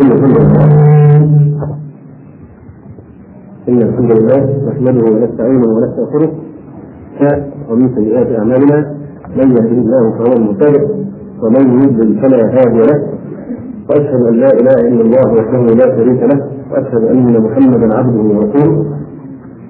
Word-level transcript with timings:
إن 0.00 0.12
الحمد 0.12 0.36
لله. 0.40 0.64
إن 3.68 3.82
الحمد 3.82 4.12
لله 4.12 4.40
نحمده 4.68 5.04
ونستعينه 5.12 5.68
ونستغفره. 5.74 6.30
ومن 7.70 7.94
سيئات 7.94 8.38
أعمالنا 8.38 8.94
من 9.36 9.50
يهده 9.56 9.78
الله 9.84 10.04
فهو 10.18 10.32
المهتد 10.32 10.74
ومن 11.42 11.64
يضلل 11.82 12.20
فلا 12.22 12.40
هادي 12.56 12.80
له. 12.90 12.98
وأشهد 13.90 14.22
أن 14.30 14.34
لا 14.34 14.50
إله 14.60 14.76
إلا 14.88 15.02
الله 15.06 15.26
وحده 15.38 15.62
لا 15.80 15.96
شريك 15.96 16.22
له 16.32 16.38
وأشهد 16.72 17.04
أن 17.04 17.42
محمدا 17.42 17.94
عبده 17.98 18.20
ورسوله. 18.20 18.84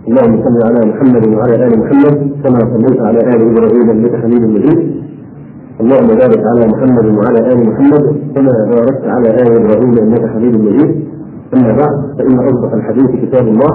اللهم 0.08 0.34
صل 0.44 0.58
على 0.68 0.80
محمد 0.90 1.24
وعلى 1.34 1.54
آل 1.66 1.78
محمد 1.78 2.14
كما 2.44 2.60
صليت 2.72 3.00
على 3.00 3.20
آل 3.34 3.40
إبراهيم 3.50 3.90
إنك 3.90 4.14
حميد 4.22 4.42
مجيد. 4.42 4.99
اللهم 5.80 6.06
بارك 6.22 6.40
على 6.50 6.66
محمد 6.72 7.06
وعلى 7.18 7.52
آل 7.52 7.58
محمد 7.70 8.02
كما 8.34 8.52
باركت 8.74 9.04
على 9.04 9.28
آل 9.42 9.48
إبراهيم 9.60 9.98
إنك 9.98 10.24
حميد 10.32 10.54
مجيد. 10.60 10.90
أما 11.54 11.72
بعد 11.80 11.94
فإن 12.18 12.38
أصدق 12.38 12.74
الحديث 12.74 13.10
كتاب 13.24 13.48
الله 13.48 13.72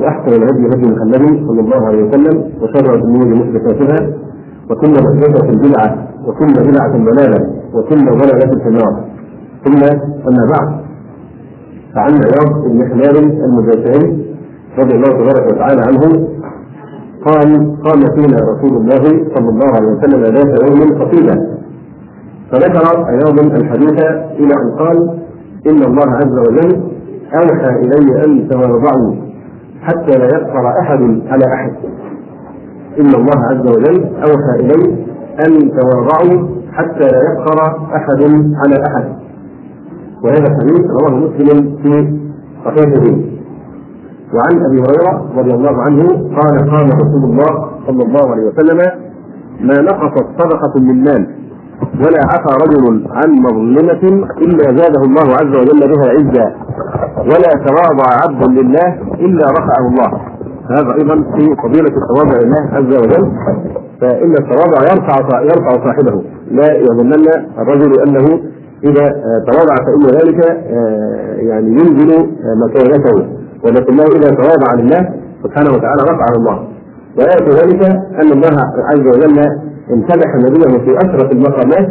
وأحسن 0.00 0.32
الهدي 0.42 0.66
هدي 0.74 0.86
محمد 0.94 1.22
صلى 1.48 1.60
الله 1.60 1.86
عليه 1.86 2.02
وسلم 2.08 2.36
وشر 2.62 2.94
الأمور 2.94 3.26
محدثاتها 3.34 3.98
وكل 4.70 4.92
محدثة 5.06 5.46
بدعة 5.64 6.08
وكل 6.26 6.52
بدعة 6.68 6.92
ضلالة 7.10 7.40
وكل 7.74 8.04
ضلالة 8.04 8.50
في 8.62 8.68
النار. 8.68 9.04
ثم 9.64 9.82
أما 10.28 10.44
بعد 10.54 10.68
فعن 11.94 12.12
عياض 12.12 12.64
بن 12.72 12.80
حماد 12.90 13.16
المدافعي 13.16 14.04
رضي 14.78 14.94
الله 14.94 15.08
تبارك 15.08 15.52
وتعالى 15.52 15.80
عنه 15.88 16.28
قال 17.24 17.76
قام 17.84 18.00
فينا 18.14 18.36
رسول 18.52 18.76
الله 18.76 19.02
صلى 19.34 19.48
الله 19.48 19.66
عليه 19.76 19.88
وسلم 19.88 20.22
ذات 20.22 20.62
يوم 20.62 20.98
خطيبا 20.98 21.36
فذكر 22.52 23.08
أيضا 23.08 23.42
الحديث 23.56 24.02
إلى 24.40 24.54
أن 24.54 24.70
قال 24.78 25.18
إن 25.66 25.82
الله 25.82 26.10
عز 26.10 26.38
وجل 26.48 26.82
أوحى 27.34 27.68
إلي 27.80 28.24
أن 28.24 28.48
تواضعوا 28.48 29.14
حتى 29.82 30.18
لا 30.18 30.26
يفقر 30.26 30.68
أحد 30.80 31.22
على 31.28 31.44
أحد. 31.54 31.72
إن 33.00 33.14
الله 33.14 33.38
عز 33.50 33.66
وجل 33.76 34.04
أوحى 34.04 34.60
إلي 34.60 34.94
أن 35.46 35.70
تواضعوا 35.70 36.48
حتى 36.72 37.04
لا 37.04 37.20
يفقر 37.32 37.86
أحد 37.96 38.22
على 38.64 38.86
أحد. 38.86 39.04
وهذا 40.24 40.46
الحديث 40.46 40.82
رواه 41.00 41.16
مسلم 41.16 41.76
في 41.82 42.18
صحيحه. 42.64 43.16
وعن 44.34 44.64
أبي 44.66 44.78
هريرة 44.80 45.26
رضي 45.36 45.54
الله 45.54 45.82
عنه 45.82 46.08
قال 46.08 46.70
قال 46.70 46.86
رسول 46.86 47.24
الله 47.24 47.70
صلى 47.86 48.02
الله 48.02 48.30
عليه 48.30 48.42
وسلم 48.42 48.78
ما 49.60 49.80
نقصت 49.80 50.26
صدقه 50.38 50.80
من 50.80 51.02
مال 51.02 51.26
ولا 52.00 52.20
عفى 52.28 52.52
رجل 52.64 53.06
عن 53.10 53.30
مظلمة 53.30 54.26
إلا 54.38 54.64
زاده 54.64 55.02
الله 55.04 55.34
عز 55.34 55.56
وجل 55.56 55.80
بها 55.92 56.08
عزا 56.08 56.54
ولا 57.18 57.64
تواضع 57.66 58.06
عبد 58.24 58.58
لله 58.58 58.88
إلا 59.20 59.44
رفعه 59.50 59.88
الله. 59.90 60.10
هذا 60.70 60.94
أيضا 60.94 61.14
في 61.14 61.56
فضيلة 61.62 61.92
التواضع 61.96 62.38
لله 62.44 62.68
عز 62.72 62.96
وجل 62.96 63.32
فإن 64.00 64.32
التواضع 64.32 64.92
يرفع 64.92 65.40
يرفع 65.42 65.84
صاحبه. 65.84 66.22
لا 66.50 66.76
يظنن 66.76 67.28
الرجل 67.58 68.00
أنه 68.00 68.40
إذا 68.84 69.08
تواضع 69.46 69.74
فإن 69.86 70.02
ذلك 70.18 70.40
يعني 71.36 71.66
ينزل 71.66 72.28
مكانته. 72.64 73.42
ولكنه 73.64 74.02
إذا 74.02 74.30
تواضع 74.30 74.74
لله 74.74 75.08
سبحانه 75.42 75.70
وتعالى 75.70 76.02
رفعه 76.02 76.36
الله. 76.36 76.68
وآية 77.18 77.62
ذلك 77.62 77.82
أن 78.22 78.32
الله 78.32 78.56
عز 78.90 79.06
وجل 79.06 79.38
امتدح 79.92 80.36
نبيه 80.36 80.78
في 80.84 80.96
أشرف 80.98 81.32
المقامات 81.32 81.88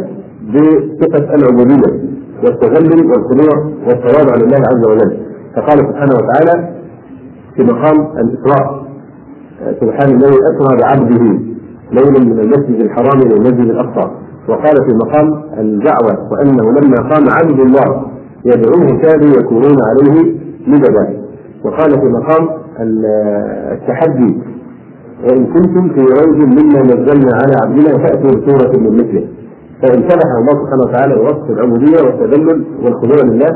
بصفة 0.48 1.34
العبودية 1.34 2.12
والتذلل 2.44 3.06
والخضوع 3.06 3.72
والتواضع 3.88 4.34
لله 4.44 4.56
عز 4.56 4.86
وجل. 4.86 5.16
فقال 5.56 5.78
سبحانه 5.78 6.12
وتعالى 6.14 6.68
في 7.56 7.62
مقام 7.62 8.08
الإسراء 8.16 8.82
سبحان 9.80 10.10
الذي 10.14 10.36
أسرى 10.50 10.78
بعبده 10.80 11.24
ليلا 11.92 12.20
من 12.20 12.40
المسجد 12.40 12.80
الحرام 12.80 13.20
إلى 13.22 13.34
المسجد 13.34 13.70
الأقصى. 13.70 14.10
وقال 14.48 14.76
في 14.76 14.94
مقام 15.04 15.42
الدعوة 15.58 16.28
وأنه 16.32 16.80
لما 16.80 17.00
قام 17.00 17.24
عبد 17.28 17.60
الله 17.60 18.06
يدعوه 18.44 19.00
كادوا 19.02 19.30
يكونون 19.40 19.76
عليه 19.88 20.34
لبدا. 20.68 21.22
وقال 21.64 21.90
في 21.90 22.06
مقام 22.06 22.48
التحدي 23.72 24.38
وإن 25.24 25.46
كنتم 25.46 25.88
في 25.94 26.00
ريب 26.00 26.36
مما 26.36 26.82
نزلنا 26.82 27.32
على 27.34 27.54
عبدنا 27.62 27.98
فأتوا 27.98 28.30
بسوره 28.30 28.76
من 28.80 28.96
مثله. 28.96 29.26
فامتدح 29.82 30.28
الله 30.38 30.52
سبحانه 30.52 30.82
وتعالى 30.88 31.14
بوصف 31.14 31.50
العبودية 31.50 32.02
والتذلل 32.04 32.64
والخضوع 32.84 33.16
لله 33.24 33.50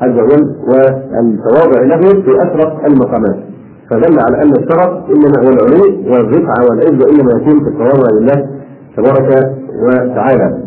عز 0.00 0.18
وجل 0.18 0.54
والتواضع 0.68 1.82
له 1.82 2.00
في 2.22 2.42
أشرف 2.42 2.86
المقامات. 2.86 3.36
فدل 3.90 4.18
على 4.20 4.42
أن 4.42 4.50
الشرف 4.50 4.90
إنما 5.10 5.38
هو 5.44 5.48
العلو 5.52 6.12
والرفعه 6.12 6.64
والعزه 6.70 7.10
انما 7.10 7.32
يكون 7.40 7.60
في 7.64 7.68
التواضع 7.68 8.08
لله 8.20 8.46
تبارك 8.96 9.52
وتعالى. 9.82 10.58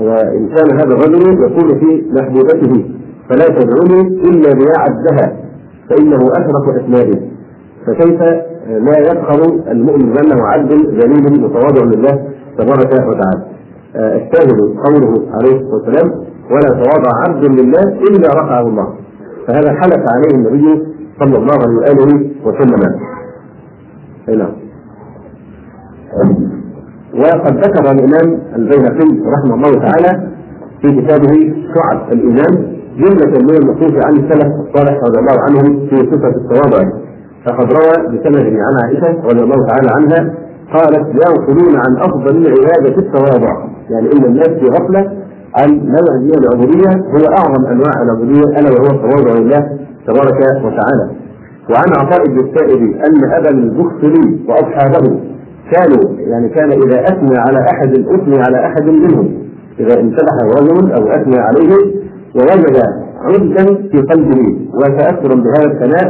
وإن 0.00 0.48
كان 0.48 0.70
هذا 0.74 0.94
الرجل 0.94 1.42
يقول 1.42 1.78
في 1.80 2.02
محبوبته 2.12 2.84
فلا 3.28 3.46
تدعوني 3.48 4.00
إلا 4.08 4.52
بيا 4.52 4.78
عبدها 4.78 5.36
فإنه 5.90 6.18
أشرف 6.32 6.82
أسمائه 6.82 7.20
فكيف 7.86 8.20
لا 8.66 8.98
يفخر 8.98 9.70
المؤمن 9.70 10.12
بأنه 10.12 10.42
عبد 10.46 10.72
ذليل 10.72 11.42
متواضع 11.42 11.84
لله 11.84 12.28
تبارك 12.58 12.92
وتعالى؟ 12.92 13.46
الشاهد 13.96 14.60
قوله 14.60 15.26
عليه 15.32 15.56
الصلاة 15.60 15.74
والسلام 15.74 16.10
ولا 16.50 16.68
تواضع 16.68 17.10
عبد 17.28 17.44
لله 17.44 17.82
إلا 17.82 18.28
رفعه 18.28 18.60
الله. 18.60 18.94
فهذا 19.46 19.72
حلف 19.72 20.02
عليه 20.14 20.34
النبي 20.34 20.82
صلى 21.20 21.36
الله 21.38 21.54
عليه 21.62 21.76
وآله 21.76 22.30
وسلم. 22.44 22.80
نعم 24.28 24.52
وقد 27.14 27.56
ذكر 27.56 27.90
الإمام 27.90 28.40
البيهقي 28.56 29.20
رحمه 29.26 29.54
الله 29.54 29.78
تعالى 29.78 30.28
في 30.82 31.00
كتابه 31.00 31.54
شعب 31.74 32.12
الإيمان 32.12 32.75
جملة 32.96 33.38
من 33.42 33.56
النصوص 33.62 34.04
عن 34.06 34.16
السلف 34.16 34.52
الصالح 34.60 35.00
رضي 35.04 35.18
الله 35.18 35.40
عنهم 35.40 35.86
في 35.86 35.96
صفة 35.96 36.28
التواضع. 36.28 36.90
فقد 37.46 37.72
روى 37.72 38.18
بسند 38.18 38.56
عن 38.66 38.74
عائشة 38.82 39.22
رضي 39.24 39.42
الله 39.42 39.66
تعالى 39.66 39.90
عنها 39.90 40.34
قالت 40.74 41.06
ينقلون 41.08 41.76
عن 41.76 41.96
أفضل 41.96 42.36
العبادة 42.36 42.96
التواضع. 42.98 43.66
يعني 43.90 44.12
إن 44.12 44.24
الناس 44.24 44.48
في 44.48 44.66
غفلة 44.66 45.12
عن 45.56 45.68
نوع 45.70 46.16
من 46.20 46.30
العبودية 46.38 46.90
هو 46.90 47.34
أعظم 47.38 47.66
أنواع 47.66 48.02
العبودية 48.02 48.60
ألا 48.60 48.70
وهو 48.70 48.86
التواضع 48.96 49.40
لله 49.40 49.78
تبارك 50.06 50.64
وتعالى. 50.64 51.10
وعن 51.70 51.88
عطاء 52.00 52.26
بن 52.26 52.40
السائب 52.40 52.82
أن 52.82 53.32
أبا 53.32 53.50
البختري 53.50 54.46
وأصحابه 54.48 55.20
كانوا 55.72 56.18
يعني 56.18 56.48
كان 56.48 56.72
إذا 56.72 57.00
أثنى 57.00 57.38
على 57.38 57.58
أحد 57.72 57.90
أثني 57.90 58.42
على 58.42 58.66
أحد 58.66 58.84
منهم. 58.84 59.28
إذا 59.80 60.00
امتدح 60.00 60.34
رجل 60.60 60.92
أو 60.92 61.08
أثنى 61.08 61.38
عليه 61.38 62.05
ووجد 62.36 62.76
عزا 63.24 63.64
في 63.90 63.98
قلبه 64.10 64.42
وتأثرا 64.74 65.34
بهذا 65.34 65.68
الثناء 65.72 66.06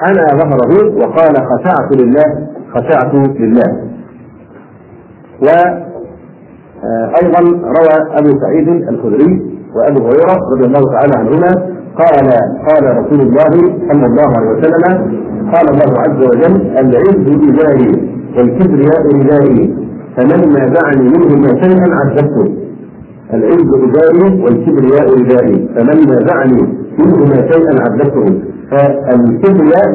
حنى 0.00 0.26
ظهره 0.40 0.72
وقال 0.96 1.34
خشعت 1.50 1.88
لله 2.00 2.28
خشعت 2.74 3.12
لله. 3.40 3.70
وأيضا 5.42 7.40
روى 7.76 7.96
أبو 8.18 8.30
سعيد 8.40 8.68
الخدري 8.68 9.32
وأبو 9.76 10.00
هريرة 10.08 10.36
رضي 10.52 10.64
الله 10.66 10.82
تعالى 10.92 11.14
عنهما 11.16 11.52
قال 12.00 12.26
قال 12.68 12.84
رسول 12.98 13.20
الله 13.20 13.52
صلى 13.92 14.06
الله 14.06 14.30
عليه 14.38 14.50
وسلم 14.50 14.94
قال 15.52 15.66
الله 15.68 15.90
عز 16.00 16.20
وجل 16.30 16.54
العز 16.78 17.26
إزاري 17.48 17.92
والكبرياء 18.36 19.02
ردائي 19.14 19.76
فمن 20.16 20.40
نازعني 20.52 21.04
منهما 21.08 21.50
شيئا 21.62 21.88
عذبته. 21.94 22.46
العز 23.34 23.68
إزاري 23.86 24.42
والكبرياء 24.44 25.06
ردائي 25.20 25.68
فمن 25.74 26.06
نازعني 26.10 26.62
منهما 26.98 27.36
شيئا 27.52 27.74
عذبته. 27.84 28.26
فالكبرياء 28.70 29.88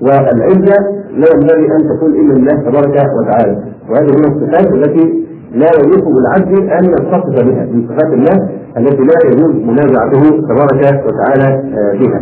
والعزة 0.00 0.78
لا 1.12 1.26
ينبغي 1.34 1.66
أن 1.76 1.80
تكون 1.90 2.12
إلا 2.20 2.32
لله 2.34 2.54
تبارك 2.70 2.96
وتعالى. 3.18 3.56
وهذه 3.90 4.12
من 4.18 4.24
الصفات 4.24 4.72
التي 4.74 5.24
لا 5.54 5.70
يليق 5.80 6.04
بالعبد 6.08 6.70
أن 6.72 6.84
يتصف 6.84 7.44
بها. 7.46 7.66
من 7.72 7.88
صفات 7.88 8.12
الله 8.12 8.48
التي 8.78 9.02
لا 9.02 9.18
يجوز 9.26 9.54
منازعته 9.54 10.22
تبارك 10.48 11.04
وتعالى 11.06 11.62
بها. 12.00 12.20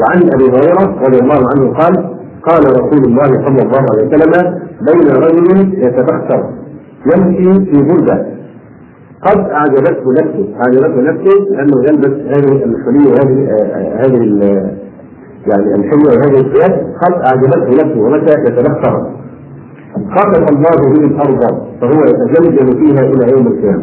وعن 0.00 0.22
أبي 0.34 0.44
هريرة 0.44 1.06
رضي 1.06 1.18
الله 1.18 1.40
عنه 1.54 1.72
قال 1.72 2.18
قال 2.42 2.62
رسول 2.80 3.04
الله 3.04 3.30
صلى 3.46 3.62
الله 3.62 3.82
عليه 3.92 4.06
وسلم 4.06 4.32
بين 4.88 5.08
رجل 5.16 5.72
يتبختر 5.84 6.50
يمشي 7.06 7.70
في 7.70 7.82
بردة 7.82 8.26
قد 9.26 9.38
أعجبته 9.50 10.12
نفسه 10.12 10.48
أعجبته 10.56 11.00
نفسه 11.00 11.36
لأنه 11.50 11.76
يلبس 11.88 12.14
هذه 12.32 12.64
الحلية 12.64 13.10
وهذه 13.12 13.48
هذه 13.96 14.22
يعني 15.46 15.74
الحلية 15.74 16.18
وهذه 16.18 16.40
الثياب 16.40 16.94
قد 17.02 17.12
أعجبته 17.22 17.70
نفسه 17.84 18.00
ومتى 18.00 18.32
يتبختر 18.46 19.06
خطف 20.16 20.48
الله 20.52 20.90
به 20.90 21.04
الأرض 21.06 21.40
فهو 21.80 22.04
يتجلجل 22.04 22.78
فيها 22.86 23.00
إلى 23.00 23.32
يوم 23.32 23.46
القيامة 23.46 23.82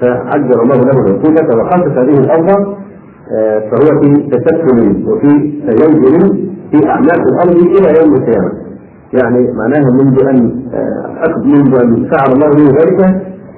فعجل 0.00 0.60
الله 0.60 0.76
له 0.76 1.06
العقوبه 1.06 1.62
وخسف 1.62 1.94
به 1.94 2.18
الأرض 2.18 2.76
فهو 3.70 4.00
في 4.02 4.28
تسكن 4.30 5.04
وفي 5.06 5.60
تزلزل 5.66 6.46
في 6.70 6.88
اعماق 6.88 7.20
الأرض 7.32 7.56
إلى 7.56 8.00
يوم 8.00 8.14
القيامة. 8.14 8.52
يعني 9.12 9.52
معناها 9.52 9.90
منذ 9.90 10.26
أن 10.28 10.62
منذ 11.44 11.80
أن 11.82 12.08
فعل 12.10 12.32
الله 12.32 12.48
به 12.48 12.64
ذلك 12.64 13.00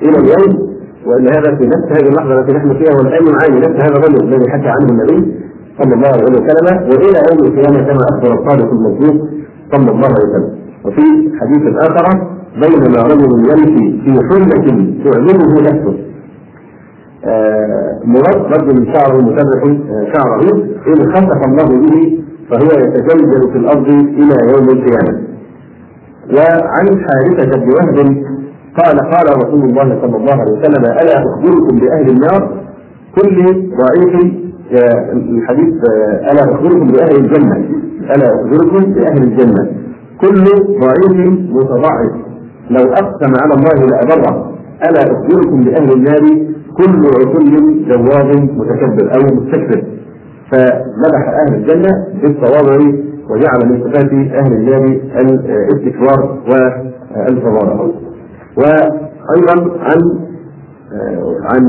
إلى 0.02 0.18
اليوم 0.18 0.68
وإن 1.06 1.26
هذا 1.28 1.56
في 1.56 1.66
نفس 1.66 1.86
هذه 1.92 2.08
اللحظة 2.08 2.40
التي 2.40 2.52
نحن 2.52 2.68
فيها 2.78 2.92
والان 2.98 3.24
نعاني 3.32 3.58
نفس 3.66 3.76
هذا 3.80 3.96
الرجل 3.98 4.24
الذي 4.28 4.50
حكى 4.50 4.68
عنه 4.68 4.88
النبي 4.92 5.34
صلى 5.78 5.94
الله 5.94 6.08
عليه 6.08 6.24
وسلم 6.24 6.76
وإلى 6.90 7.20
يوم 7.30 7.46
القيامة 7.48 7.86
كما 7.86 8.00
أخبر 8.12 8.32
الصادق 8.40 8.70
المصدوق 8.72 9.28
صلى 9.72 9.90
الله 9.90 10.08
عليه 10.08 10.28
وسلم 10.28 10.58
وفي 10.84 11.02
حديث 11.40 11.76
آخر 11.76 12.26
بينما 12.54 13.02
رجل 13.02 13.50
يمشي 13.50 14.00
في 14.04 14.10
حلة 14.30 14.66
تعلمه 15.04 15.60
نفسه 15.60 15.94
آه 17.24 18.00
مراد 18.04 18.52
رجل 18.52 18.86
شعره 18.94 19.20
مسرح 19.20 19.62
شعره 20.14 20.62
إن 20.86 21.12
خسف 21.14 21.44
الله 21.44 21.66
به 21.80 22.18
فهو 22.50 22.80
يتزلزل 22.80 23.52
في 23.52 23.58
الأرض 23.58 23.88
إلى 23.88 24.36
يوم 24.54 24.68
القيامة. 24.68 25.20
وعن 26.36 26.86
حارثة 27.04 27.58
بن 27.60 27.70
وهب 27.72 28.16
قال 28.78 28.98
قال 29.00 29.26
رسول 29.44 29.64
الله 29.70 30.00
صلى 30.02 30.16
الله 30.16 30.32
عليه 30.32 30.52
وسلم 30.52 30.84
ألا 30.84 31.18
أخبركم 31.18 31.76
بأهل 31.76 32.10
النار؟ 32.10 32.60
كل 33.16 33.44
ضعيف 33.82 34.32
الحديث 35.12 35.74
ألا 36.32 36.44
أخبركم 36.54 36.86
بأهل 36.92 37.16
الجنة؟ 37.16 37.56
ألا 38.14 38.26
أخبركم 38.34 38.92
بأهل 38.92 39.22
الجنة؟ 39.22 39.66
كل 40.20 40.44
ضعيف 40.80 41.30
متضعف. 41.52 42.12
لو 42.70 42.92
أقسم 42.92 43.32
على 43.42 43.54
الله 43.54 43.86
لأبره 43.86 44.52
ألا 44.90 45.02
أخبركم 45.12 45.64
بأهل 45.64 45.92
النار؟ 45.92 46.22
كل 46.76 47.06
عتل 47.06 47.84
جواد 47.88 48.50
متكبر 48.56 49.14
أو 49.14 49.20
مستكبر. 49.36 49.82
فمدح 50.52 51.28
أهل 51.46 51.54
الجنة 51.54 51.90
بالتواضع 52.22 52.78
وجعل 53.30 53.68
من 53.68 53.80
صفات 53.84 54.12
أهل 54.12 54.52
النار 54.52 55.00
الاستكبار 55.16 56.38
والتواضع 56.48 57.86
وأيضا 58.58 59.78
عن 59.80 60.00
عن 61.50 61.64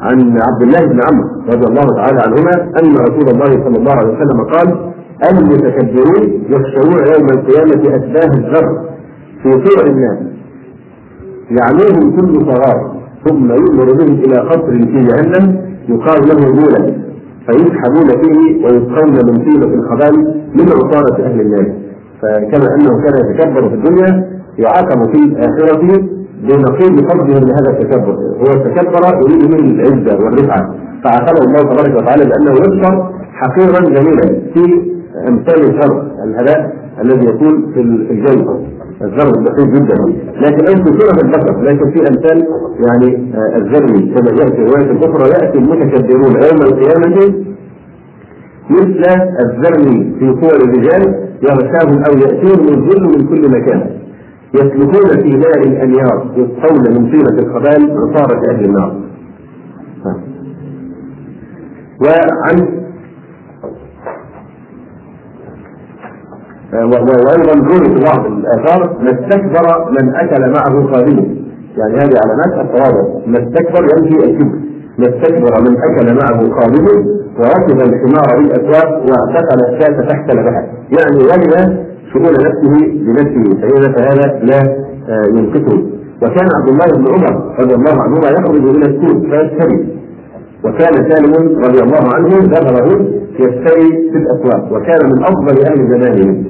عن 0.00 0.18
عبد 0.38 0.62
الله 0.62 0.86
بن 0.86 1.00
عمرو 1.10 1.28
رضي 1.48 1.66
الله 1.66 1.86
تعالى 1.96 2.20
عنهما 2.20 2.54
أن 2.82 2.96
رسول 2.96 3.28
الله 3.34 3.64
صلى 3.64 3.76
الله 3.78 3.92
عليه 3.92 4.12
وسلم 4.12 4.44
قال 4.44 4.90
المتكبرون 5.30 6.42
يحشرون 6.48 6.98
يوم 7.14 7.26
القيامة 7.32 7.96
اشباه 7.96 8.36
الذر 8.38 8.90
في 9.42 9.50
صور 9.52 9.86
الناس. 9.86 10.18
يعلوهم 11.50 12.16
كل 12.16 12.40
صغار 12.46 13.00
ثم 13.28 13.52
يؤمر 13.52 13.84
بهم 13.84 14.14
إلى 14.14 14.38
قصر 14.38 14.70
في 14.72 15.06
جهنم 15.08 15.60
يقال 15.88 16.28
له 16.28 16.52
دولا 16.52 16.94
فيسحبون 17.46 18.08
فيه 18.22 18.64
ويسقون 18.64 19.12
من 19.26 19.44
طيبة 19.44 19.74
الخبال 19.74 20.42
من 20.54 20.64
عصارة 20.72 21.24
أهل 21.24 21.40
النار. 21.40 21.72
فكما 22.22 22.74
أنه 22.74 23.02
كان 23.02 23.30
يتكبر 23.30 23.68
في 23.68 23.74
الدنيا 23.74 24.39
يعاقب 24.58 25.12
في 25.12 25.18
الآخرة 25.24 25.80
بنقيض 26.42 27.10
فضله 27.10 27.38
لهذا 27.38 27.70
التكبر. 27.70 28.16
هو 28.38 28.44
تكبر 28.44 29.02
يريد 29.22 29.50
منه 29.50 29.70
العزة 29.74 30.24
والرفعة. 30.24 30.74
فعاقبه 31.04 31.40
الله 31.46 31.60
تبارك 31.72 31.96
وتعالى 31.96 32.24
بأنه 32.24 32.50
يذكر 32.50 33.10
حقيرا 33.32 33.80
جميلا 33.80 34.26
في 34.54 34.90
أمثال 35.28 35.60
الشر 35.70 36.02
الهباء 36.24 36.72
الذي 37.02 37.24
يكون 37.26 37.72
في 37.74 37.80
الجنة. 37.80 38.60
الذر 39.02 39.30
دقيق 39.30 39.66
جدا. 39.66 39.94
لكن 40.36 40.66
انت 40.68 40.88
صورة 41.00 41.16
البشر 41.24 41.62
لكن 41.62 41.90
في 41.90 42.00
أمثال 42.08 42.46
يعني 42.86 43.32
الذر 43.56 43.86
كما 43.86 44.36
جاء 44.36 44.50
في 44.50 44.62
رواية 44.62 45.10
أخرى 45.10 45.30
يأتي 45.30 45.58
المتكبرون 45.58 46.32
يوم 46.32 46.62
القيامة 46.62 47.34
مثل 48.70 49.04
الذر 49.44 49.82
في 50.18 50.34
صور 50.40 50.56
الرجال 50.64 51.14
يغشاهم 51.42 52.04
أو 52.04 52.18
يأتيهم 52.18 52.68
الظل 52.68 53.02
من 53.02 53.26
كل 53.28 53.50
مكان. 53.50 53.99
يسلكون 54.54 55.22
في 55.22 55.30
نار 55.36 55.62
الانيار 55.62 56.26
يسقون 56.36 56.92
من 56.92 57.10
طينة 57.10 57.38
الخبال 57.38 57.98
عصارة 57.98 58.50
أهل 58.50 58.64
النار. 58.64 58.96
وعن 62.00 62.80
وأيضا 66.72 67.68
روي 67.68 67.88
في 67.88 68.04
بعض 68.04 68.26
الآثار 68.26 68.98
ما 69.00 69.10
استكبر 69.10 69.90
من 69.90 70.14
أكل 70.16 70.50
معه 70.50 70.92
خادمه 70.92 71.36
يعني 71.76 71.94
هذه 71.94 72.14
علامات 72.24 72.66
التواضع. 72.66 73.26
ما 73.26 73.38
استكبر 73.38 73.82
ينفي 73.82 74.24
الكبر. 74.24 74.58
ما 74.98 75.06
استكبر 75.06 75.60
من 75.60 75.76
أكل 75.82 76.14
معه 76.14 76.60
خادمه 76.60 77.20
وركب 77.38 77.80
الحمار 77.80 78.38
بالاسواق 78.38 78.88
واعتقل 78.88 79.74
الشاة 79.74 80.08
تحت 80.08 80.30
لبحه 80.30 80.62
يعني 80.90 81.16
ولم 81.16 81.89
شؤون 82.12 82.32
نفسه 82.32 82.74
بنفسه 83.06 83.60
فإذا 83.60 83.92
فهذا 83.92 84.40
لا 84.42 84.60
ينقصه. 85.36 85.78
وكان 86.22 86.48
عبد 86.56 86.68
الله 86.68 86.86
بن 86.98 87.06
عمر 87.14 87.54
رضي 87.60 87.74
الله 87.74 88.02
عنهما 88.02 88.28
يخرج 88.28 88.64
إلى 88.76 88.86
السوق 88.86 89.20
فيشتري 89.22 89.88
وكان 90.64 90.94
سالم 91.10 91.34
رضي 91.64 91.82
الله 91.82 92.14
عنه 92.14 92.28
ظهره 92.28 93.06
يشتري 93.34 94.10
في 94.10 94.16
الأسواق. 94.16 94.72
وكان 94.72 94.98
من 95.12 95.22
أفضل 95.22 95.66
أهل 95.66 95.78
زمانه 95.92 96.44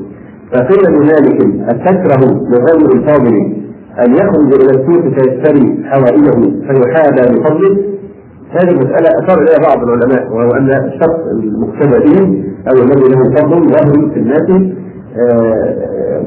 فقيل 0.53 0.93
لمالك 0.93 1.69
أتكره 1.69 2.23
لغير 2.51 2.93
الفاضل 2.95 3.35
أن 3.99 4.15
يخرج 4.15 4.55
إلى 4.55 4.71
السوق 4.81 5.03
فيشتري 5.15 5.85
حوائجه 5.85 6.41
فيحابى 6.67 7.39
بفضله؟ 7.39 7.77
هذه 8.51 8.71
المسألة 8.71 9.09
أشار 9.25 9.43
إليها 9.43 9.59
بعض 9.69 9.83
العلماء 9.89 10.33
وهو 10.33 10.51
أن 10.51 10.71
الشخص 10.71 11.21
المقتدى 11.33 11.99
به 12.07 12.45
أو 12.69 12.83
الذي 12.83 13.09
له 13.09 13.23
فضل 13.37 13.69
ظاهر 13.73 14.11
في 14.15 14.21
الناس 14.21 14.73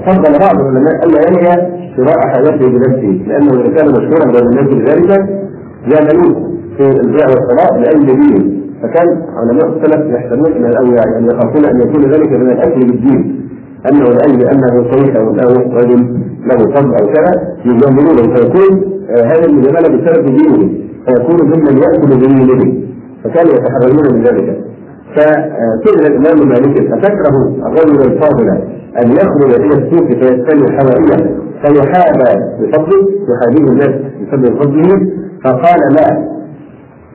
فضل 0.05 0.39
بعض 0.39 0.55
العلماء 0.61 1.05
ألا 1.05 1.19
ينهي 1.27 1.71
شراء 1.97 2.19
حاجته 2.33 2.67
بنفسه 2.69 3.23
لأنه 3.27 3.51
إذا 3.61 3.73
كان 3.77 3.87
مشهورا 3.87 4.25
بين 4.31 4.47
الناس 4.47 4.67
بذلك 4.73 5.09
جاملوه 5.87 6.53
في 6.77 6.83
البيع 6.83 7.25
والشراء 7.27 7.79
لأي 7.79 8.05
دين 8.05 8.63
فكان 8.81 9.07
علماء 9.37 9.67
السلف 9.77 10.15
يحتملون 10.15 10.65
أو 10.75 10.85
يعني 10.85 11.27
يخافون 11.27 11.65
أن 11.65 11.81
يكون 11.81 12.11
ذلك 12.11 12.31
من 12.31 12.51
الأكل 12.51 12.79
بالدين 12.79 13.49
أنه 13.91 14.03
لاجل 14.05 14.47
أنه 14.47 14.91
صحيح 14.91 15.15
أو 15.15 15.29
أنه 15.29 15.75
رجل 15.77 16.17
له 16.45 16.57
فضل 16.57 16.89
أو 17.01 17.07
كذا 17.13 17.31
يجاملونه 17.65 18.35
فيكون 18.35 18.81
هذه 19.09 19.45
المجامله 19.45 19.87
بسبب 19.97 20.25
دينه 20.25 20.69
فيكون 21.05 21.45
ممن 21.45 21.77
يأكل 21.77 22.15
بدينه 22.17 22.83
فكانوا 23.23 23.53
يتحررون 23.53 24.13
من 24.15 24.23
ذلك. 24.23 24.57
فسئل 25.15 26.05
الإمام 26.11 26.47
مالك 26.49 26.77
اتكره 26.93 27.55
الرجل 27.67 28.01
الفاضل 28.11 28.59
أن 29.01 29.11
يخرج 29.11 29.53
إلى 29.53 29.75
السوق 29.75 30.07
فيستلم 30.07 30.77
حوائجه 30.77 31.35
فيحابى 31.61 32.29
بفضله 32.59 33.07
يحابيه 33.29 33.71
الناس 33.71 33.95
بسبب 34.21 34.59
فضله 34.61 35.07
فقال 35.43 35.79
لا 35.95 36.33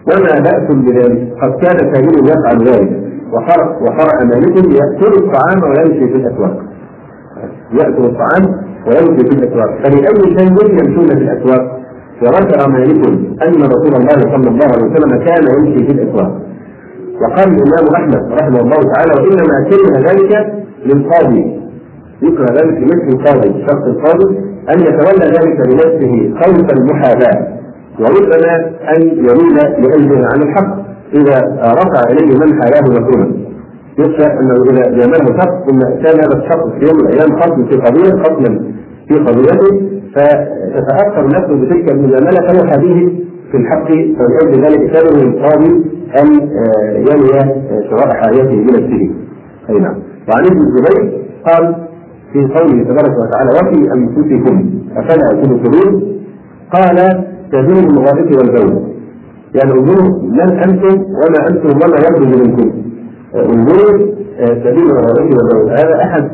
وما 0.09 0.41
بأس 0.41 0.77
بذلك 0.77 1.33
قد 1.43 1.53
كان 1.63 1.93
كريم 1.93 2.25
يفعل 2.27 2.69
ذلك 2.69 3.03
وقرأ 3.33 3.79
وقرأ 3.83 4.25
مالك 4.25 4.57
يأكل 4.57 5.13
الطعام 5.19 5.59
ويمشي 5.63 6.09
في 6.13 6.17
الأسواق. 6.17 6.57
يأكل 7.73 8.05
الطعام 8.05 8.45
ويمشي 8.87 9.29
في 9.29 9.35
الأسواق، 9.35 9.71
فلأي 9.85 10.39
شيء 10.39 10.53
يمشون 10.81 11.07
في 11.09 11.23
الأسواق؟ 11.23 11.79
وذكر 12.23 12.69
مالك 12.71 13.07
أن 13.43 13.63
رسول 13.63 13.95
الله 14.01 14.19
صلى 14.35 14.49
الله 14.49 14.67
عليه 14.75 14.85
وسلم 14.85 15.19
كان 15.19 15.43
يمشي 15.59 15.87
في 15.87 15.93
الأسواق. 15.93 16.41
وقال 17.23 17.49
الإمام 17.49 17.95
أحمد 17.95 18.33
رحمه 18.41 18.61
الله 18.61 18.93
تعالى 18.95 19.13
وإنما 19.17 19.71
كره 19.71 20.11
ذلك 20.11 20.53
للقاضي. 20.87 21.61
يكره 22.23 22.53
ذلك 22.53 22.77
لمثل 22.83 23.09
القاضي، 23.09 23.49
الشخص 23.49 23.83
القاضي 23.87 24.39
أن 24.71 24.81
يتولى 24.81 25.27
ذلك 25.27 25.69
بنفسه 25.69 26.35
خوف 26.41 26.73
المحاباة 26.79 27.59
وربما 28.01 28.57
أن 28.97 29.03
يميل 29.03 29.57
لأجله 29.57 30.27
عن 30.33 30.43
الحق 30.43 30.77
إذا 31.15 31.39
رفع 31.63 32.03
إليه 32.13 32.35
من 32.39 32.63
حياة 32.63 32.83
مكروها 33.01 33.29
يخشى 33.99 34.27
أنه 34.27 34.55
إذا 34.71 34.83
جامله 34.91 35.39
شخص 35.39 35.55
ثم 35.71 35.79
كان 35.81 36.21
هذا 36.21 36.37
الشخص 36.45 36.67
في 36.79 36.87
يوم 36.87 36.97
من 36.99 37.07
الأيام 37.09 37.41
خصم 37.41 37.65
في 37.67 37.77
قضية 37.77 38.23
خصما 38.23 38.61
في 39.09 39.15
قضيته 39.15 39.89
فتتأثر 40.15 41.27
نفسه 41.27 41.61
بتلك 41.61 41.91
المجاملة 41.93 42.41
فيحابيه 42.53 43.09
في 43.51 43.57
الحق 43.57 43.89
فلأجل 43.89 44.63
ذلك 44.65 44.91
كان 44.93 45.07
للقاضي 45.21 45.85
أن 46.21 46.27
ينوي 46.97 47.55
شراء 47.91 48.09
حاجته 48.15 48.57
بنفسه. 48.57 49.11
أي 49.71 49.79
نعم. 49.79 49.95
وعن 50.29 50.45
ابن 50.47 50.61
الزبير 50.61 51.19
قال 51.47 51.75
في 52.33 52.39
قوله 52.39 52.85
تبارك 52.85 53.15
وتعالى 53.19 53.51
وفي 53.51 53.93
أنفسكم 53.95 54.71
أفلا 54.97 55.43
تبصرون؟ 55.43 56.19
قال 56.73 57.25
تزول 57.53 57.85
الغائط 57.91 58.37
والبول. 58.39 58.83
يعني 59.55 59.73
انظروا 59.73 60.23
من 60.23 60.41
أنتم 60.41 61.03
وما 61.03 61.49
أنتم 61.51 61.69
وما 61.69 61.97
يخرج 61.97 62.47
منكم. 62.47 62.73
انظروا 63.35 64.07
سبيل 64.39 64.91
الغائب 64.91 65.31
والبول. 65.37 65.71
هذا 65.71 65.95
أحد 66.05 66.31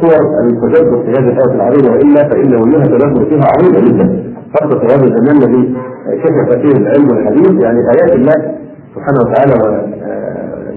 صور 0.00 0.40
التجبر 0.40 1.02
في 1.02 1.10
هذه 1.10 1.28
الآية 1.28 1.54
العظيمة 1.54 1.92
وإلا 1.92 2.28
فان 2.28 2.54
وجوه 2.54 2.82
التدبر 2.82 3.24
فيها 3.24 3.44
عظيمة 3.58 3.80
جدا. 3.88 4.24
خاصه 4.54 4.78
في 4.78 4.86
هذا 4.86 5.04
الزمان 5.04 5.36
الذي 5.42 5.74
كشف 6.22 6.58
فيه 6.62 6.78
العلم 6.78 7.08
والحديث 7.10 7.62
يعني 7.62 7.78
آيات 7.78 8.14
الله 8.14 8.34
سبحانه 8.94 9.20
وتعالى 9.20 9.52
و 9.52 9.66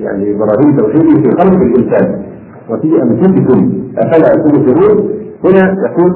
يعني 0.03 0.33
براهين 0.33 0.77
توحيده 0.77 1.21
في 1.21 1.31
خلق 1.31 1.61
الإنسان. 1.61 2.21
وفي 2.69 3.01
أنفسكم 3.03 3.83
أفلا 3.97 4.29
تبصرون؟ 4.43 5.09
هنا 5.43 5.75
يقول 5.85 6.11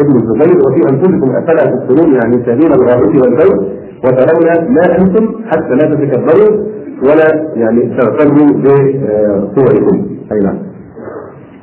ابن 0.00 0.16
الزبير 0.16 0.58
وفي 0.66 0.80
أنفسكم 0.92 1.30
أفلا 1.36 1.64
تبصرون؟ 1.70 2.12
يعني 2.14 2.42
سبيل 2.46 2.72
الغائب 2.72 3.20
والبيت 3.20 3.82
وترون 4.04 4.74
ما 4.74 4.98
أنتم 4.98 5.24
حتى 5.46 5.74
لا 5.74 5.94
تتكبروا 5.94 6.66
ولا 7.02 7.52
يعني 7.54 7.96
تغتروا 7.96 8.46
بصوركم. 8.46 10.06
أي 10.32 10.38
نعم. 10.38 10.58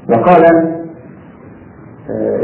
وقال 0.10 0.44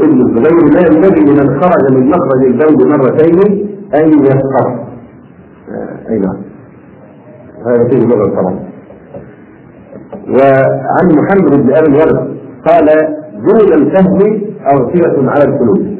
ابن 0.02 0.20
الزبير 0.20 0.64
لا 0.74 0.80
ينبغي 0.80 1.20
لمن 1.20 1.60
خرج 1.60 1.96
من 1.96 2.10
مخرج 2.10 2.44
البول 2.44 2.88
مرتين 2.88 3.68
أن 3.94 4.08
يسقط. 4.08 4.86
أي 6.10 6.18
نعم. 6.18 6.36
هذا 7.66 7.88
فيه 7.88 8.06
لغة 8.06 8.40
طبعا 8.40 8.65
وعن 10.28 11.06
محمد 11.18 11.62
بن 11.62 11.74
أبي 11.76 11.86
الورد 11.86 12.36
قال 12.66 12.86
دون 13.46 13.72
الفهم 13.72 14.40
أغفرة 14.72 15.30
على 15.30 15.44
القلوب. 15.44 15.96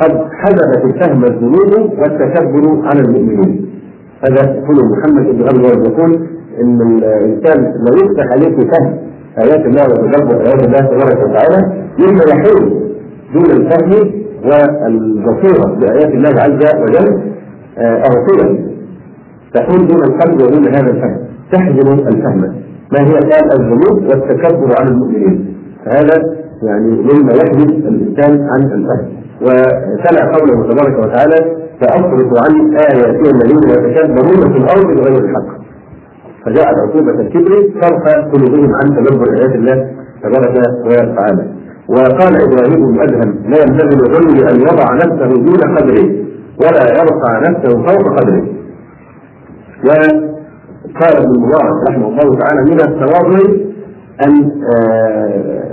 قد 0.00 0.12
حذفت 0.32 0.84
الفهم 0.84 1.24
الذنوب 1.24 1.98
والتكبر 1.98 2.86
على 2.88 3.00
المؤمنين. 3.00 3.70
هذا 4.24 4.42
يقول 4.50 4.76
محمد 4.92 5.24
بن 5.36 5.48
أبي 5.48 5.58
الورد 5.58 5.86
يقول 5.86 6.28
إن 6.60 6.80
الإنسان 6.82 7.64
لو 7.64 8.04
يفتح 8.04 8.26
عليه 8.32 8.56
فهم 8.56 8.98
آيات 9.38 9.66
الله 9.66 9.82
وتدبر 9.82 10.40
آيات 10.46 10.66
الله 10.66 10.80
تبارك 10.80 11.18
وتعالى 11.28 11.84
مما 11.98 12.22
يحول 12.28 12.80
دون 13.34 13.44
الفهم 13.44 14.10
والبصيرة 14.44 15.74
بآيات 15.80 16.08
الله 16.14 16.40
عز 16.42 16.82
وجل 16.82 17.20
اغفره 17.78 18.58
تحول 19.54 19.86
دون 19.86 20.02
القلب 20.04 20.42
ودون 20.42 20.68
هذا 20.68 20.90
الفهم. 20.90 21.18
تحجم 21.52 21.92
الفهم. 21.92 22.54
ما 22.92 23.00
هي 23.00 23.14
قال 23.14 23.52
الذنوب 23.60 24.04
والتكبر 24.08 24.74
على 24.80 24.88
المؤمنين. 24.88 25.54
هذا 25.86 26.16
يعني 26.62 26.90
مما 26.90 27.32
يحدث 27.32 27.70
الإنسان 27.70 28.48
عن 28.48 28.62
الفهم 28.62 29.08
وتلا 29.42 30.32
قوله 30.34 30.72
تبارك 30.72 30.98
وتعالى 30.98 31.56
سأصرف 31.80 32.30
عن 32.44 32.76
آياتي 32.76 33.30
الذين 33.30 33.64
يتكبرون 33.70 34.52
في 34.52 34.58
الأرض 34.58 34.86
بغير 34.86 35.24
الحق. 35.24 35.64
فجاءت 36.44 36.76
عقوبه 36.78 37.20
الكبر 37.20 37.70
صرف 37.80 38.04
قلوبهم 38.32 38.70
عن 38.74 38.96
تدبر 38.96 39.32
آيات 39.32 39.54
الله 39.54 39.90
تبارك 40.22 40.54
وتعالى. 40.86 41.44
وقال 41.88 42.34
إبراهيم 42.42 42.92
بن 42.92 43.00
ادهم 43.00 43.34
لا 43.48 43.62
ينبغي 43.62 43.96
للرجل 43.96 44.48
أن 44.48 44.60
يضع 44.60 44.94
نفسه 44.94 45.26
دون 45.26 45.76
قدره 45.76 46.06
ولا 46.60 46.84
يرفع 46.98 47.50
نفسه 47.50 47.70
فوق 47.86 48.18
قدره. 48.18 48.44
وقال 50.94 51.16
ابن 51.16 51.34
المبارك 51.34 51.88
رحمه 51.88 52.08
الله 52.08 52.38
تعالى 52.38 52.62
من 52.62 52.80
التواضع 52.80 53.38
أن 54.26 54.50
آه 54.76 55.64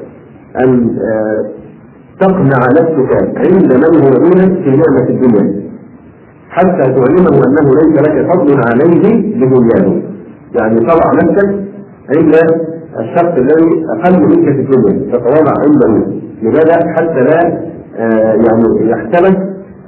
أن 0.63 0.98
آه 1.00 1.46
تقنع 2.20 2.60
نفسك 2.80 3.38
عند 3.38 3.74
من 3.74 4.04
هو 4.04 4.10
دونك 4.10 4.63
في 4.63 4.70
نعمة 4.70 5.10
الدنيا 5.10 5.62
حتى 6.50 6.84
تعلمه 6.84 7.38
أنه 7.48 7.70
ليس 7.82 8.01
لك 8.01 8.32
فضل 8.34 8.62
عليه 8.72 9.01
بدنياه. 9.36 10.01
يعني 10.56 10.80
تضع 10.80 11.12
نفسك 11.24 11.50
عند 12.16 12.36
الشخص 13.00 13.34
الذي 13.38 13.86
أقل 13.90 14.20
منك 14.28 14.44
في 14.56 14.62
الدنيا 14.62 15.12
تتواضع 15.18 15.54
عنده. 15.63 16.06
لماذا؟ 16.42 16.94
حتى 16.94 17.20
لا 17.20 17.58
آه 17.98 18.34
يعني 18.34 18.63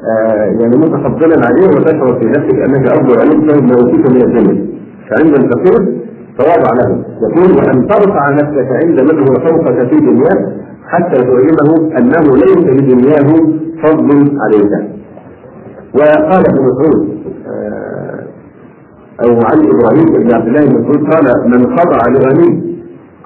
آه 0.09 0.43
يعني 0.61 0.77
متفضلا 0.77 1.41
عليه 1.47 1.67
وتشعر 1.67 2.19
في 2.19 2.25
نفسك 2.25 2.55
أنك 2.59 2.87
افضل 2.87 3.19
بسبب 3.47 3.63
ما 3.63 3.75
اوتيت 3.75 4.11
من 4.11 4.21
الدنيا. 4.21 4.72
فعند 5.13 5.35
الفقير 5.35 6.03
تواضع 6.37 6.69
له 6.81 7.05
يقول 7.21 7.57
وأن 7.57 7.87
ترفع 7.87 8.29
نفسك 8.29 8.67
عند 8.83 8.99
من 8.99 9.19
هو 9.19 9.33
فوقك 9.33 9.89
في 9.89 9.95
دنياه 9.95 10.51
حتى 10.87 11.17
تعلمه 11.17 11.97
أنه 11.97 12.35
ليس 12.35 12.67
لدنياه 12.77 13.33
فضل 13.83 14.37
عليك. 14.41 14.71
وقال 15.95 16.43
ابن 16.49 16.61
مسعود 16.67 17.09
آه 17.47 18.23
أو 19.23 19.29
عن 19.29 19.57
إبراهيم 19.73 20.23
بن 20.23 20.33
عبد 20.35 20.47
الله 20.47 20.61
بن 20.65 20.81
مسعود 20.81 21.13
قال 21.13 21.49
من 21.49 21.77
خضع 21.77 21.99
لغني 22.09 22.73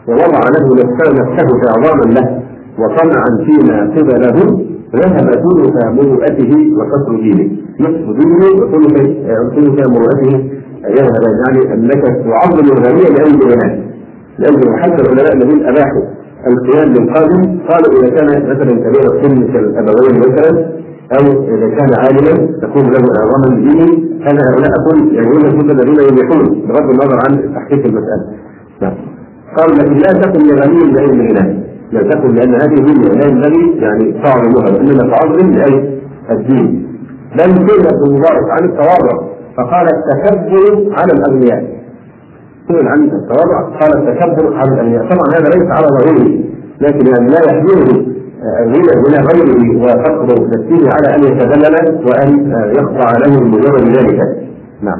ووضع 0.08 0.40
له 0.56 0.76
نفسه 0.76 1.14
نفسه 1.14 1.48
إعظاما 1.70 2.14
له 2.14 2.42
وطمعا 2.80 3.46
فيما 3.46 3.82
قبله 3.96 4.64
ذهب 4.96 5.32
ثلث 5.32 5.86
مروءته 5.94 6.52
وكسر 6.78 7.16
دينه. 7.22 7.52
نصف 7.80 8.18
دينه 8.20 8.64
وثلث 8.64 9.88
مروءته 9.90 10.50
يذهب 10.90 11.24
يعني 11.46 11.74
أنك 11.74 12.04
تعظم 12.04 12.66
الغني 12.66 13.02
لاجل 13.02 13.40
غناه 13.52 13.80
لاجل 14.40 14.80
حتى 14.80 15.02
العلماء 15.02 15.34
الذين 15.34 15.66
أباحوا 15.66 16.04
القيام 16.48 16.94
بالقادم 16.94 17.60
قالوا 17.70 18.00
إذا 18.00 18.10
كان 18.10 18.28
مثلا 18.28 18.72
كبير 18.72 19.14
السن 19.14 19.54
كالأبوين 19.54 20.20
مثلا 20.20 20.78
أو 21.12 21.44
إذا 21.56 21.70
كان 21.70 21.90
عالما 21.98 22.48
تكون 22.62 22.84
له 22.84 23.04
اعظاما 23.20 23.56
بدينه 23.56 24.08
هذا 24.22 24.42
هؤلاء 24.50 24.72
أقول 24.80 25.16
يعني 25.16 25.28
هم 25.28 25.72
الذين 25.72 26.00
يبيحون 26.10 26.68
بغض 26.68 26.90
النظر 26.90 27.20
عن 27.28 27.54
تحقيق 27.56 27.86
المسألة. 27.86 28.26
نعم. 28.82 28.94
قال 29.58 29.78
لكن 29.78 29.94
لا 29.94 30.22
تكن 30.22 30.40
لغني 30.48 30.92
لاجل 30.92 31.30
غناه 31.30 31.56
لا 31.92 32.02
تكن 32.02 32.36
لأن 32.36 32.56
هذه 32.56 32.76
دنيا 32.76 33.14
لا 33.14 33.28
ينبغي 33.28 33.80
يعني 33.80 34.14
تعظمها 34.24 34.78
وانما 34.78 35.16
تعظم 35.16 35.52
لاجل 35.52 36.00
الدين. 36.32 36.88
بل 37.36 37.68
سئل 37.68 37.88
ابن 37.88 38.14
مبارك 38.14 38.50
عن 38.50 38.70
التواضع 38.70 39.27
فقال 39.58 39.88
التكبر 39.96 40.94
على 40.98 41.14
الاغنياء. 41.14 41.78
سئل 42.68 42.88
عن 42.88 43.04
التواضع 43.04 43.80
قال 43.80 43.98
التكبر 43.98 44.56
على 44.58 44.74
الاغنياء، 44.74 45.04
طبعا 45.04 45.40
هذا 45.40 45.50
ليس 45.50 45.72
على 45.72 45.88
ظاهره 45.88 46.40
لكن 46.82 47.08
يعني 47.08 47.30
لا 47.30 47.40
يحمله 47.46 48.08
غنى 48.66 48.92
غنى 49.06 49.28
غيره 49.34 49.84
وفقر 49.84 50.26
نفسه 50.26 50.92
على 50.92 51.16
أن 51.16 51.24
يتذلل 51.24 52.06
وأن 52.06 52.52
يخضع 52.76 53.12
له 53.26 53.40
بمجرد 53.40 53.98
ذلك. 53.98 54.20
نعم. 54.82 55.00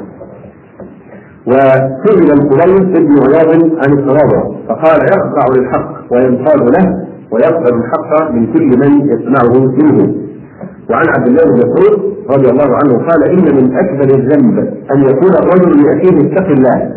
وسئل 1.46 2.32
القليل 2.32 2.96
ابن 2.96 3.12
عياض 3.26 3.50
عن 3.54 3.92
التواضع 3.98 4.42
فقال 4.68 5.00
يخضع 5.02 5.44
للحق 5.56 6.12
وينقاد 6.12 6.62
له 6.62 7.06
ويقبل 7.32 7.74
الحق 7.74 8.30
من 8.32 8.52
كل 8.52 8.66
من 8.66 9.08
يسمعه 9.10 9.58
منه 9.58 10.14
وعن 10.90 11.06
عبد 11.08 11.26
الله 11.26 11.44
بن 11.44 11.54
مسعود 11.54 12.17
رضي 12.30 12.50
الله 12.50 12.68
عنه 12.76 13.06
قال 13.08 13.24
إن 13.30 13.44
من 13.56 13.76
أكبر 13.76 14.14
الذنب 14.14 14.58
أن 14.94 15.02
يقول 15.02 15.32
الرجل 15.42 15.82
لاخيه 15.86 16.26
اتق 16.32 16.46
الله 16.46 16.92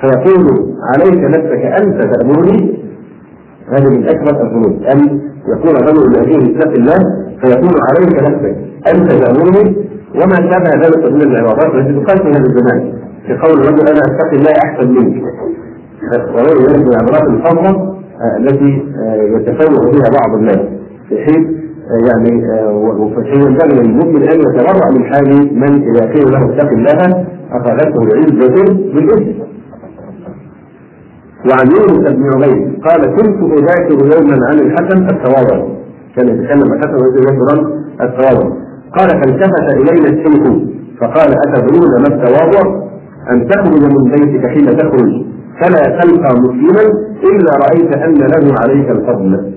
فيقول 0.00 0.74
عليك 0.94 1.24
نفسك 1.24 1.62
انت 1.82 2.14
تأمرني؟ 2.14 2.78
هذا 3.68 3.88
من 3.90 4.08
أكبر 4.08 4.42
الذنوب. 4.42 4.82
أن 4.82 5.20
يقول 5.48 5.76
الرجل 5.76 6.12
لاخيه 6.12 6.56
اتق 6.58 6.72
الله 6.72 6.98
فيقول 7.40 7.74
عليك 7.90 8.22
نفسك 8.22 8.56
انت 8.94 9.12
تأمرني؟ 9.12 9.76
وما 10.14 10.36
شابه 10.36 10.86
ذلك 10.86 11.12
من 11.12 11.22
العبارات 11.22 11.74
التي 11.74 11.92
تقال 12.00 12.18
في 12.18 12.28
هذا 12.28 12.46
الزمان 12.46 12.92
في 13.26 13.32
قول 13.38 13.60
الرجل 13.60 13.88
أنا 13.88 14.00
اتقي 14.00 14.36
الله 14.36 14.52
أحسن 14.64 14.88
منك. 14.94 15.22
وغير 16.34 16.58
ذلك 16.70 16.78
من 16.78 16.88
العبارات 16.94 17.28
الفضله 17.28 17.94
التي 18.40 18.82
يتفوق 19.34 19.84
بها 19.90 20.10
بعض 20.20 20.38
الناس. 20.38 20.60
في 21.08 21.63
حين 21.88 22.06
يعني 22.06 23.46
ينبغي 23.46 23.82
للمؤمن 23.82 24.22
أن 24.22 24.40
يتبرع 24.40 24.90
من 24.96 25.04
حال 25.04 25.28
من 25.54 25.72
إذا 25.88 26.12
قيل 26.12 26.32
له 26.32 26.44
اتق 26.44 26.70
الله 26.70 27.26
اخذته 27.52 28.02
العزه 28.02 28.56
بالاثم. 28.94 29.44
وعن 31.50 31.66
يونس 31.66 32.12
بن 32.12 32.24
عبيد 32.32 32.82
قال 32.82 33.00
كنت 33.16 33.52
أذاكر 33.58 33.98
يوما 34.14 34.38
عن 34.48 34.58
الحسن 34.58 34.98
التواضع. 35.08 35.66
كان 36.16 36.28
يتكلم 36.28 36.72
الحسن 36.72 36.94
ويذكر 36.94 37.48
التواضع. 38.00 38.56
قال 38.96 39.08
فالتفت 39.08 39.66
إلينا 39.72 40.08
الشيخ 40.08 40.42
فقال 41.00 41.34
أتدرون 41.46 41.90
ما 42.02 42.06
التواضع؟ 42.06 42.84
أن 43.30 43.48
تخرج 43.48 43.82
من 43.82 44.10
بيتك 44.10 44.46
حين 44.46 44.66
تخرج. 44.66 45.24
فلا 45.60 46.00
تلقى 46.00 46.40
مسلما 46.40 46.84
إلا 47.24 47.52
رأيت 47.64 47.96
أن 47.96 48.14
له 48.14 48.54
عليك 48.60 48.90
الفضل. 48.90 49.54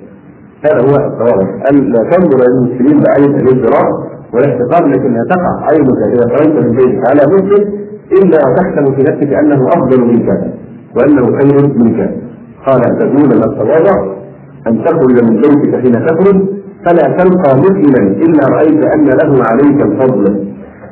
هذا 0.67 0.81
هو 0.87 0.95
التواضع 0.95 1.47
ان 1.71 1.75
لا 1.93 2.03
تنظر 2.11 2.37
إلى 2.37 2.57
المسلمين 2.57 3.03
بعين 3.03 3.35
الازدراء 3.39 3.89
والاحتقار 4.33 4.87
لكنها 4.87 5.23
تقع. 5.23 5.65
عينك 5.69 5.99
إذا 6.13 6.37
خرجت 6.37 6.65
من 6.65 6.71
بيتك 6.71 7.01
على 7.09 7.21
مسلم 7.35 7.63
إلا 8.11 8.37
وتحسب 8.47 8.95
في 8.95 9.01
نفسك 9.03 9.33
أنه 9.33 9.67
أفضل 9.67 10.01
منك 10.05 10.29
وأنه 10.95 11.25
خير 11.25 11.67
منك 11.77 12.11
قال 12.65 12.81
تدون 12.99 13.31
التواضع؟ 13.43 14.17
أن 14.67 14.83
تخرج 14.83 15.23
من 15.29 15.35
بيتك 15.41 15.75
حين 15.81 16.05
تخرج؟ 16.05 16.37
فلا 16.85 17.17
تلقى 17.17 17.57
مسلما 17.57 18.07
إلا 18.07 18.43
رأيت 18.55 18.85
أن 18.95 19.05
له 19.05 19.43
عليك 19.43 19.81
الفضل. 19.85 20.47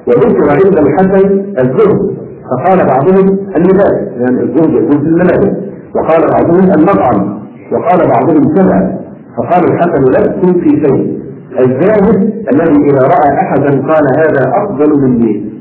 وذكر 0.07 0.49
عند 0.51 0.77
الحسن 0.77 1.39
الزهد. 1.59 2.15
فقال 2.49 2.87
بعضهم 2.87 3.37
اللباس 3.55 3.97
يعني 4.17 4.41
الزهد 4.41 4.91
في 4.91 5.07
الملابس 5.07 5.57
وقال 5.95 6.21
بعضهم 6.31 6.71
المطعم. 6.77 7.39
وقال 7.71 8.07
بعضهم 8.07 8.55
كذا. 8.55 9.04
فقال 9.37 9.63
الحسن 9.71 10.03
لست 10.03 10.59
في 10.59 10.69
شيء. 10.69 11.19
الزاهد 11.59 12.15
الذي 12.53 12.89
إذا 12.89 13.01
رأى 13.01 13.33
أحدا 13.41 13.69
قال 13.69 14.03
هذا 14.17 14.51
أفضل 14.63 15.01
مني. 15.01 15.51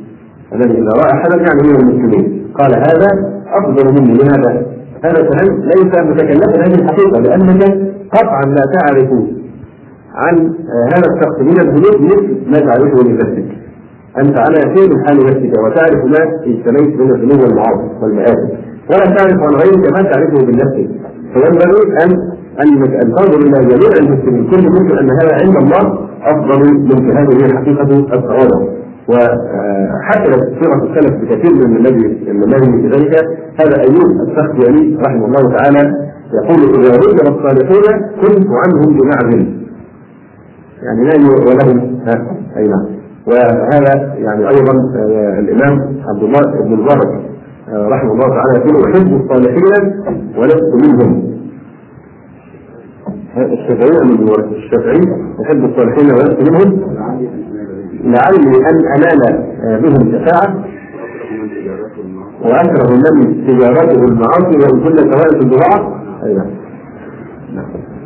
الذي 0.52 0.72
إذا 0.72 0.92
رأى 1.02 1.12
أحدا 1.12 1.36
يعني 1.36 1.62
من 1.68 1.76
المسلمين. 1.80 2.46
قال 2.54 2.74
هذا 2.74 3.08
أفضل 3.52 3.92
مني. 3.92 4.12
لماذا؟ 4.12 4.66
هذا 5.04 5.28
كلام 5.28 5.60
ليس 5.60 5.94
متكلما 5.98 6.66
هذه 6.66 6.74
الحقيقة 6.74 7.20
لأنك 7.20 7.62
قطعا 8.12 8.42
لا 8.42 8.64
تعرف 8.78 9.10
عن 10.14 10.54
هذا 10.92 11.06
الشخص 11.14 11.40
من 11.40 11.60
الذنوب 11.60 12.02
مثل 12.02 12.50
ما 12.50 12.60
تعرفه 12.60 13.08
لنفسك. 13.08 13.44
أنت 14.18 14.36
على 14.36 14.56
يقين 14.56 14.90
من 14.90 15.06
حال 15.06 15.16
نفسك 15.16 15.52
وتعرف 15.64 16.04
ما 16.04 16.40
اجتمعت 16.46 17.00
من 17.00 17.10
الذنوب 17.10 17.40
والمعاصي 17.42 17.88
والمآسي. 18.02 18.48
ولا 18.90 19.04
تعرف 19.04 19.42
عن 19.42 19.54
غيرك 19.54 19.92
ما 19.92 20.02
تعرفه 20.02 20.46
بالنفس. 20.46 20.90
فينبغي 21.32 22.04
أن 22.04 22.33
أن 22.60 23.14
تنظر 23.16 23.38
إلى 23.40 23.68
جميع 23.68 23.90
المسلمين. 23.98 24.50
كل 24.50 24.70
مسلم 24.70 24.98
أن 24.98 25.08
هذا 25.22 25.34
عند 25.44 25.56
الله 25.56 25.98
أفضل 26.22 26.60
من 26.74 27.16
هذه 27.16 27.46
الحقيقة 27.46 27.98
التواضع 28.14 28.74
وحكمت 29.08 30.42
سيرة 30.62 30.82
السلف 30.84 31.14
بكثير 31.22 31.68
من 31.68 31.76
الذي 31.76 32.30
الذي 32.30 32.72
في 32.72 32.88
ذلك 32.88 33.14
هذا 33.60 33.80
أيوب 33.80 34.10
السختياني 34.28 34.96
رحمه 35.06 35.26
الله 35.26 35.56
تعالى 35.56 35.92
يقول 36.34 36.84
إذا 36.84 36.96
ذكر 36.96 37.28
الصالحون 37.36 38.00
كنت 38.22 38.46
عنهم 38.50 38.96
بمعزل. 38.98 39.64
يعني 40.82 41.04
لا 41.04 41.30
ولهم. 41.48 41.98
أي 42.56 42.68
نعم. 42.68 42.86
وهذا 43.26 44.14
يعني 44.18 44.48
أيضا 44.48 44.72
آه، 44.96 45.38
الإمام 45.38 45.78
عبد 46.08 46.22
الله 46.22 46.40
بن 46.64 46.72
المبارك 46.72 47.20
آه، 47.68 47.88
رحمه 47.88 48.12
الله 48.12 48.28
تعالى 48.28 48.58
يقول 48.58 48.84
احب 48.84 49.20
الصالحين 49.22 50.02
ولست 50.38 50.74
منهم. 50.74 51.33
الشافعي 53.36 54.04
من 54.04 54.28
الشافعي 54.56 55.00
يحب 55.40 55.64
الصالحين 55.64 56.06
ولست 56.06 56.50
منهم 56.50 56.80
لعلي 58.04 58.56
أن 58.70 58.86
أنال 58.96 59.22
آه، 59.62 59.78
بهم 59.80 60.12
شفاعة 60.12 60.64
وأكره 62.42 62.90
من 62.92 63.46
تجارته 63.46 64.04
المعاصي 64.04 64.58
وان 64.58 64.84
كل 64.84 64.96
كوارث 64.96 65.34
البضاعه 65.42 66.00
أيوه. 66.22 66.46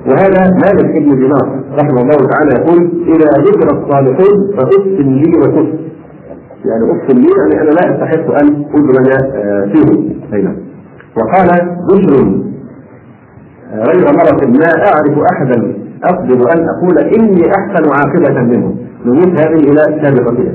وهذا 0.07 0.51
مالك 0.51 0.97
ابن 0.97 1.19
دينار 1.19 1.61
رحمه 1.79 2.01
الله 2.01 2.29
تعالى 2.31 2.55
يقول 2.61 2.91
اذا 3.09 3.43
ذكر 3.43 3.67
الصالحون 3.77 4.57
فاقسم 4.57 5.11
لي 5.11 5.39
وكف 5.39 5.89
يعني 6.65 6.85
اقسم 6.85 7.19
لي 7.19 7.29
يعني 7.39 7.63
أنا 7.63 7.71
لا 7.71 7.81
أستحق 7.81 8.31
أن 8.41 8.65
ادرج 8.75 9.11
آه، 9.35 9.65
فيه 9.73 10.15
أيضا 10.35 10.57
وقال 11.17 11.49
بشر 11.91 12.48
غير 13.73 14.05
مرة 14.05 14.47
ما 14.47 14.71
أعرف 14.89 15.19
أحدا 15.33 15.75
أقدر 16.05 16.53
أن 16.53 16.67
أقول 16.69 16.99
إني 16.99 17.43
أحسن 17.51 17.91
عاقبة 17.91 18.43
منه. 18.43 18.75
نميت 19.07 19.29
هذه 19.29 19.71
إلى 19.71 20.01
سابقتها 20.03 20.53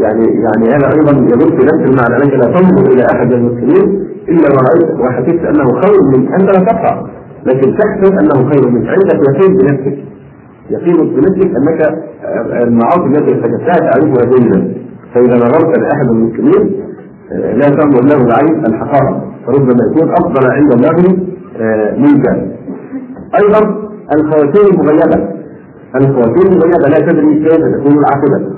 يعني 0.00 0.24
يعني 0.24 0.74
هذا 0.74 0.88
أيضا 0.94 1.12
يدل 1.12 1.58
في 1.58 1.64
نفس 1.64 1.90
المعنى. 1.90 2.24
انك 2.24 2.32
لا 2.34 2.52
تنظر 2.60 2.92
إلى 2.92 3.06
أحد 3.12 3.32
المسلمين 3.32 4.06
إلا 4.28 4.48
ورأيت 4.52 5.00
وحسبت 5.00 5.44
أنه 5.44 5.80
خير 5.80 6.02
من 6.02 6.28
انت 6.32 6.58
لا 6.58 6.64
تقع. 6.64 7.02
لكن 7.46 7.76
تحسب 7.76 8.14
أنه 8.20 8.50
خير 8.50 8.70
منك 8.70 8.88
عندك 8.88 9.28
يقين 9.28 9.56
بنفسك. 9.56 9.98
يقين 10.70 10.96
بنفسك 10.96 11.50
أنك 11.56 11.80
آه، 12.24 12.62
المعاصي 12.62 13.06
التي 13.06 13.30
ارتكبتها 13.30 13.74
تعرفها 13.90 14.24
جيدا. 14.38 14.74
فإذا 15.14 15.34
نظرت 15.34 15.78
لاحد 15.78 16.08
المسلمين 16.10 16.80
آه، 17.32 17.52
لا 17.52 17.68
تنظر 17.68 18.04
له 18.04 18.24
بعين 18.24 18.66
الحقارة. 18.66 19.24
فربما 19.46 19.78
يكون 19.90 20.10
أفضل 20.10 20.50
عند 20.50 20.72
الله 20.72 21.16
آه، 21.60 21.96
منك. 21.96 22.55
أيضا 23.42 23.60
الخواتيم 24.14 24.80
المغيبة. 24.80 25.28
الخواتيم 25.96 26.52
المغيبة 26.52 26.88
لا 26.88 26.98
تدري 27.12 27.34
كيف 27.44 27.56
تكون 27.56 27.98
العاقبة. 27.98 28.56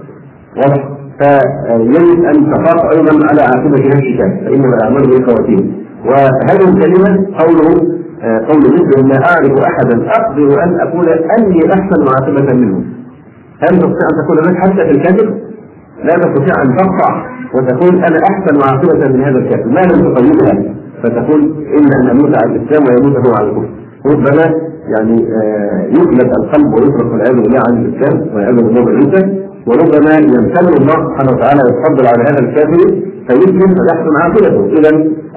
واضح 0.56 0.88
فيجب 1.18 2.24
أن 2.24 2.52
تخاف 2.52 2.80
أيضا 2.98 3.26
على 3.30 3.42
عاقبة 3.42 3.86
نفسك 3.88 4.20
فإنما 4.44 4.74
الأعمال 4.76 5.02
بالخواتيم. 5.10 5.72
وهذه 6.06 6.68
الكلمة 6.68 7.26
قوله 7.38 7.98
آه، 8.22 8.38
قول 8.48 8.60
مثل 8.60 9.08
لا 9.08 9.18
أعرف 9.30 9.58
احدا 9.58 10.10
أقدر 10.10 10.62
أن 10.64 10.80
أقول 10.80 11.08
أني 11.08 11.72
أحسن 11.72 12.08
عاقبة 12.08 12.52
منه. 12.52 12.84
هل 13.60 13.68
تستطيع 13.68 14.06
أن 14.10 14.24
تقول 14.24 14.46
ذلك 14.46 14.56
حتى 14.56 14.74
في 14.84 14.90
الكذب؟ 14.90 15.34
لا 16.04 16.14
تستطيع 16.14 16.62
أن 16.62 16.76
تقطع 16.76 17.26
وتقول 17.54 17.96
أنا 17.96 18.18
أحسن 18.30 18.62
عاقبة 18.62 19.08
من 19.08 19.20
هذا 19.24 19.38
الكافر 19.38 19.66
ما 19.68 19.80
لم 19.80 20.14
تقيدها؟ 20.14 20.74
فتقول 21.02 21.40
إن 21.78 21.86
أن 22.02 22.10
أموت 22.10 22.36
على 22.38 22.56
الإسلام 22.56 22.82
ويموت 22.88 23.26
هو 23.26 23.32
على 23.38 23.48
الكفر. 23.48 23.68
ربما 24.12 24.44
يعني 24.88 25.16
آه، 25.32 25.82
يقلب 25.90 26.30
القلب 26.40 26.74
ويطرق 26.74 27.12
والعياذ 27.12 27.34
بالله 27.42 27.60
عن 27.68 27.84
الإسلام 27.84 28.34
والعياذ 28.34 28.56
بالله 28.56 28.84
بالعزه 28.84 29.22
وربما 29.66 30.14
يمتن 30.14 30.68
الله 30.80 30.96
سبحانه 31.08 31.32
وتعالى 31.32 31.60
يتفضل 31.70 32.06
على 32.06 32.22
هذا 32.30 32.38
الكافر 32.38 32.78
فيسلم 33.28 33.74
فيحسن 33.74 34.16
عاقبته 34.22 34.64
اذا 34.78 34.90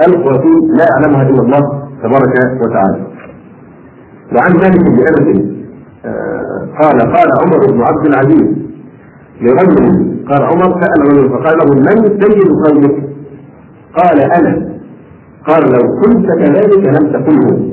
الخواتيم 0.07 0.59
لا 0.77 0.85
يعلمها 0.91 1.29
إلا 1.29 1.41
الله 1.41 1.61
تبارك 2.03 2.61
وتعالى. 2.61 2.99
وعن 4.35 4.51
مالك 4.53 4.79
بن 4.79 5.07
أنس 5.07 5.41
آه، 6.05 6.67
قال 6.81 6.99
قال 7.01 7.27
عمر 7.43 7.71
بن 7.71 7.81
عبد 7.81 8.05
العزيز 8.05 8.47
لرجل 9.41 10.11
قال 10.29 10.43
عمر 10.43 10.81
سأل 10.81 11.07
رجل 11.07 11.29
فقال 11.29 11.57
له 11.57 11.75
من 11.75 12.19
سيد 12.21 12.47
قومك؟ 12.65 13.03
قال 13.97 14.19
أنا. 14.21 14.71
قال 15.47 15.63
لو 15.71 16.01
كنت 16.01 16.25
كذلك 16.27 16.77
لم 16.87 17.11
تقله 17.11 17.70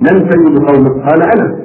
من 0.00 0.30
سيد 0.30 0.58
قومك؟ 0.68 1.10
قال 1.10 1.22
أنا. 1.22 1.56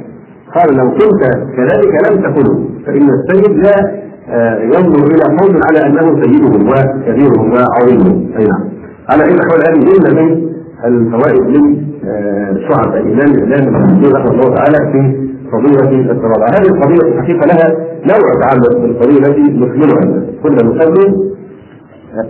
قال 0.56 0.78
لو 0.78 0.90
كنت 0.92 1.24
كذلك 1.58 1.94
لم 2.12 2.22
تقله 2.24 2.70
فإن 2.86 3.08
السيد 3.10 3.58
لا 3.58 4.06
آه، 4.30 4.60
ينظر 4.62 5.08
إلى 5.08 5.38
قوم 5.40 5.60
على 5.68 5.80
أنه 5.88 6.22
سيدهم 6.24 6.70
وكبيرهم 6.70 7.52
وعظيمهم. 7.54 8.30
أي 8.38 8.46
نعم. 8.48 8.70
على 9.10 9.24
اي 9.24 9.36
حال 9.50 9.60
هذه 9.68 9.86
جمله 9.86 10.24
من 10.24 10.50
الفوائد 10.86 11.42
من 11.58 11.86
آه، 12.06 12.56
شعب 12.70 12.96
الإمام 12.96 13.32
الإعلام 13.36 13.76
ابن 13.76 14.16
رحمة 14.16 14.32
الله 14.32 14.56
تعالى 14.56 14.92
في 14.92 15.26
قضية 15.54 16.12
الصلاة 16.12 16.48
هذه 16.50 16.68
القضية 16.68 17.08
الحقيقة 17.14 17.46
لها 17.48 17.70
نوع 18.06 18.42
تعلق 18.42 18.78
بالقضية 18.82 19.18
التي 19.18 19.42
نكملها 19.42 20.26
كنا 20.44 20.64
نقدم 20.64 21.14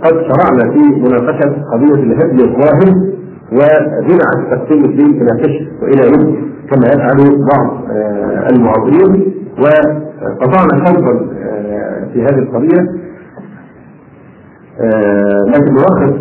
قد 0.04 0.12
شرعنا 0.12 0.72
في 0.72 1.00
مناقشة 1.00 1.54
قضية 1.72 1.94
الهدم 2.02 2.38
الظاهر 2.38 3.15
وبنع 3.52 4.28
تقسيم 4.50 4.84
الدين 4.84 5.22
إلى 5.22 5.42
كشف 5.42 5.82
وإلى 5.82 6.06
يد 6.08 6.36
كما 6.70 6.86
يفعل 6.86 7.16
بعض 7.52 7.90
آه، 7.90 8.48
المعاصرين. 8.50 9.34
وقطعنا 9.58 10.84
شوطا 10.86 11.12
آه، 11.42 12.04
في 12.12 12.22
هذه 12.22 12.38
القضية. 12.38 13.06
لكن 15.46 15.74
نلخص 15.74 16.16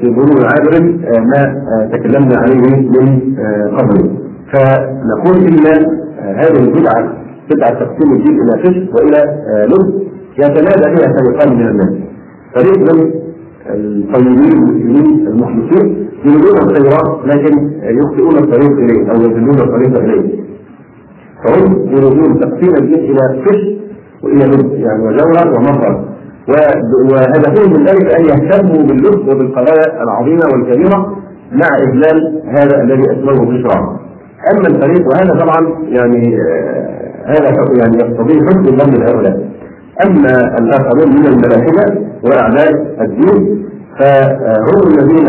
في 0.00 0.10
بلوغ 0.10 0.46
عابر 0.46 0.76
آه، 0.76 1.20
ما 1.20 1.42
آه، 1.42 1.86
تكلمنا 1.92 2.36
عليه 2.38 2.56
من 2.88 3.36
آه، 3.38 3.76
قبل. 3.76 4.10
فنقول 4.52 5.44
إن 5.46 5.86
هذه 6.18 6.58
البدعة 6.60 7.12
بدعة 7.50 7.70
تقسيم 7.74 8.12
الدين 8.16 8.40
إلى 8.42 8.62
قسم 8.62 8.86
وإلى 8.94 9.42
لب 9.66 10.02
يتنادى 10.38 10.94
بها 10.96 11.12
فريقان 11.12 11.56
من 11.56 11.68
الناس. 11.68 11.92
فريق 12.54 12.78
من 12.78 13.10
الطيبين 13.74 14.52
المسلمين 14.52 15.26
المخلصين 15.28 16.08
يريدون 16.24 16.58
الخيرات 16.58 17.26
لكن 17.26 17.70
يخطئون 17.82 18.36
الطريق 18.44 18.70
إليه 18.70 19.10
أو 19.10 19.16
يذلون 19.20 19.60
الطريق 19.60 19.98
إليه 19.98 20.38
فهم 21.44 21.88
يريدون 21.88 22.40
تقسيم 22.40 22.74
الدين 22.78 22.98
إلى 23.10 23.42
قسم 23.46 23.78
وإلى 24.22 24.44
لب 24.44 24.72
يعني 24.72 25.02
وجوهر 25.02 25.48
ومظهر 25.56 26.04
وهدفهم 27.12 27.72
من 27.72 27.86
ذلك 27.86 28.14
أن 28.14 28.24
يهتموا 28.24 28.82
باللطف 28.86 29.28
وبالقضايا 29.28 30.02
العظيمة 30.02 30.42
والكبيره 30.52 31.16
مع 31.52 31.68
إذلال 31.88 32.42
هذا 32.46 32.82
الذي 32.82 33.02
اسمه 33.02 33.44
بشرى. 33.44 33.98
أما 34.52 34.66
الفريق 34.68 35.06
وهذا 35.08 35.44
طبعا 35.44 35.84
يعني 35.88 36.36
آه 36.36 36.98
هذا 37.26 37.48
يعني 37.80 37.96
يقتضي 37.96 38.34
حسن 38.46 38.60
الظن 38.74 39.02
هؤلاء. 39.02 39.48
أما 40.06 40.58
الآخرون 40.58 41.08
من 41.08 41.26
الملاحدة 41.26 42.07
واعداء 42.24 42.70
الدين. 43.00 43.64
فهم 43.98 44.82
الذين 44.88 45.26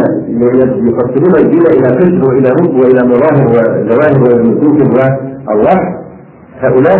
يقسمون 0.88 1.36
الدين 1.46 1.62
إلى 1.62 1.88
قشر 1.98 2.30
وإلى 2.30 2.50
رب 2.50 2.74
وإلى 2.76 3.00
مظاهر 3.08 3.48
وجواهر 3.48 4.40
ونسوك 4.40 4.96
وارواح 4.96 5.80
هؤلاء 6.60 7.00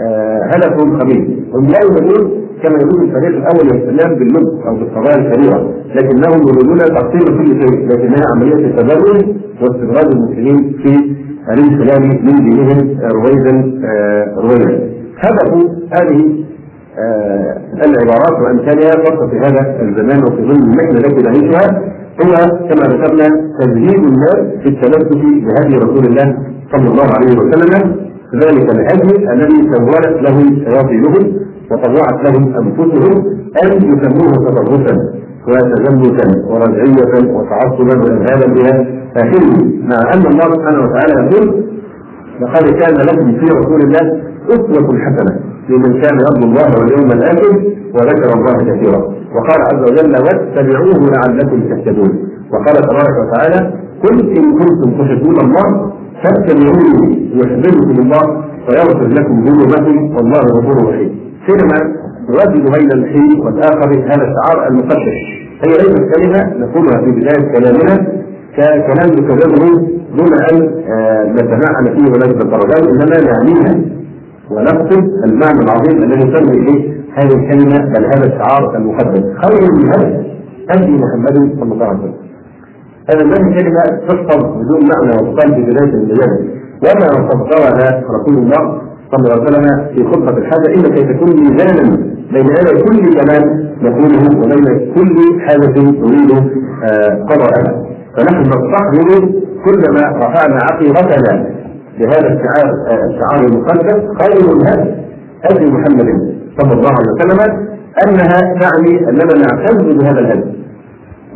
آه 0.00 0.40
هدفهم 0.52 0.98
خبيث 1.00 1.28
هم 1.54 1.66
لا 1.66 1.78
يريدون 1.82 2.30
كما 2.62 2.78
يقول 2.82 3.02
الفريق 3.04 3.28
الأول 3.36 3.68
والاستلام 3.68 4.14
باللب 4.18 4.46
أو 4.66 4.74
بالقضايا 4.76 5.16
الكبيره 5.16 5.70
لكنهم 5.94 6.38
يريدون 6.48 6.78
تقسيم 6.78 7.38
كل 7.38 7.46
شيء 7.60 7.88
لكنها 7.88 8.24
عملية 8.34 8.66
التبرج 8.66 9.24
واستدراج 9.62 10.06
المسلمين 10.12 10.76
في 10.82 10.94
الانسلام 11.52 12.02
من 12.02 12.44
دينهم 12.44 12.98
رويدا 13.12 13.80
آه، 13.84 14.34
رويدا. 14.40 14.90
هدف 15.18 15.52
هذه 15.92 16.20
آه، 16.20 16.49
العبارات 17.84 18.40
وامثالها 18.42 19.04
خاصه 19.04 19.30
في 19.30 19.38
هذا 19.38 19.82
الزمان 19.82 20.24
وفي 20.24 20.42
ظل 20.42 20.62
المحنه 20.62 20.90
التي 20.90 21.22
نعيشها. 21.22 21.82
هو 22.24 22.32
كما 22.68 22.84
ذكرنا 22.94 23.28
تزهيد 23.60 24.04
الناس 24.04 24.38
في 24.62 24.68
التمسك 24.68 25.22
بهدي 25.22 25.76
رسول 25.76 26.04
الله 26.06 26.38
صلى 26.72 26.88
الله 26.88 27.08
عليه 27.16 27.38
وسلم. 27.38 27.96
ذلك 28.34 28.74
لاجل 28.74 29.30
الذي 29.30 29.70
سولت 29.74 30.22
له 30.22 30.64
شياطينهم 30.64 31.32
وطوعت 31.70 32.30
لهم 32.30 32.54
أنفسهم 32.56 33.24
أن 33.64 33.72
يسموه 33.72 34.32
تطرفا 34.46 34.96
وتزمتا 35.48 36.28
ورجعية 36.48 37.32
وتعصبا 37.34 37.98
وإرهابا 38.02 38.54
بها. 38.54 38.86
آخره 39.16 39.64
مع 39.82 40.12
أن 40.14 40.26
الله 40.26 40.54
سبحانه 40.54 40.80
وتعالى 40.84 41.14
يقول 41.26 41.64
لقد 42.40 42.64
كان 42.70 42.94
لكم 43.06 43.32
في 43.32 43.46
رسول 43.54 43.80
الله 43.80 44.22
أسوة 44.48 44.98
حسنة. 44.98 45.49
لمن 45.68 46.00
كان 46.02 46.16
يرجو 46.24 46.44
الله 46.48 46.68
واليوم 46.78 47.12
الآخر 47.12 47.52
وذكر 47.94 48.30
الله 48.38 48.56
كثيرا. 48.68 49.00
وقال 49.34 49.60
عز 49.62 49.82
وجل 49.90 50.12
واتبعوه 50.24 51.10
لعلكم 51.14 51.60
تهتدون. 51.60 52.12
وقال 52.52 52.76
تبارك 52.76 53.16
وتعالى 53.22 53.72
قل 54.04 54.16
إن 54.36 54.44
كنتم 54.58 54.90
تحبون 54.98 55.36
الله 55.44 55.92
فاتبعوني 56.22 57.30
يحببكم 57.34 58.02
الله 58.02 58.24
ويغفر 58.68 59.06
لكم 59.06 59.44
ذنوبكم 59.44 60.16
والله 60.16 60.40
غفور 60.40 60.88
رحيم. 60.88 61.10
حينما 61.46 61.78
نردد 62.30 62.64
بين 62.76 62.92
الحين 62.92 63.40
والآخر 63.44 63.88
هذا 64.10 64.24
الشعار 64.28 64.68
المقدس. 64.68 65.18
هي 65.62 65.70
ليست 65.70 66.04
كلمة 66.14 66.40
نقولها 66.58 67.04
في 67.04 67.10
بداية 67.10 67.52
كلامنا 67.52 68.06
ككلام 68.56 69.08
نكرره 69.18 69.64
دون 70.16 70.32
ان 70.50 70.56
نتمعن 71.34 71.84
فيه 71.84 72.12
ونجد 72.12 72.40
الدرجات 72.40 72.82
انما 72.88 73.16
نعنيها. 73.30 73.80
ونقصد 74.50 75.04
المعنى 75.24 75.60
العظيم 75.60 76.02
الذي 76.02 76.28
يسمى 76.28 76.56
اليه 76.58 77.00
هذه 77.14 77.34
الكلمة 77.34 77.78
بل 77.94 78.04
هذا 78.04 78.26
الشعار 78.26 78.76
المقدس. 78.76 79.24
خير 79.44 79.72
من 79.72 79.86
هذا 79.94 80.24
هدي 80.70 80.90
محمد 80.92 81.36
صلى 81.60 81.72
الله 81.72 81.86
عليه 81.86 81.98
وسلم. 81.98 82.14
هذا 83.10 83.22
الذي 83.22 83.62
كلمه 83.62 83.82
تحفظ 84.08 84.44
بدون 84.44 84.80
معنى 84.92 85.12
وتقال 85.12 85.54
في 85.54 85.62
بداية 85.70 85.94
المجال 85.94 86.48
وما 86.84 87.28
فسرها 87.28 88.02
رسول 88.10 88.38
الله 88.38 88.80
صلى 89.12 89.18
الله 89.24 89.32
عليه 89.32 89.42
وسلم 89.42 89.86
في 89.94 90.04
خطبة 90.04 90.38
الحاجة 90.38 90.66
الا 90.74 90.88
كي 90.94 91.04
تكون 91.14 91.28
ميزانا 91.40 91.96
بين 92.32 92.46
هذا 92.46 92.72
كل 92.84 93.20
كلام 93.20 93.70
نقوله 93.82 94.38
وبين 94.38 94.92
كل 94.94 95.40
حاجة 95.40 95.80
نريد 95.82 96.30
آه، 96.84 97.24
قضاءها. 97.28 97.84
فنحن 98.16 98.40
نستحضر 98.40 99.28
كلما 99.64 100.00
رفعنا 100.16 100.58
عقيدتنا 100.70 101.46
بهذا 102.00 102.28
الشعار 102.34 102.66
الشعار 103.10 103.40
المقدس 103.48 104.00
خير 104.20 104.44
هذا 104.68 104.96
هدي 105.44 105.66
محمد 105.70 106.08
صلى 106.58 106.72
الله 106.72 106.90
عليه 106.98 107.12
وسلم 107.16 107.40
أنها 108.06 108.38
تعني 108.60 109.08
أننا 109.08 109.34
نعتز 109.44 109.82
بهذا 109.98 110.20
الهدي 110.20 110.50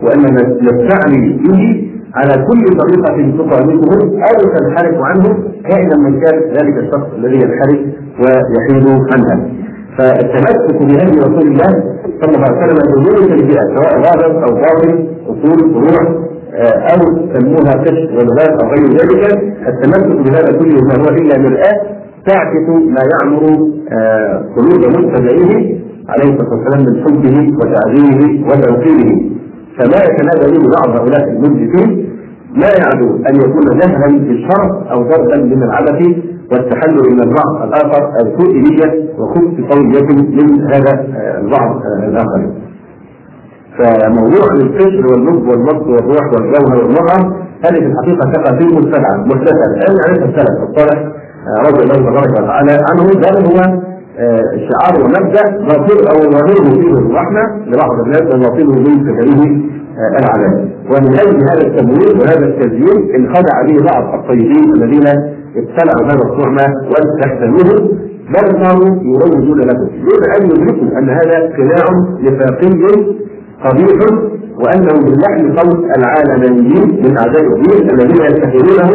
وأننا 0.03 0.43
نستعلي 0.63 1.39
به 1.45 1.91
على 2.15 2.35
كل 2.47 2.65
طريقة 2.79 3.17
تقامته 3.39 3.93
أو 4.03 4.51
تنحرف 4.55 4.97
عنه 5.03 5.25
كائنا 5.69 5.97
من 5.97 6.21
كان 6.21 6.39
ذلك 6.39 6.77
الشخص 6.79 7.07
الذي 7.19 7.35
ينحرف 7.37 7.79
ويحيد 8.21 8.87
عنها. 9.13 9.49
فالتمسك 9.99 10.83
بهدي 10.83 11.19
رسول 11.19 11.47
الله 11.53 11.71
صلى 12.21 12.35
الله 12.37 12.47
عليه 12.47 12.73
وسلم 12.73 12.79
بدون 13.03 13.29
تلبئة 13.29 13.65
سواء 13.77 14.03
ظاهر 14.03 14.45
أو 14.45 14.55
باطن 14.55 15.07
أصول 15.27 15.75
فروع 15.75 16.25
أو 16.63 17.01
سموها 17.33 17.75
كشف 17.85 18.11
ولغات 18.17 18.63
أو 18.63 18.69
غير 18.71 18.87
ذلك 18.91 19.43
التمسك 19.69 20.17
بهذا 20.25 20.59
كله 20.59 20.81
ما 20.83 20.95
هو 21.03 21.09
إلا 21.17 21.39
مرآة 21.39 21.81
تعكس 22.27 22.69
ما 22.69 23.01
يعمر 23.13 23.69
آه، 23.93 24.45
قلوب 24.57 24.97
متبعيه 24.97 25.81
عليه 26.09 26.33
الصلاة 26.33 26.51
والسلام 26.55 26.81
من 26.81 27.05
حبه 27.05 27.57
وتعظيمه 27.59 28.49
وتوقيره 28.49 29.21
فما 29.79 29.97
يتنادى 30.05 30.59
به 30.59 30.71
بعض 30.77 30.97
هؤلاء 30.97 31.29
المنجزين 31.31 32.05
لا 32.57 32.69
يعدو 32.79 33.17
أن 33.29 33.37
يكون 33.37 33.79
نهرا 33.79 34.09
بالشرف 34.09 34.91
أو 34.91 35.03
ضربا 35.03 35.37
من 35.37 35.63
العبث 35.63 36.17
والتحلل 36.53 37.13
من 37.13 37.21
البعض 37.23 37.71
سوء 38.39 38.55
نيه 38.55 39.11
وخبث 39.19 39.61
قوية 39.73 40.07
من 40.17 40.73
هذا 40.73 40.93
آه، 41.17 41.41
البعض 41.41 41.77
آه، 41.77 42.09
الآخر. 42.09 42.51
فموضوع 43.79 44.45
الفكر 44.55 45.07
واللب 45.13 45.49
والمصد 45.49 45.87
والروح 45.89 46.25
والجوهر 46.33 46.77
والمرأة 46.85 47.45
هذه 47.65 47.79
في 47.81 47.87
الحقيقة 47.87 48.33
تقع 48.33 48.59
في 48.59 48.65
المجتمع 48.65 49.17
محدثة 49.27 49.65
الآن 49.75 49.97
يعرفها 49.97 50.25
السلف 50.29 50.71
الصالح 50.71 50.99
آه، 51.03 51.69
رضي 51.69 51.83
الله 51.83 52.11
تبارك 52.11 52.31
وتعالى 52.31 52.73
عنه. 52.73 53.05
بل 53.05 53.47
هو 53.53 53.61
آه، 54.19 54.41
شعار 54.69 55.05
ومبدا 55.05 55.43
ظاهر 55.69 55.99
أو 56.13 56.31
ظاهره 56.33 56.81
فيه 56.81 56.93
الرحمة 56.93 57.43
لبعض 57.67 58.01
الناس 58.01 58.23
وباطنه 58.23 58.73
من 58.79 59.05
فكره 59.07 59.75
العذاب 60.19 60.69
ومن 60.91 61.13
أجل 61.21 61.37
هذا 61.51 61.67
التمويل 61.67 62.21
وهذا 62.21 62.47
التزيين 62.47 63.15
انخدع 63.17 63.63
به 63.67 63.85
بعض 63.93 64.15
الطيبين 64.21 64.73
الذين 64.77 65.07
ابتلعوا 65.57 66.07
هذا 66.07 66.23
الطعم 66.25 66.57
واستحسنوه 66.91 67.89
بل 68.29 68.65
صاروا 68.65 68.97
يروجون 69.03 69.59
له 69.61 69.75
دون 69.75 70.23
أن 70.37 70.45
يدركوا 70.51 70.99
أن 70.99 71.09
هذا 71.11 71.53
قناع 71.57 71.85
نفاقي 72.21 72.69
قبيح 73.65 73.99
وأنه 74.59 74.93
من 74.93 75.57
صوت 75.57 75.85
العالميين 75.99 77.03
من 77.05 77.17
أعداء 77.19 77.43
الدين 77.43 77.91
الذين 77.91 78.23
يتخذونه 78.23 78.91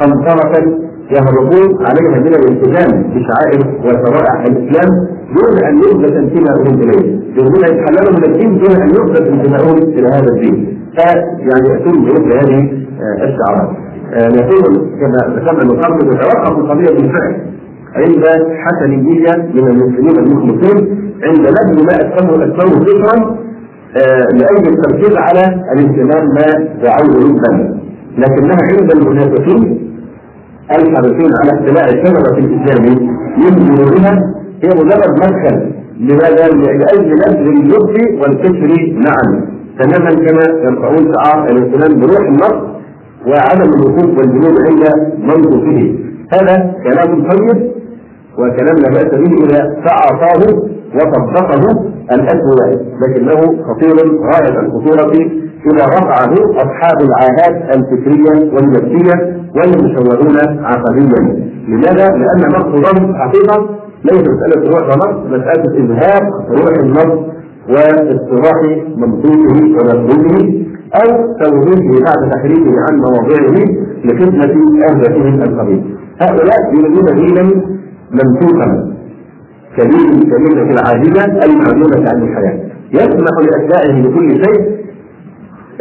خنصرة 0.00 0.82
يهربون 1.10 1.86
عليها 1.86 2.20
من 2.20 2.34
الالتزام 2.34 3.02
بشعائر 3.02 3.80
وشرائع 3.84 4.46
الإسلام 4.46 4.90
دون 5.36 5.64
أن 5.64 5.78
يثبت 5.78 6.12
انتمائهم 6.16 6.82
إليه، 6.82 7.20
يريدون 7.36 7.64
ان 7.64 7.74
يتحللوا 7.74 8.18
من 8.18 8.24
الدين 8.24 8.58
دون 8.58 8.82
أن 8.82 8.88
يثبت 8.88 9.26
انتمائهم 9.28 9.76
إلى 9.78 10.06
هذا 10.06 10.28
الدين، 10.34 10.78
فيعني 10.96 11.68
يأتون 11.68 12.04
بمثل 12.04 12.32
هذه 12.36 12.82
آه، 13.02 13.24
الشعارات. 13.24 13.76
آه، 14.14 14.28
نقول 14.28 14.90
كما 15.00 15.34
ذكرنا 15.36 15.64
من 15.64 15.84
قبل 15.84 15.98
تتوقف 15.98 16.58
القضية 16.58 16.86
بالفعل 16.94 17.36
عند 17.94 18.24
حسنية 18.64 19.36
من 19.54 19.68
المسلمين 19.68 20.18
المخلصين 20.18 20.76
عند 21.22 21.40
نبذ 21.40 21.84
ما 21.86 21.96
اسمه 21.96 22.44
ذكرا 22.44 23.16
آه، 23.16 23.51
لأجل 24.34 24.68
التركيز 24.72 25.16
على 25.16 25.44
الاهتمام 25.72 26.24
ما 26.34 26.46
دعوه 26.82 27.24
ربما 27.24 27.74
لكنها 28.18 28.58
عند 28.62 28.92
المنافقين 28.92 29.88
الحريصين 30.70 31.30
على 31.40 31.50
اتباع 31.60 31.84
الشجرة 31.84 32.38
الإسلامي 32.38 33.10
من 33.38 33.76
ظهورها 33.76 34.34
هي 34.62 34.68
مجرد 34.68 35.10
مدخل 35.16 35.72
لماذا؟ 36.00 36.48
لأجل 36.48 37.10
نبذ 37.12 37.46
اللب 37.46 38.20
والكسر 38.20 38.92
معا. 38.96 39.46
تماما 39.78 40.10
كما 40.10 40.44
يرفعون 40.64 41.12
شعار 41.14 41.48
الاهتمام 41.48 42.00
بروح 42.00 42.20
النص 42.28 42.54
وعدم 43.26 43.70
الوقوف 43.72 44.18
والجنود 44.18 44.54
عند 44.68 44.84
منطقه 45.22 45.94
هذا 46.32 46.74
كلام 46.84 47.22
طيب 47.30 47.71
وكلام 48.38 48.76
لا 48.76 48.88
بأس 48.88 49.10
به 49.14 49.44
إذا 49.44 49.60
تعاطاه 49.84 50.42
وطبقه 50.94 51.62
الأسوأ 52.12 52.82
لكنه 53.02 53.40
خطير 53.68 53.96
غاية 54.32 54.60
الخطورة 54.60 55.12
إذا 55.72 55.84
رفعه 55.86 56.34
أصحاب 56.56 56.98
العاهات 57.08 57.76
الفكرية 57.76 58.52
والنفسية 58.54 59.36
والمشوهون 59.56 60.64
عقديا 60.64 61.42
لماذا؟ 61.68 62.06
لأن 62.06 62.50
مقصودهم 62.52 63.14
حقيقة 63.14 63.68
ليس 64.04 64.22
مسألة 64.28 64.70
روح 64.70 64.88
ونص 64.88 65.26
مسألة 65.26 65.74
إذهاب 65.84 66.22
روح 66.50 66.78
النص 66.80 67.18
واستراح 67.68 68.60
منطوقه 68.96 69.58
ومفهومه 69.76 70.64
أو 70.94 71.34
توجيهه 71.44 72.04
بعد 72.04 72.30
تحريفه 72.32 72.74
عن 72.88 72.96
مواضعه 72.96 73.64
لخدمة 74.04 74.54
أهدافهم 74.90 75.42
القبيل 75.42 75.96
هؤلاء 76.20 76.58
يريدون 76.74 77.06
دينا 77.26 77.50
ممسوكا 78.12 78.92
كبير 79.76 80.10
كبيرة 80.32 80.70
العاجزة 80.70 81.24
المعدومة 81.44 82.10
عن 82.10 82.22
الحياة. 82.22 82.58
يسمح 82.92 83.34
لأتباعه 83.44 84.02
بكل 84.02 84.30
شيء 84.44 84.82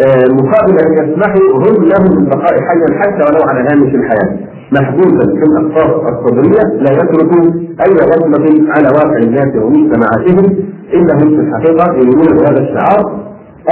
آه، 0.05 0.25
مقابل 0.33 0.77
أن 0.85 0.93
يسمحوا 0.93 1.53
هم 1.53 1.83
لهم 1.83 2.09
بالبقاء 2.15 2.53
حيا 2.67 2.99
حتى 2.99 3.23
ولو 3.23 3.41
على 3.49 3.59
هامش 3.59 3.95
الحياة. 3.95 4.39
محبوسا 4.71 5.25
في 5.37 5.43
الأقطار 5.43 6.09
الصدرية 6.09 6.63
لا 6.81 6.91
يتركوا 6.91 7.45
أي 7.85 7.93
بصمة 7.93 8.71
على 8.71 8.87
واقع 8.87 9.17
الناس 9.17 9.55
ومجتمعاتهم. 9.55 10.55
إنهم 10.93 11.19
في 11.19 11.41
الحقيقة 11.41 11.93
يريدون 11.93 12.37
بهذا 12.37 12.59
الشعار 12.59 13.19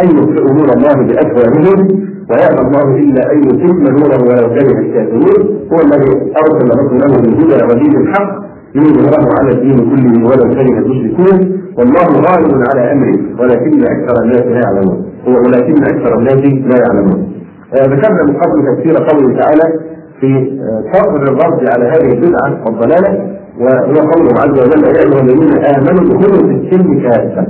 أن 0.02 0.08
يطفئوا 0.18 0.54
نور 0.54 0.70
الله 0.78 0.96
بأكوانهم 1.08 1.88
ويأبى 2.30 2.62
الله 2.68 2.96
إلا 2.96 3.32
أن 3.34 3.44
يتم 3.44 3.84
نوره 3.84 4.22
ولو 4.30 4.50
كره 4.56 4.80
الكافرون. 4.80 5.60
هو 5.74 5.80
الذي 5.82 6.12
أرسل 6.44 6.70
رسوله 6.80 7.22
بالهدى 7.22 7.64
ودين 7.64 7.98
الحق. 8.02 8.49
يظهره 8.76 9.28
على 9.40 9.52
الدين 9.52 9.78
كله 9.90 10.26
ولو 10.30 10.54
كره 10.56 10.80
المشركون 10.80 11.60
والله 11.78 12.08
غالب 12.28 12.54
على 12.70 12.92
أمره 12.92 13.18
ولكن 13.42 13.84
أكثر 13.84 14.24
الناس 14.24 14.42
لا 14.46 14.60
يعلمون. 14.66 15.06
ولكن 15.28 15.74
أكثر 15.92 16.20
الناس 16.20 16.44
لا 16.72 16.78
يعلمون. 16.86 17.34
آه 17.74 17.86
ذكرنا 17.86 18.24
من 18.28 18.34
قبل 18.42 18.58
تفسير 18.68 18.96
قوله 19.10 19.40
تعالى 19.42 19.80
في 20.20 20.28
آه 20.62 20.84
فضل 21.00 21.24
الرد 21.24 21.68
على 21.74 21.86
هذه 21.86 22.14
البدعة 22.14 22.66
والضلالة 22.66 23.12
وهو 23.60 24.10
قوله 24.14 24.34
عز 24.42 24.50
وجل 24.62 24.84
يا 24.84 25.02
أيها 25.04 25.22
الذين 25.22 25.54
آمنوا 25.66 26.04
ادخلوا 26.04 26.48
في 26.48 26.56
السلم 26.56 27.00
كافة. 27.00 27.48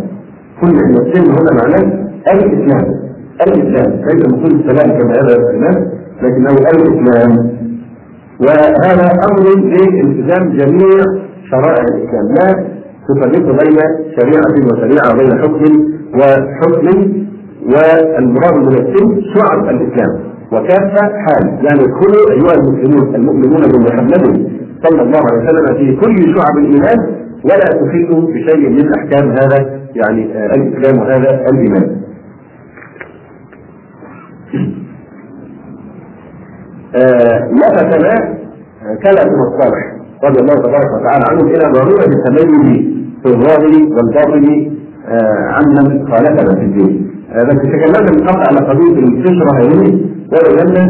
كل 0.62 0.68
إن 0.86 0.94
السلم 0.94 1.32
هنا 1.32 1.52
معناه 1.62 2.10
الإسلام. 2.34 2.86
الإسلام. 3.48 3.92
ليس 4.08 4.26
مقصود 4.30 4.52
السلام 4.60 5.00
كما 5.00 5.12
هذا 5.12 5.36
الاسلام 5.36 5.88
لكنه 6.24 6.50
الإسلام. 6.52 7.60
وهذا 8.42 9.08
أمر 9.30 9.44
لالتزام 9.56 10.44
جميع 10.58 10.98
شرائع 11.52 11.84
الإسلام. 11.94 12.26
لا 12.40 12.48
تفرق 13.08 13.46
بين 13.64 13.78
شريعة 14.18 14.56
وشريعة 14.72 15.14
وبين 15.14 15.32
حكم 15.42 15.64
وحكم 16.20 17.14
والمراد 17.66 18.56
من 18.56 18.74
السن 18.74 19.22
شعب 19.34 19.70
الإسلام. 19.70 20.20
وكافة 20.52 21.02
حال. 21.26 21.66
يعني 21.66 21.80
ادخلوا 21.80 22.32
أيها 22.32 22.54
المسلمون 22.54 23.16
المؤمنون 23.16 23.62
بمحمد 23.72 24.50
صلى 24.84 25.02
الله 25.02 25.20
عليه 25.32 25.44
وسلم 25.44 25.78
في 25.78 25.96
كل 25.96 26.36
شعب 26.36 26.58
الإيمان 26.58 26.98
ولا 27.44 27.66
تحيطوا 27.66 28.22
بشيء 28.22 28.70
من 28.70 28.94
أحكام 28.98 29.30
هذا 29.32 29.80
يعني 29.96 30.24
الإسلام 30.56 31.00
وهذا 31.00 31.46
الإيمان. 31.52 32.00
آه 36.96 37.50
لفتنا 37.52 38.40
كلام 39.04 39.28
الصالح 39.48 39.84
رضي 40.24 40.40
الله 40.40 40.56
تبارك 40.56 40.90
وتعالى 41.02 41.26
عنه 41.30 41.42
إلى 41.42 41.72
ضرورة 41.74 42.06
التميز 42.06 42.86
في 43.24 43.26
الظاهر 43.26 43.74
والباطن 43.96 44.72
آه 45.08 45.48
عمن 45.56 46.08
خالفنا 46.12 46.56
في 46.56 46.62
الدين. 46.66 47.12
آه 47.34 47.44
بس 47.44 47.56
تكلمنا 47.56 48.12
من 48.12 48.28
قبل 48.28 48.40
على 48.50 48.68
قضية 48.70 49.00
الفطره 49.00 49.58
هذه. 49.60 50.00
وبينا 50.34 50.84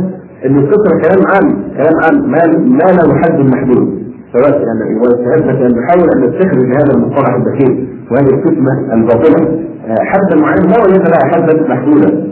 أن 0.46 0.58
الفطره 0.58 0.98
كلام 1.02 1.28
عام 1.28 1.64
كلام 1.78 1.96
عام 2.04 2.32
ما 2.32 2.58
ما 2.58 2.92
له 2.92 3.16
حد 3.22 3.40
محدود. 3.40 4.00
سواء 4.34 4.62
يعني 4.62 5.00
واجتهدنا 5.02 5.68
ان 5.68 5.72
نحاول 5.80 6.10
أن 6.16 6.22
نستخرج 6.30 6.66
هذا 6.78 6.94
المصطلح 6.96 7.34
الدقيق 7.36 7.88
وهذه 8.12 8.30
الفتنه 8.36 8.94
الباطله 8.94 9.60
آه 9.88 10.04
حدا 10.06 10.36
معين 10.36 10.70
لا 10.70 10.84
وليس 10.84 11.02
لها 11.02 11.32
حدا 11.34 11.68
محدودا. 11.70 12.28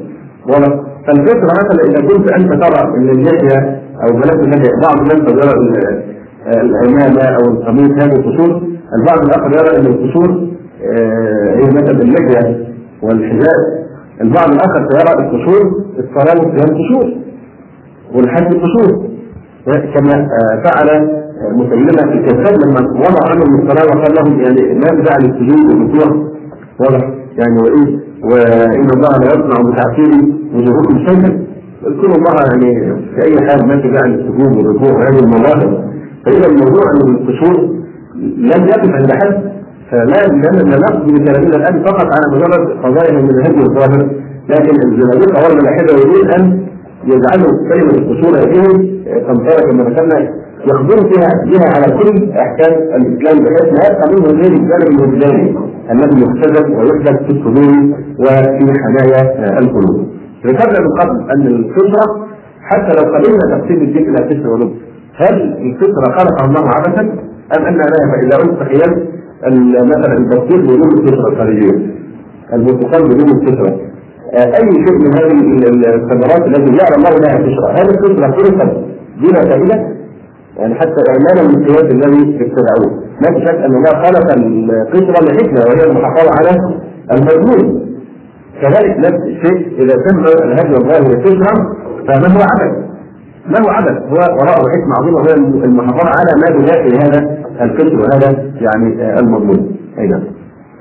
واضح 0.49 0.87
فالفطره 1.07 1.51
مثلا 1.61 1.83
اذا 1.89 2.07
كنت 2.07 2.31
انت 2.31 2.63
ترى 2.63 2.95
ان 2.97 3.09
اللحيه 3.09 3.81
أو 4.03 4.13
بلاش 4.13 4.35
اللحيه 4.35 4.71
بعض 4.83 4.99
الناس 4.99 5.17
يرى 5.29 5.53
العمامه 6.47 7.21
أو 7.23 7.51
القميص 7.51 7.91
هذه 7.91 8.15
القشور 8.15 8.61
البعض 8.99 9.19
الآخر 9.25 9.51
يرى 9.59 9.79
ان 9.79 9.85
القشور 9.85 10.47
هي 11.55 11.71
مثلا 11.71 12.01
اللحيه 12.01 12.67
والحجاب 13.01 13.87
البعض 14.21 14.49
الآخر 14.51 14.81
يرى 14.95 15.25
القشور 15.25 15.71
الصلاه 15.99 16.39
والصيام 16.45 16.77
قشور 16.77 17.13
والحج 18.15 18.47
قشور 18.53 19.07
كما 19.65 20.27
فعل 20.63 21.09
مسلمه 21.53 22.13
الكذاب 22.13 22.53
لما 22.65 22.89
وضع 22.91 23.31
عنهم 23.31 23.59
الصلاه 23.61 23.85
وقال 23.97 24.15
لهم 24.15 24.39
يعني 24.41 24.73
ما 24.73 25.01
بدع 25.01 25.17
للسجود 25.17 25.69
والركوع 25.71 26.27
واضح. 26.79 27.09
يعني 27.38 27.58
وإيه؟ 27.63 28.00
وإن 28.23 28.89
الله 28.95 29.10
لا 29.21 29.28
يصنع 29.28 29.69
بتعفير 29.69 30.12
وجوهكم 30.56 30.97
شيئا 31.08 31.47
اذكروا 31.88 32.15
الله 32.15 32.36
يعني 32.52 32.95
في 33.15 33.21
أي 33.23 33.47
حال 33.47 33.67
ما 33.67 33.76
تدع 33.82 34.06
للسجود 34.06 34.58
والركوع 34.58 34.91
وهذه 34.97 35.19
المظاهر. 35.19 35.84
فإذا 36.26 36.45
الموضوع 36.47 36.84
ان 36.95 37.15
القشور 37.15 37.69
لم 38.38 38.67
يقف 38.67 38.89
عند 38.91 39.12
حد. 39.12 39.58
فلا 39.91 40.28
لم 40.28 40.69
نقضي 40.69 41.13
بكلامنا 41.13 41.56
الآن 41.56 41.84
فقط 41.84 42.06
على 42.06 42.26
مجرد 42.36 42.67
قضايا 42.84 43.12
من 43.21 43.30
الهدي 43.30 43.62
الظاهر 43.62 44.10
لكن 44.50 44.76
الزنادقه 44.86 45.43
والملاحده 45.50 45.93
يريد 45.93 46.30
أن 46.39 46.67
يجعلوا 47.06 47.52
كلمة 47.69 47.93
القشور 47.93 48.38
هذه 48.38 48.63
تنطلق 49.28 49.71
كما 49.71 49.84
ذكرنا 49.84 50.30
يخبروا 50.65 51.09
فيها 51.11 51.29
بها 51.45 51.67
على 51.75 51.97
كل 51.97 52.31
احكام 52.31 52.73
الإسلام 52.95 53.43
بحيث 53.43 53.73
لا 53.73 53.91
يبقى 53.91 54.07
منه 54.13 54.25
غير 54.41 54.51
الجانب 54.53 54.99
الوجداني 54.99 55.57
الذي 55.91 56.21
يختزل 56.21 56.73
ويحدث 56.75 57.23
في 57.25 57.31
الصدور 57.31 57.97
وفي 58.19 58.73
حنايا 58.83 59.59
القلوب. 59.59 60.07
ذكرنا 60.45 60.79
من 60.79 60.91
قبل 60.99 61.31
أن 61.31 61.47
الفطرة 61.47 62.27
حتى 62.61 62.91
لو 62.97 63.13
قللنا 63.13 63.57
تقسيم 63.57 63.81
الدين 63.81 64.09
إلى 64.09 64.35
تسع 64.35 64.49
ولب 64.49 64.71
هل 65.15 65.35
الفطرة 65.61 66.11
خلقها 66.11 66.45
الله 66.45 66.69
عبثا؟ 66.75 67.01
أم 67.57 67.65
أن 67.65 67.77
لا 67.77 67.85
فاذا 68.11 68.37
قلت 68.37 68.59
تخيل 68.59 69.07
مثلا 69.83 70.17
البطيخ 70.17 70.61
بدون 70.61 70.97
الفطرة 70.97 71.27
الخارجية 71.29 71.71
البرتقال 72.53 73.03
بدون 73.03 73.29
الفطرة. 73.29 73.79
أي 74.33 74.71
شيء 74.71 74.97
من 75.03 75.13
هذه 75.13 75.67
الثمرات 75.95 76.47
التي 76.47 76.71
جعل 76.77 76.93
الله 76.97 77.09
لها 77.09 77.37
فطره 77.37 77.71
هذه 77.71 77.89
الفطرة 77.89 78.31
خلقت 78.31 78.77
بلا 79.21 79.49
فائدة؟ 79.49 79.96
يعني 80.59 80.75
حتى 80.75 81.01
اعمالا 81.09 81.47
بالقياس 81.47 81.91
الذي 81.91 82.35
ابتدعوه 82.35 83.01
في 83.19 83.45
شك 83.45 83.55
أن 83.55 83.75
الله 83.75 84.03
خلق 84.03 84.33
القشره 84.33 85.25
لحكمة 85.25 85.59
وهي 85.67 85.83
المحافظة 85.83 86.31
على 86.39 86.77
المضمون 87.11 87.87
كذلك 88.61 88.97
نفس 88.97 89.23
الشيء 89.25 89.83
إذا 89.83 89.95
تم 89.95 90.25
الهدي 90.43 90.77
الظاهر 90.77 91.19
فطره 91.21 91.75
فما 92.07 92.27
هو 92.27 92.41
عبث 92.41 92.87
ما 93.47 93.59
هو 93.65 93.69
عبث 93.69 94.01
هو 94.09 94.17
وراءه 94.17 94.69
حكمة 94.69 94.95
عظيمة 94.99 95.17
وهي 95.17 95.33
المحافظة 95.65 96.09
على 96.09 96.31
ما 96.41 96.59
بداخل 96.59 96.95
هذا 96.95 97.37
الفكر 97.61 97.95
وهذا 97.95 98.51
يعني 98.61 99.19
المضمون. 99.19 99.75
اي 99.99 100.07
نعم 100.07 100.23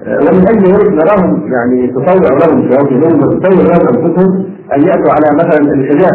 ومن 0.07 0.49
أجل 0.49 0.73
ذلك 0.73 0.93
نراهم 0.93 1.53
يعني 1.53 1.87
تطوع 1.87 2.39
لهم 2.39 2.73
شياطينهم 2.73 3.23
وتطوع 3.23 3.53
لهم 3.53 3.89
أنفسهم 3.89 4.45
أن 4.77 4.83
يأتوا 4.83 5.13
على 5.13 5.37
مثلا 5.37 5.75
الحجاب 5.75 6.13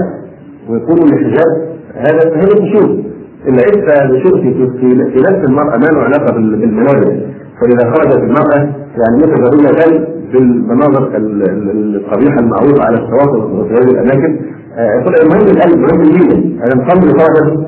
ويقولوا 0.70 1.06
الحجاب 1.06 1.72
هذا 1.96 2.36
هذا 2.36 2.48
قشور 2.48 3.11
إنت 3.48 4.12
نشوف 4.12 4.34
في 4.80 5.20
نفس 5.30 5.50
المرأة 5.50 5.78
ما 5.78 5.86
له 5.86 6.02
علاقة 6.02 6.34
بالملابس 6.34 7.08
فإذا 7.62 7.92
خرجت 7.92 8.18
المرأة 8.24 8.60
يعني 8.98 9.18
متزوجه 9.18 10.08
بالمناظر 10.34 11.10
القبيحة 11.16 12.40
المعروفة 12.40 12.84
على 12.86 12.96
الشواطئ 12.98 13.38
وفي 13.40 13.74
هذه 13.74 13.92
الأماكن. 13.92 14.40
يقول 14.78 15.16
المهم 15.24 15.48
القلب 15.48 15.78
مهم 15.80 16.02
النية 16.02 16.64
أنا 16.64 16.76
مصلي 16.76 17.12
فرجا 17.12 17.68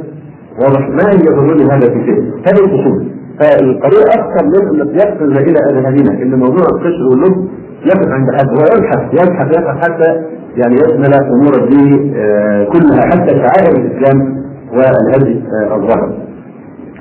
واضح 0.60 0.90
ما 0.90 1.12
يضرني 1.12 1.64
هذا 1.72 1.90
في 1.94 2.06
شيء؟ 2.06 2.22
هذه 2.48 2.66
الأصول. 2.66 3.08
فالقضيه 3.40 4.04
أكثر 4.20 4.46
من 4.46 4.82
انك 4.82 4.96
يقفز 5.02 5.32
إلى 5.32 5.60
اذهاننا 5.72 6.22
إن 6.24 6.40
موضوع 6.40 6.66
القشر 6.74 7.04
واللب 7.12 7.48
يقف 7.86 8.08
عند 8.08 8.28
حد 8.36 8.50
هو 8.50 8.66
يبحث 8.78 9.14
يبحث 9.14 9.68
حتى 9.84 10.22
يعني 10.58 10.76
يشمل 10.76 11.14
أمور 11.14 11.64
الدين 11.64 12.14
كلها 12.74 13.02
حتى 13.02 13.30
شعائر 13.30 13.78
الإسلام. 13.78 14.43
والهدي 14.74 15.44
الظاهر 15.76 16.14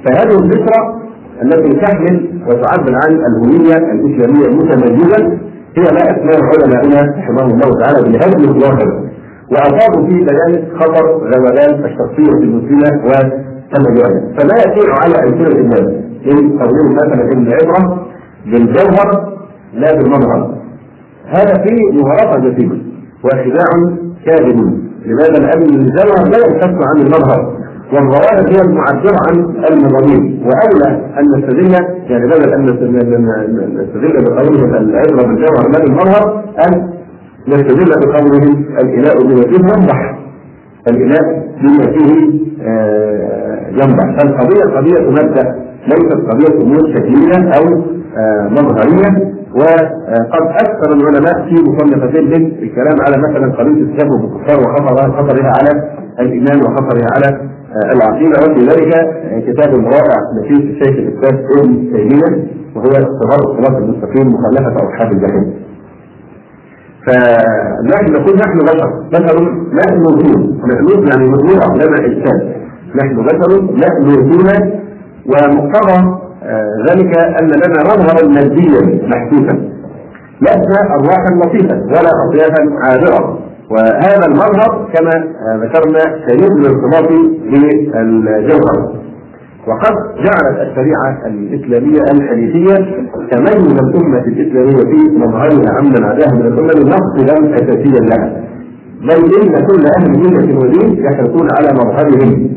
فهذه 0.05 0.39
الفكرة 0.39 1.03
التي 1.43 1.81
تحمل 1.81 2.43
وتعبر 2.49 2.95
عن 3.05 3.13
الهوية 3.13 3.77
الإسلامية 3.93 4.47
المتميزه 4.47 5.39
هي 5.77 5.83
ما 5.83 6.03
اثنى 6.11 6.33
علمائنا 6.53 7.15
رحمه 7.19 7.45
الله 7.55 7.81
تعالى 7.81 8.03
بالهدي 8.03 8.45
الظاهر. 8.49 9.03
وأصابوا 9.53 10.07
في 10.07 10.15
بيان 10.15 10.65
خطر 10.79 11.07
غلبان 11.07 11.85
الشخصية 11.85 12.33
المسلمة 12.39 13.03
وتميزها 13.05 14.33
فلا 14.39 14.57
يسير 14.57 14.93
على 14.93 15.15
ألسنة 15.15 15.61
الناس 15.61 15.87
من 16.27 16.59
قولهم 16.59 16.95
مثلا 16.95 17.33
إن 17.33 17.47
العبرة 17.47 18.07
بالجوهر 18.47 19.33
لا 19.75 19.95
بالمظهر. 19.95 20.55
هذا 21.27 21.63
فيه 21.63 22.03
مغالطة 22.03 22.39
جسيمة 22.51 22.77
وخداع 23.25 23.71
كاذب. 24.27 24.83
لماذا؟ 25.07 25.39
لأن 25.39 25.63
الجوهر 25.63 26.29
لا 26.29 26.39
ينفك 26.39 26.75
عن 26.89 27.01
المظهر. 27.01 27.57
والظواهر 27.93 28.49
هي 28.49 28.61
المعبرة 28.65 29.17
عن 29.29 29.73
المضامين. 29.73 30.43
وأولى 30.47 31.01
أن 31.19 31.39
نستدل 31.39 31.73
يعني 32.11 32.27
بدل 32.27 32.53
أن 32.53 32.67
نستدل 33.75 34.25
بقولهم 34.25 34.75
العبرة 34.75 35.27
بالجوهر 35.27 35.69
لا 35.73 35.79
بالمظهر 35.85 36.45
أن 36.67 36.89
نستدل 37.49 37.91
بقولهم 38.07 38.65
الإناء 38.81 39.23
بما 39.23 39.43
فيه 39.43 39.59
ينضح 39.59 40.19
الإناء 40.89 41.49
بما 41.63 41.93
فيه 41.93 42.41
آه 42.63 43.69
ينضح 43.71 44.17
فالقضية 44.19 44.65
قضية 44.77 45.11
مبدأ 45.11 45.55
ليست 45.89 46.31
قضية 46.31 46.63
أمور 46.63 46.79
شكلية 46.95 47.53
أو 47.57 47.83
آه 48.19 48.49
مظهرية. 48.49 49.33
وقد 49.55 50.43
أكثر 50.61 50.93
العلماء 50.93 51.49
في 51.49 51.55
مصنفتين 51.55 52.33
الكلام 52.63 52.97
على 53.07 53.17
مثلا 53.29 53.53
قضية 53.53 53.83
التشبه 53.83 54.19
بالكفار 54.21 54.61
وخطر 54.61 55.13
خطرها 55.13 55.53
على 55.61 55.71
الإيمان 56.21 56.61
وخطرها 56.63 57.07
على 57.17 57.41
العقيدة 57.95 58.39
وفي 58.41 58.61
ذلك 58.61 58.93
كتاب 59.47 59.75
رائع 59.75 60.19
نفيس 60.39 60.61
الشيخ 60.71 60.99
الأستاذ 60.99 61.39
ابن 61.59 61.93
تيمية 61.93 62.47
وهو 62.77 62.91
اختبار 62.91 63.39
الصراط 63.51 63.77
المستقيم 63.77 64.27
مخالفة 64.35 64.77
أصحاب 64.77 65.13
الجحيم. 65.13 65.53
فنحن 67.07 68.13
نقول 68.13 68.37
نحن 68.37 68.59
بشر 68.59 68.91
بشر 69.13 69.37
مألوفون 69.73 70.61
مألوف 70.69 71.09
يعني 71.11 71.29
مألوف 71.29 71.65
لنا 71.75 72.07
إنسان. 72.07 72.53
نحن 72.97 73.17
بشر 73.23 73.63
مألوفون 73.63 74.49
ومقتضى 75.27 76.19
ذلك 76.91 77.17
أن 77.19 77.47
لنا 77.47 77.83
مظهرا 77.83 78.29
ماديا 78.29 79.09
محسوسا 79.09 79.73
لسنا 80.43 80.95
أرواحا 80.95 81.31
لطيفة 81.43 81.77
ولا 81.87 82.11
أطيافا 82.29 82.63
عابرة. 82.83 83.39
وهذا 83.71 84.27
المظهر 84.27 84.89
كما 84.95 85.11
ذكرنا 85.65 86.01
شديد 86.29 86.53
الارتباط 86.53 87.09
بالجوهر. 87.51 88.93
وقد 89.69 89.95
جعلت 90.17 90.59
الشريعة 90.71 91.27
الإسلامية 91.27 92.03
الحنيفية 92.15 92.75
تميز 93.31 93.79
الأمة 93.81 94.19
الإسلامية 94.27 94.85
في 94.91 95.19
مظهرها 95.19 95.71
عمن 95.79 96.05
عداها 96.05 96.35
من 96.35 96.47
الأمم 96.47 96.89
مقصدا 96.89 97.55
أساسيا 97.55 98.01
لها. 98.01 98.43
بل 99.03 99.21
إن 99.43 99.67
كل 99.67 99.85
أهل 99.99 100.11
ملة 100.11 100.59
ودين 100.59 101.05
يحرصون 101.05 101.49
على 101.59 101.69
مظهرهم 101.75 102.49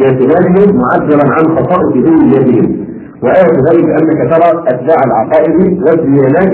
باعتبارهم 0.00 0.76
معبرا 0.82 1.24
عن 1.34 1.56
خصائص 1.56 1.96
هويتهم 1.96 2.76
وآية 3.22 3.56
ذلك 3.70 3.84
أنك 3.84 4.30
ترى 4.32 4.64
أتباع 4.68 4.96
العقائد 5.06 5.82
والديانات 5.82 6.52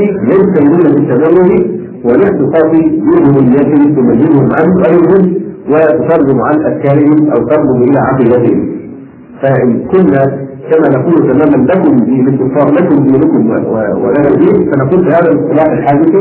يستمرون 2.04 2.38
بالتدرج 2.38 2.44
والاختصاص 2.44 2.70
بأمنيات 2.72 3.96
تميزهم 3.96 4.48
عن 4.52 4.72
غيرهم 4.84 5.34
وتترجم 5.70 6.40
عن 6.40 6.56
أفكارهم 6.66 7.30
أو 7.30 7.44
ترجم 7.46 7.82
إلى 7.82 7.98
عقيدتهم 7.98 8.68
فإن 9.42 9.84
كنا 9.92 10.48
كما 10.70 10.88
نقول 10.98 11.32
تماما 11.32 11.66
لكم 11.66 12.04
دينكم 12.04 12.58
صار 12.58 12.70
لكم 12.72 12.96
دينكم 13.04 13.50
ولنا 13.50 14.30
دين 14.36 14.70
فنقول 14.70 15.04
بهذا 15.04 15.32
الاصطلاح 15.32 15.72
الحادث 15.72 16.14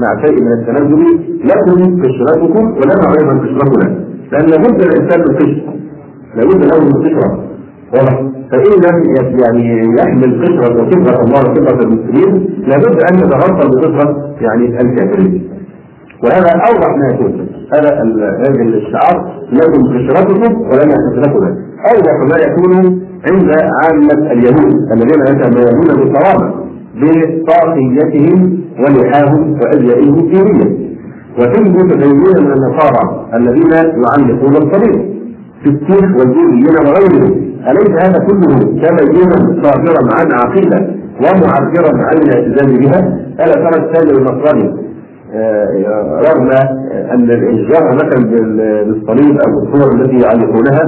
مع 0.00 0.26
شيء 0.26 0.40
من 0.40 0.52
التنزل 0.52 1.04
لكم 1.44 2.02
قشرتكم 2.02 2.64
ولنا 2.66 3.12
أيضا 3.20 3.38
قشرتنا. 3.38 4.04
لأن 4.32 4.46
لابد 4.46 4.82
الانسان 4.82 5.20
من 5.20 5.36
قشر. 5.36 5.62
لابد 6.36 6.64
له 6.64 6.84
من 6.84 6.92
قشرة. 7.04 7.44
واضح؟ 7.94 8.33
فإن 8.54 8.72
لم 8.86 8.96
يعني 9.44 9.94
يحمل 10.00 10.42
قشره 10.42 10.82
وقدرة 10.82 11.20
الله 11.20 11.40
وقدرة 11.40 11.80
المسلمين 11.82 12.48
لابد 12.68 13.02
أن 13.10 13.18
يتغطى 13.18 13.68
بقشره 13.68 14.34
يعني 14.40 14.80
الكافرين. 14.80 15.50
وهذا 16.24 16.50
أوضح 16.50 16.96
ما 16.98 17.14
يكون. 17.14 17.48
هذا 17.74 17.90
هذا 18.38 18.62
الشعار 18.62 19.32
لكم 19.52 19.80
قشرتكم 19.82 20.60
ولنا 20.60 20.94
قشرتنا 20.94 21.56
أوضح 21.94 22.16
ما 22.30 22.36
يكون 22.46 23.00
عند 23.26 23.50
عامة 23.82 24.32
اليهود 24.32 24.92
الذين 24.92 25.22
يتميزون 25.22 25.86
بالصواب 25.86 26.54
بطاقيتهم 26.96 28.60
ولحاهم 28.78 29.52
وأزيائهم 29.52 30.18
الدينية. 30.18 30.94
وتجد 31.38 31.90
تدينون 31.90 32.44
من 32.44 32.52
النصارى 32.52 33.26
الذين 33.34 33.72
يعلقون 33.72 34.56
الصليب 34.56 35.14
في 35.62 35.70
السيخ 35.70 36.16
والجيليين 36.16 36.76
وغيرهم 36.86 37.43
أليس 37.70 38.04
هذا 38.04 38.18
كله 38.26 38.58
تبينا 38.58 39.62
صادرا 39.62 40.02
عن 40.14 40.32
عقيدة 40.32 40.78
ومعبرا 41.20 41.92
عن 42.06 42.16
الاعتزاز 42.16 42.78
بها؟ 42.78 43.18
ألا 43.40 43.54
ترى 43.54 43.84
التاجر 43.84 44.18
النصراني 44.18 44.84
آه، 45.34 46.20
رغم 46.28 46.50
أن 47.12 47.30
الاشجار 47.30 47.94
مثلا 47.94 48.30
بالصليب 48.86 49.38
أو 49.40 49.62
الصور 49.62 49.94
التي 49.94 50.18
يعلقونها 50.20 50.82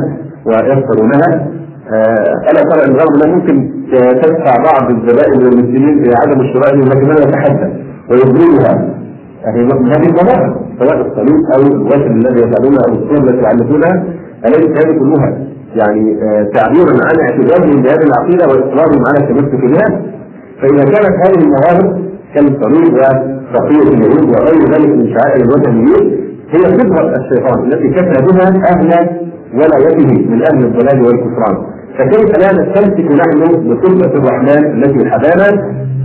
ويذكرونها 0.47 1.49
آه، 1.93 2.51
ألا 2.51 2.63
ترى 2.71 2.85
ان 2.87 2.97
رغم 2.97 3.35
ممكن 3.35 3.71
تدفع 3.93 4.57
بعض 4.57 4.91
الزبائن 4.91 5.45
والمسلمين 5.45 6.05
في 6.05 6.11
عدم 6.23 6.41
الشراء 6.41 6.77
لكنها 6.77 7.17
يتحدى 7.17 7.73
ويبرزها 8.11 8.97
يعني 9.45 9.63
هذه 9.73 10.07
المظاهر 10.09 10.61
سواء 10.79 11.01
الصليب 11.01 11.41
أو 11.57 11.63
الوجه 11.63 12.07
الذي 12.07 12.41
يفعلونه 12.41 12.79
أو 12.89 12.93
الصور 12.95 13.29
التي 13.29 13.43
يعلقونها 13.43 14.05
أليس 14.47 14.85
هذه 14.85 14.99
كلها 14.99 15.46
يعني 15.81 16.23
آه، 16.23 16.43
تعبيرا 16.55 16.93
عن 16.93 17.17
اعتزازهم 17.21 17.83
بهذه 17.83 18.03
العقيدة 18.11 18.45
واصرارهم 18.49 19.03
على 19.09 19.19
التمسك 19.25 19.61
بها 19.65 20.01
فإذا 20.61 20.85
كانت 20.85 21.15
هذه 21.27 21.39
المظاهر 21.45 21.99
كالصليب 22.35 22.95
وصفيه 22.95 23.95
اليهود 23.95 24.25
وغير 24.31 24.71
ذلك 24.73 24.89
من 24.89 25.15
شعائر 25.15 25.45
الوثنيين 25.45 26.27
هي 26.51 26.65
خبره 26.79 27.17
الشيطان 27.17 27.73
التي 27.73 27.89
كفى 27.89 28.23
بها 28.27 28.49
أهل 28.73 28.91
ولايته 29.55 30.31
من 30.31 30.43
أهل 30.43 30.65
الضلال 30.65 31.03
والكفران 31.03 31.57
فكيف 31.99 32.39
لا 32.39 32.53
نستمسك 32.53 33.11
نحن 33.11 33.69
بقدرة 33.69 34.13
الرحمن 34.19 34.83
التي 34.85 35.11
حبانا 35.11 35.49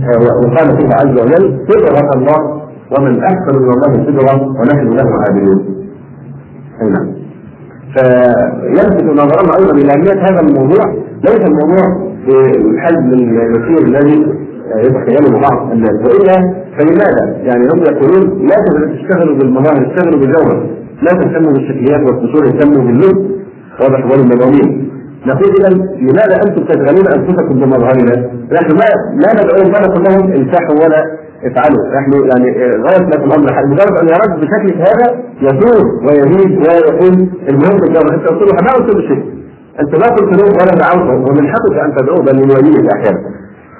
آه، 0.02 0.18
وقال 0.44 0.78
فيها 0.78 0.94
عز 0.94 1.20
وجل 1.20 1.58
صدرة 1.68 2.10
الله 2.16 2.62
ومن 2.98 3.22
أحسن 3.24 3.58
من 3.62 3.70
الله 3.72 4.06
صدرا 4.06 4.34
ونحن 4.60 4.88
له 4.88 5.10
عابدون. 5.26 5.64
أي 6.82 6.88
نعم. 6.88 7.21
فيلفت 7.94 9.02
نظرنا 9.04 9.52
أيضا 9.58 9.72
إلى 9.74 9.92
أهمية 9.92 10.22
هذا 10.28 10.40
الموضوع. 10.40 10.84
ليس 11.24 11.40
الموضوع 11.50 12.12
بالحجم 12.26 13.12
اليسير 13.12 13.86
الذي 13.88 14.26
يتخيله 14.76 15.40
بعض 15.40 15.72
الناس 15.72 15.94
وإلا 16.04 16.54
فلماذا؟ 16.78 17.36
يعني 17.42 17.64
هم 17.72 17.82
يقولون 17.82 18.46
لا 18.48 18.56
تشتغلوا 18.94 19.36
بالمظاهر 19.38 19.86
اشتغلوا 19.86 20.20
بالجوهر. 20.20 20.66
لا 21.02 21.10
تهتموا 21.10 21.52
بالشكليات 21.52 22.00
والقصور 22.00 22.46
اهتموا 22.46 22.84
باللب 22.84 23.30
واضح 23.80 24.04
والمضامين 24.10 24.88
نقول 25.26 25.50
اذا 25.60 25.68
لماذا 26.00 26.36
أنتم 26.46 26.64
تشغلون 26.64 27.06
أنفسكم 27.18 27.54
بمظهرنا؟ 27.60 28.30
نحن 28.52 28.72
ما 28.72 28.86
لا 29.22 29.32
ندعو 29.32 29.70
ما 29.72 29.86
نقول 29.86 30.04
لهم 30.04 30.32
انسحوا 30.32 30.74
ولا 30.84 31.04
افعلوا، 31.44 31.84
نحن 31.96 32.12
يعني 32.30 32.48
غاية 32.82 33.06
لكم 33.08 33.24
الأمر 33.24 33.66
مجرد 33.66 33.96
أن 33.96 34.08
يرد 34.08 34.40
بشكلك 34.40 34.76
هذا 34.76 35.22
يثور 35.42 35.84
ويزيد 36.06 36.58
ويقول 36.58 37.28
المهم 37.48 37.84
أنت 37.84 38.26
قلت 38.28 38.42
له 38.42 38.62
ما 38.62 38.72
قلت 38.72 38.94
له 38.94 39.00
شيء. 39.08 39.24
أنت 39.80 39.94
ما 39.96 40.14
قلت 40.14 40.40
له 40.40 40.44
ولا 40.44 40.74
دعوته 40.74 41.30
ومن 41.30 41.48
حقك 41.48 41.78
أن 41.84 41.94
تدعوه 41.96 42.22
بل 42.22 42.36
من 42.36 42.50
وليك 42.50 42.92
أحيانا. 42.92 43.18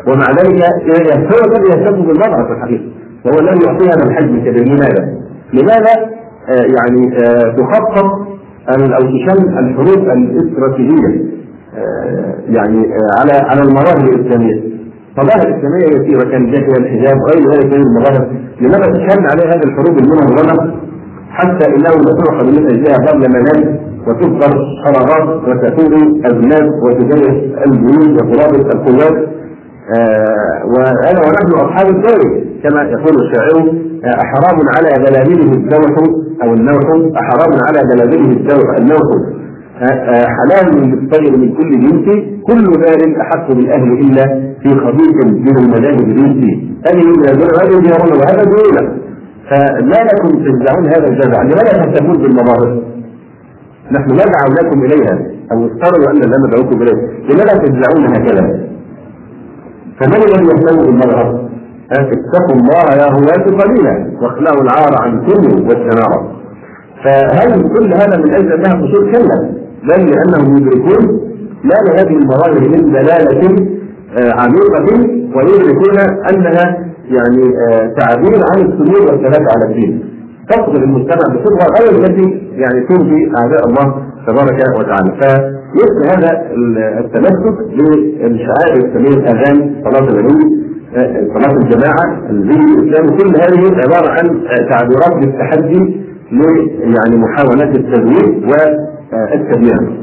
ومع 0.07 0.27
ذلك 0.31 0.64
هو 1.33 1.53
الذي 1.53 1.68
يهتم 1.68 2.03
بالمظهر 2.03 2.46
في 2.46 2.53
الحقيقة 2.53 2.85
وهو 3.25 3.38
الذي 3.38 3.66
يعطيها 3.66 3.92
هذا 3.94 4.11
الحجم 4.11 4.35
الكبير 4.35 4.64
لماذا؟ 4.64 5.14
لماذا 5.53 5.92
آه 6.48 6.62
يعني 6.62 7.18
آه 7.18 7.57
تخطط 7.57 8.33
أو 8.68 9.03
تشن 9.03 9.59
الحروب 9.59 10.11
الإستراتيجية 10.11 11.33
آه، 11.77 12.35
يعني 12.48 12.79
آه، 12.79 13.20
على 13.20 13.33
على 13.33 13.61
المظاهر 13.61 13.96
الإسلامية. 13.96 14.72
مظاهر 15.18 15.46
إسلامية 15.59 15.98
كثيره 15.98 16.31
كالجهل 16.31 16.68
والحجاب 16.75 17.16
وغير 17.22 17.51
ذلك 17.53 17.66
من 17.72 17.83
المظاهر. 17.83 18.27
لماذا 18.61 18.87
تشن 18.92 19.22
عليه 19.33 19.46
هذه 19.53 19.64
الحروب 19.64 19.98
المنظمه 19.98 20.75
حتى 21.31 21.66
إنه 21.66 21.90
لتعقد 22.07 22.46
من 22.59 22.66
اجلها 22.66 22.96
برلمانات 23.07 23.81
وتكبر 24.07 24.53
قرارات 24.85 25.29
وتكون 25.48 25.92
ازمات 26.27 26.68
وتجرس 26.85 27.38
البيوت 27.66 28.22
وترابط 28.22 28.75
القوات. 28.75 29.29
آه 29.98 30.66
وأنا 30.66 31.20
ونحن 31.27 31.53
أصحاب 31.55 31.87
الدوري 31.94 32.59
كما 32.62 32.83
يقول 32.83 33.14
الشاعر 33.22 33.75
أحرام 34.25 34.59
على 34.77 35.05
بلابله 35.05 35.53
الدوح 35.53 35.98
أو 36.42 36.55
النوح 36.55 36.85
أحرام 37.22 37.53
على 37.66 37.81
بلابله 37.94 38.31
الدوح 38.33 38.77
النوح. 38.79 39.32
حلال 39.81 40.91
للطير 40.91 41.37
من 41.39 41.55
كل 41.57 41.71
جنس 41.71 42.07
كل 42.47 42.83
ذلك 42.85 43.17
أحق 43.21 43.53
بالأهل 43.53 43.93
إلا 43.93 44.25
في 44.63 44.69
خبيث 44.69 45.27
من 45.27 45.57
المذاهب 45.57 46.01
الجنسي 46.01 46.73
هذه 46.87 47.05
من 47.07 47.29
هذا 47.29 47.65
يجهرون 47.65 48.13
وهذا 48.13 48.45
دون 48.45 49.03
فما 49.51 49.99
لكم 50.13 50.29
تجزعون 50.29 50.87
هذا 50.87 51.07
الجزع 51.09 51.43
لماذا 51.43 51.73
تهتمون 51.85 52.17
بالمظاهر؟ 52.19 52.83
نحن 53.93 54.11
لا 54.11 54.25
دعوناكم 54.25 54.85
إليها 54.85 55.19
أو 55.53 55.67
افترضوا 55.67 56.13
لا 56.13 56.39
ندعوكم 56.47 56.83
إليها 56.83 57.09
لماذا 57.31 57.59
تجزعون 57.59 58.07
هكذا؟ 58.17 58.69
فمن 60.01 60.15
الذي 60.15 60.45
يهتم 60.47 60.87
بالمظهر؟ 60.87 61.49
اتقوا 61.93 62.57
الله 62.57 62.95
يا 62.97 63.13
هواة 63.13 63.63
قليلا 63.63 64.13
واخلعوا 64.23 64.63
العار 64.63 65.03
عنكم 65.03 65.67
والشنارة 65.69 66.32
فهل 67.05 67.53
كل 67.79 67.95
هذا 67.95 68.17
من 68.25 68.35
أجل 68.35 68.53
أنها 68.53 68.73
قصور 68.73 69.12
كلا؟ 69.12 69.51
بل 69.83 70.11
لأنهم 70.11 70.57
يدركون 70.57 71.21
ما 71.65 71.75
لهذه 71.87 72.17
المظاهر 72.17 72.61
من 72.69 72.93
دلالة 72.93 73.67
آه، 74.17 74.33
عميقة 74.41 75.09
ويدركون 75.37 75.99
أنها 76.31 76.79
يعني 77.11 77.43
آه، 77.71 77.95
تعبير 77.99 78.41
عن 78.55 78.61
السلوك 78.61 79.11
والثبات 79.11 79.47
على 79.57 79.65
الدين. 79.71 80.05
تصدر 80.49 80.83
المجتمع 80.85 81.35
بصبغه 81.35 81.67
غير 81.81 82.05
التي 82.05 82.41
يعني 82.55 82.81
ترضي 82.87 83.33
أعداء 83.41 83.67
الله 83.69 83.95
تبارك 84.27 84.79
وتعالى. 84.79 85.12
فمثل 85.21 86.07
هذا 86.11 86.43
التمسك 87.01 87.57
بالشعائر 87.77 88.77
الاسلاميه 88.77 89.09
الأذان 89.09 89.83
صلاة 89.85 90.09
النبي 90.11 90.62
آه، 90.97 91.29
صلاة 91.35 91.57
الجماعة 91.57 92.31
الدين 92.31 92.62
الإسلامي 92.79 93.17
كل 93.19 93.29
هذه 93.29 93.77
عبارة 93.83 94.11
عن 94.11 94.43
تعبيرات 94.71 95.25
للتحدي 95.25 96.03
يعني 96.81 97.16
محاولات 97.16 97.77
التزوير 97.77 98.42
والتبيان. 98.49 99.97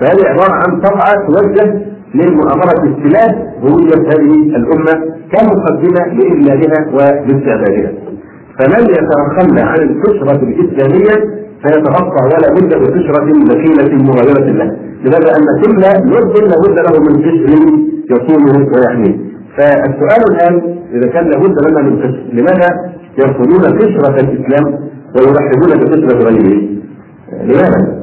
فهذه 0.00 0.28
عبارة 0.28 0.52
عن 0.52 0.80
طبعة 0.80 1.12
توجه 1.26 1.82
لمؤامره 2.14 2.82
استلاد 2.92 3.34
هوية 3.62 4.00
هذه 4.12 4.56
الأمة 4.56 4.94
كمقدمة 5.32 6.06
لاذلالها 6.06 6.86
ولاستعبادها 6.92 7.92
فمن 8.58 8.82
يتخلى 8.90 9.60
عن 9.60 9.80
الفكرة 9.80 10.42
الإسلامية 10.42 11.42
فيتغطى 11.62 12.24
ولا 12.24 12.54
بد 12.54 12.74
بفكره 12.74 13.24
ذكيله 13.50 14.02
مغايرة 14.02 14.50
له. 14.50 14.76
لماذا؟ 15.04 15.30
أن 15.36 15.46
كل 15.62 15.70
لب 16.06 16.36
لابد 16.36 16.78
له 16.86 17.00
من 17.00 17.22
فكر 17.22 17.50
يصونه 18.10 18.66
ويحميه. 18.76 19.16
فالسؤال 19.56 20.22
الآن 20.30 20.76
إذا 20.94 21.08
كان 21.08 21.24
لابد 21.30 21.54
لنا 21.68 21.82
من 21.82 21.96
فكر 21.96 22.20
لماذا 22.32 22.68
يرفضون 23.18 23.78
فكره 23.78 24.16
الإسلام؟ 24.20 24.78
ويرحبون 25.16 25.70
بفطرة 25.80 26.18
غيره 26.28 26.60
لماذا؟ 27.44 28.02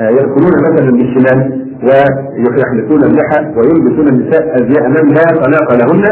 آه، 0.00 0.10
يأكلون 0.10 0.52
مثلا 0.62 0.90
بالشمال 0.90 1.64
ويحلقون 1.82 3.04
اللحى 3.04 3.52
ويلبسون 3.56 4.08
النساء 4.08 4.62
أزياء 4.62 4.88
لا 4.88 5.44
طلاق 5.44 5.72
لهن 5.74 6.04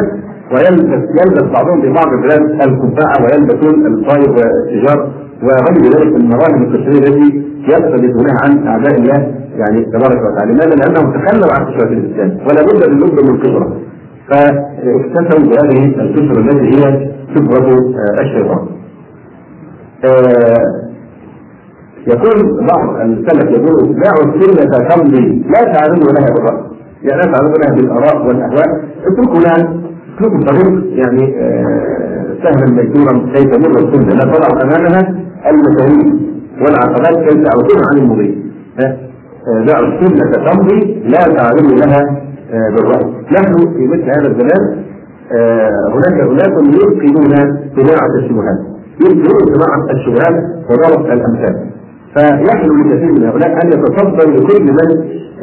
ويلبس 0.52 1.02
يلبس 1.20 1.52
بعضهم 1.52 1.80
ببعض 1.80 2.12
البلاد 2.12 2.40
القبعه 2.40 3.22
ويلبسون 3.24 3.86
الطاير 3.86 4.30
والسجار 4.30 5.10
وغير 5.42 5.82
ذلك 5.94 6.06
من 6.14 6.20
المظاهر 6.20 6.54
القشريه 6.56 6.98
التي 6.98 7.42
يختلفونها 7.68 8.36
عن 8.44 8.66
أعداء 8.66 8.94
الله 8.98 9.34
يعني 9.56 9.84
تبارك 9.84 10.20
وتعالى 10.22 10.52
لماذا؟ 10.52 10.74
لأنهم 10.74 11.12
تخلوا 11.12 11.52
عن 11.52 11.64
كسوة 11.64 11.92
الإسلام 11.92 12.38
ولا 12.48 12.62
بد 12.62 12.88
للاب 12.88 13.24
من 13.24 13.38
كفره 13.38 13.76
فاكتفوا 14.28 15.40
بهذه 15.40 15.84
الكفر 15.84 16.40
التي 16.40 16.76
هي 16.76 17.10
كفرة 17.34 17.78
الشيطان. 18.20 18.66
يقول 22.06 22.66
بعض 22.66 23.00
السلف 23.00 23.50
يقول 23.50 24.00
دعوا 24.02 24.34
السنة 24.34 24.88
تمضي 24.88 25.44
لا 25.48 25.72
تعرضوا 25.72 26.12
لها 26.12 26.28
بالرأي 26.34 26.62
يعني 27.02 27.22
لا 27.22 27.32
تعرضوا 27.32 27.58
لها 27.58 27.74
بالآراء 27.76 28.26
والأهواء 28.26 28.68
اتركوا 29.06 29.40
لها 29.40 29.82
اتركوا 30.16 30.38
الطريق 30.38 30.98
يعني 30.98 31.34
سهلا 32.42 32.66
ميسورا 32.70 33.12
كي 33.34 33.44
تمر 33.44 33.78
السنة. 33.78 34.14
لا 34.14 34.24
تضع 34.24 34.62
أمامها 34.62 35.14
المفاهيم 35.50 36.32
والعقبات 36.62 37.28
كي 37.28 37.44
تعرضون 37.44 37.80
عن 37.92 37.98
المضي. 37.98 38.44
دعوا 39.66 39.86
السنة 39.86 40.32
تمضي 40.50 40.80
لا 41.04 41.18
تعرضوا 41.18 41.76
لها 41.76 42.22
بالرأي. 42.52 43.06
نحن 43.32 43.56
في 43.56 43.86
مثل 43.86 44.04
هذا 44.04 44.28
الزمان 44.28 44.82
هناك 45.94 46.20
أناس 46.20 46.74
يلقنون 46.74 47.32
صناعة 47.76 48.08
الشبهات 48.18 48.58
يلقنون 49.00 49.54
صناعة 49.54 49.90
الشبهات 49.90 50.36
وضرب 50.70 51.06
الأمثال. 51.06 51.54
فيحلو 52.14 52.74
لكثير 52.74 53.12
من 53.12 53.24
هؤلاء 53.24 53.50
أن 53.64 53.68
يتصدر 53.68 54.30
لكل 54.30 54.62
من 54.62 54.88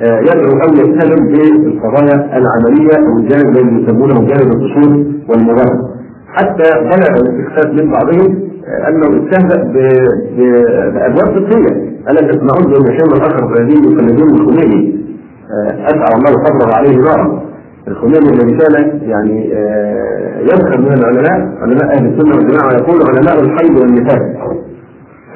يدعو 0.03 0.51
أو 0.63 0.69
يتكلم 0.73 1.27
بالقضايا 1.27 2.37
العملية 2.37 2.97
أو 3.07 3.17
الجانب 3.19 3.57
الذي 3.57 3.83
يسمونه 3.83 4.27
جانب 4.27 4.51
الأصول 4.51 4.91
والمبادئ 5.29 5.79
حتى 6.27 6.63
بلغ 6.63 7.11
الاستخفاف 7.21 7.73
من 7.73 7.91
بعضهم 7.91 8.49
أنه 8.87 9.07
استهزأ 9.07 9.63
بأبواب 10.93 11.29
فقهية. 11.35 11.89
الا 12.09 12.21
تسمعون 12.31 12.71
بان 12.71 12.93
هشام 12.93 13.09
الآخر 13.13 13.53
الذين 13.57 13.83
يقلدون 13.83 14.29
الخميني. 14.29 14.99
أدعى 15.87 16.13
الله 16.17 16.33
قدره 16.45 16.75
عليه 16.75 16.97
نارا 16.97 17.41
الخميني 17.89 18.29
الذي 18.29 18.57
كان 18.57 18.99
يعني 19.01 19.49
يذكر 20.41 20.77
من 20.81 20.93
العلماء 20.93 21.57
علماء 21.61 21.97
أهل 21.97 22.05
السنة 22.05 22.35
والجماعة 22.35 22.67
ويقول 22.67 22.99
علماء 23.09 23.39
الحيض 23.39 23.81
والنفاق 23.81 24.21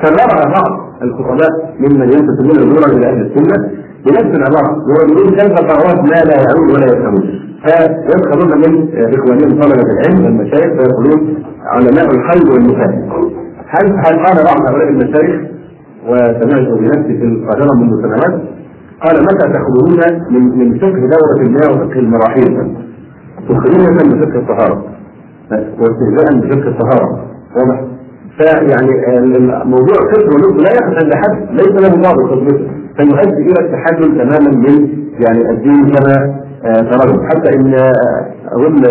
فنرى 0.01 0.51
بعض 0.51 0.71
الخطباء 1.01 1.49
ممن 1.79 2.09
ينتسبون 2.13 2.73
نورا 2.73 2.87
إلى 2.97 3.09
أهل 3.09 3.21
السنة 3.21 3.69
بنفس 4.05 4.35
العبارة 4.35 4.77
يقولون 4.89 5.29
كيف 5.35 5.51
قرارات 5.53 5.99
ما 6.03 6.19
لا 6.29 6.35
يعود 6.35 6.71
ولا 6.75 6.85
يفهمون 6.85 7.23
فيسخرون 7.63 8.57
من 8.57 8.89
إخوانهم 9.13 9.61
طلبة 9.61 9.87
العلم 9.91 10.25
والمشايخ 10.25 10.65
فيقولون 10.73 11.43
علماء 11.65 12.05
الحيض 12.15 12.49
والنفاق 12.49 12.89
هل 13.67 13.85
هل 13.87 14.25
قال 14.25 14.43
بعض 14.45 14.69
هؤلاء 14.69 14.89
المشايخ 14.89 15.41
وسمعت 16.07 16.79
بنفسي 16.79 17.17
في 17.17 17.23
القاهرة 17.25 17.73
منذ 17.75 18.01
سنوات 18.01 18.41
قال 19.03 19.23
متى 19.23 19.47
تخرجون 19.53 20.23
من 20.29 20.57
من 20.57 20.79
فقه 20.79 20.89
دورة 20.91 21.41
المياه 21.47 21.71
وفقه 21.71 21.99
المراحيض؟ 21.99 22.75
تخرجون 23.49 23.93
من 23.93 24.25
فقه 24.25 24.39
الطهارة. 24.39 24.83
واستهزاء 25.51 26.39
بفقه 26.41 26.67
الطهارة. 26.67 27.25
واضح؟ 27.55 27.81
فيعني 28.37 29.17
الموضوع 29.17 29.95
كفر 30.11 30.25
ونص 30.35 30.63
لا 30.63 30.69
يقف 30.73 30.97
عند 31.03 31.13
حد. 31.13 31.51
ليس 31.51 31.67
له 31.71 32.01
ضابط 32.01 32.29
تطبيقه 32.31 32.67
فيؤدي 32.97 33.51
إلى 33.51 33.59
التحلل 33.65 34.17
تماما 34.17 34.51
من 34.57 34.87
يعني 35.19 35.49
الدين 35.51 35.85
كما 35.95 36.35
ترون 36.63 37.27
حتى 37.29 37.49
إن 37.55 37.73
أظن 38.51 38.83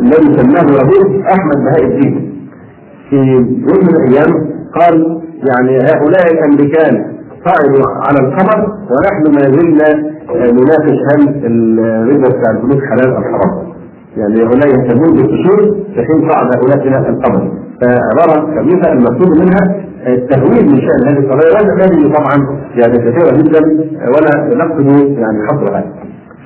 الذي 0.00 0.36
سماه 0.36 0.66
يهود 0.80 1.22
أحمد 1.22 1.56
بهاء 1.64 1.84
الدين. 1.84 2.34
في 3.10 3.16
يوم 3.16 3.80
من 3.82 3.96
الأيام 3.96 4.50
قال 4.74 5.20
يعني 5.48 5.78
هؤلاء 5.78 6.32
الامريكان 6.32 7.17
صعدوا 7.44 7.86
على 8.06 8.18
القمر 8.26 8.58
ونحن 8.90 9.24
ما 9.34 9.56
زلنا 9.56 9.88
نناقش 10.52 10.98
هل 11.10 11.44
الربا 11.44 12.28
بتاع 12.28 12.50
البنوك 12.50 12.82
حلال 12.90 13.16
أم 13.16 13.24
حرام. 13.24 13.68
يعني 14.16 14.42
هؤلاء 14.42 14.68
يهتمون 14.68 15.12
بالاصول 15.12 15.84
في 15.94 16.02
حين 16.06 16.30
صعد 16.30 16.56
هؤلاء 16.56 16.78
إلى 16.88 17.08
القمر 17.08 17.52
فعباره 17.80 18.40
خبيثه 18.60 18.92
المقصود 18.92 19.38
منها 19.42 19.76
التهويل 20.06 20.66
من 20.70 20.80
شأن 20.80 21.08
هذه 21.08 21.18
القضايا 21.18 21.52
وهذه 21.52 22.12
طبعا 22.14 22.36
يعني 22.76 22.98
كثيره 22.98 23.36
جدا 23.42 23.60
ولا 24.08 24.54
نقصد 24.64 24.86
يعني 25.18 25.38
حصرها 25.48 25.84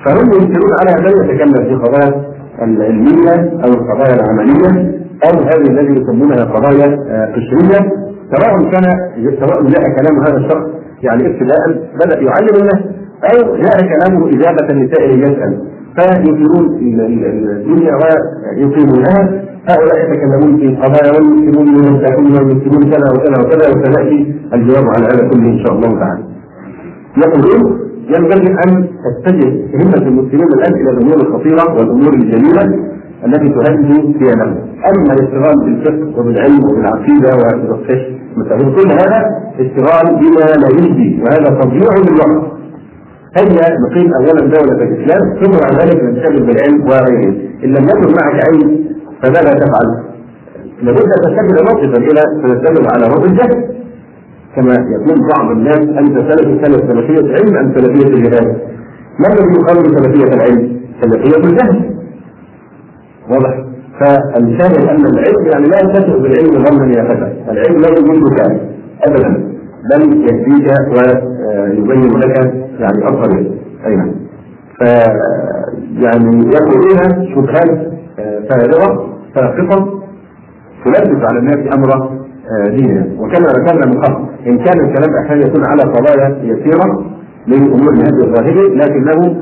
فهم 0.05 0.25
ينكرون 0.33 0.71
على 0.79 1.01
من 1.01 1.29
يتكلم 1.29 1.63
في 1.63 1.75
قضايا 1.75 2.23
العلميه 2.61 3.51
أو 3.63 3.69
القضايا 3.73 4.15
العملية 4.15 4.91
أو 5.25 5.39
هذه 5.39 5.69
الذي 5.71 6.01
يسمونها 6.01 6.43
قضايا 6.43 6.97
قشريه 7.35 7.89
سواء 8.31 8.71
كان 8.71 8.83
سواء 9.39 9.63
جاء 9.63 9.81
كلام 10.01 10.19
هذا 10.27 10.37
الشخص 10.37 10.65
يعني 11.03 11.27
ابتداء 11.27 11.61
بدأ 12.05 12.21
يعلم 12.21 12.55
الناس 12.61 12.81
أو 13.23 13.55
جاء 13.55 13.77
كلامه 13.91 14.29
إجابة 14.29 14.67
لسائل 14.73 15.19
يسأل. 15.19 15.53
فينكرون 15.95 16.65
الدنيا 17.59 17.93
ويقيمونها 18.01 19.43
هؤلاء 19.69 19.97
يتكلمون 20.03 20.57
في 20.59 20.67
قضايا 20.75 21.11
والمسلمون 21.15 21.67
ينتهون 21.67 22.33
والمسلمون 22.35 22.83
كذا 22.91 23.07
وكذا 23.13 23.37
وكذا. 23.41 23.65
وسنأتي 23.69 24.35
الجواب 24.53 24.85
على 24.95 25.05
هذا 25.05 25.29
كله 25.29 25.49
إن 25.49 25.59
شاء 25.63 25.73
الله 25.73 25.99
تعالى. 25.99 26.23
يقولون 27.17 27.79
ينبغي 28.09 28.47
أن 28.65 28.87
تتجه 29.23 29.49
همة 29.75 30.07
المسلمين 30.07 30.47
الآن 30.57 30.73
إلى 30.73 30.89
الأمور 30.89 31.15
الخطيرة 31.15 31.73
والأمور 31.75 32.13
الجميله 32.13 32.92
التي 33.25 33.49
تهدد 33.49 33.91
قيمهم. 34.19 34.55
أما 34.89 35.13
الاشتغال 35.13 35.55
بالفقه 35.65 36.19
وبالعلم 36.19 36.59
وبالعقيده 36.69 37.31
وبالفقه 37.33 38.01
مثلا 38.37 38.57
كل 38.75 38.87
هذا 38.91 39.19
اشتغال 39.59 40.15
بما 40.19 40.45
لا 40.63 40.69
يجدي 40.77 41.23
وهذا 41.23 41.49
تضييع 41.61 41.89
للوقت. 41.97 42.53
هيا 43.37 43.77
نقيم 43.83 44.13
اولا 44.13 44.41
دولة 44.55 44.83
الإسلام 44.83 45.21
ثم 45.41 45.51
بعد 45.51 45.73
ذلك 45.81 46.03
ننشغل 46.03 46.45
بالعلم 46.47 46.81
وغيره. 46.89 47.33
إن 47.63 47.69
لم 47.69 47.83
يكن 47.83 48.13
معك 48.19 48.45
علم 48.47 48.85
فماذا 49.21 49.53
تفعل؟ 49.53 49.87
لابد 50.81 50.99
أن 50.99 51.21
تتجه 51.23 51.61
موقفا 51.61 51.97
إلى 51.97 52.21
تنزل 52.43 52.87
على 52.93 53.07
روح 53.07 53.23
الجهل 53.23 53.63
كما 54.55 54.73
يقول 54.73 55.19
بعض 55.35 55.51
الناس 55.51 55.77
أنت 55.77 56.17
سلفي 56.17 56.65
سلف 56.65 56.81
سلفية 56.91 57.35
علم 57.35 57.57
أم 57.57 57.73
سلفية 57.75 58.07
الجهاد؟ 58.07 58.57
ما 59.19 59.27
الذي 59.33 59.53
يقابل 59.59 59.97
سلفية 59.99 60.33
العلم؟ 60.33 60.79
سلفية 61.01 61.37
الجهل 61.37 61.92
واضح؟ 63.29 63.63
فالشاهد 63.99 64.89
إن 64.89 65.05
العلم 65.05 65.45
يعني 65.53 65.67
لا 65.67 65.77
تشعر 65.77 66.17
بالعلم 66.17 66.65
ظنا 66.65 66.97
يا 66.97 67.03
فتى، 67.03 67.51
العلم 67.51 67.81
لا 67.81 67.89
يجيبك 67.89 68.61
ابدا. 69.03 69.53
بل 69.91 70.01
يهديك 70.01 70.67
ويبين 70.91 72.19
لك 72.19 72.53
يعني 72.79 73.07
الطريق 73.07 73.51
أي 73.85 73.95
نعم. 73.95 74.11
ف 74.79 74.83
يعني 75.99 76.51
يقولون 76.53 77.27
شبهات 77.35 77.91
فارغة 78.49 79.09
ساقطه 79.35 79.99
تلبس 80.85 81.25
على 81.25 81.39
الناس 81.39 81.75
أمر 81.75 82.09
ديننا 82.69 83.07
وكما 83.19 83.47
ذكرنا 83.47 83.85
من 83.85 84.01
قبل. 84.01 84.25
إن 84.47 84.57
كان 84.57 84.79
الكلام 84.79 85.15
أحيانا 85.25 85.45
يكون 85.45 85.63
على 85.63 85.83
قضايا 85.83 86.37
يسيرة 86.43 87.03
من 87.47 87.71
امور 87.73 87.93
الهدي 87.93 88.23
الظاهري 88.25 88.75
لكنه 88.75 89.35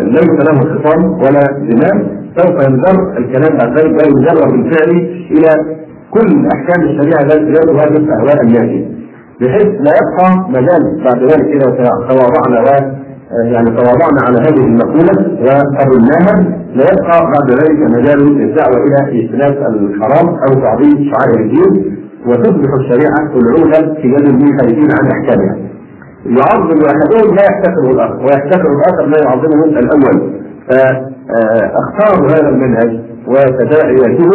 ليس 0.00 0.46
له 0.48 0.60
خصام 0.60 1.12
ولا 1.12 1.40
زمام 1.70 2.25
سوف 2.36 2.68
ينظر 2.68 3.18
الكلام 3.18 3.58
بعد 3.58 3.78
ذلك 3.78 3.92
لا 3.92 4.06
يجرب 4.08 4.52
بالفعل 4.52 4.90
إلى 5.30 5.76
كل 6.10 6.48
أحكام 6.54 6.82
الشريعة 6.88 7.22
التي 7.22 7.66
تهاجم 7.66 8.10
اهواء 8.10 8.42
الناس 8.42 8.84
بحيث 9.40 9.66
لا 9.66 9.92
يبقى 10.00 10.48
مجال 10.48 11.04
بعد 11.04 11.22
ذلك 11.22 11.46
إذا 11.56 11.70
تواضعنا 12.08 12.60
و 12.60 12.96
يعني 13.52 13.70
تواضعنا 13.70 14.20
على 14.28 14.38
هذه 14.38 14.66
المقولة 14.66 15.16
وقبلناها 15.40 16.34
لا 16.74 16.84
يبقى 16.92 17.20
بعد 17.32 17.50
ذلك 17.50 17.78
مجال 17.98 18.42
الدعوة 18.42 18.76
إلى 18.86 19.22
اجتناب 19.24 19.52
الحرام 19.74 20.28
أو 20.28 20.60
تعظيم 20.60 21.10
شعائر 21.10 21.40
الدين 21.40 21.96
وتصبح 22.26 22.70
الشريعة 22.80 23.30
العودة 23.36 23.94
في 23.94 24.08
يد 24.08 24.28
المنحرفين 24.28 24.88
عن 25.00 25.10
أحكامها. 25.10 25.56
يعظم 26.26 26.80
أحدهم 26.84 27.34
لا 27.34 27.42
يحتكر 27.42 27.90
الآخر 27.90 28.16
ويحتكر 28.18 28.68
الآخر 28.76 29.06
لا 29.06 29.18
يعظمه 29.24 29.64
الأول. 29.64 30.32
فاختاروا 31.28 32.28
هذا 32.30 32.48
المنهج 32.48 33.00
وتداعياته 33.28 34.30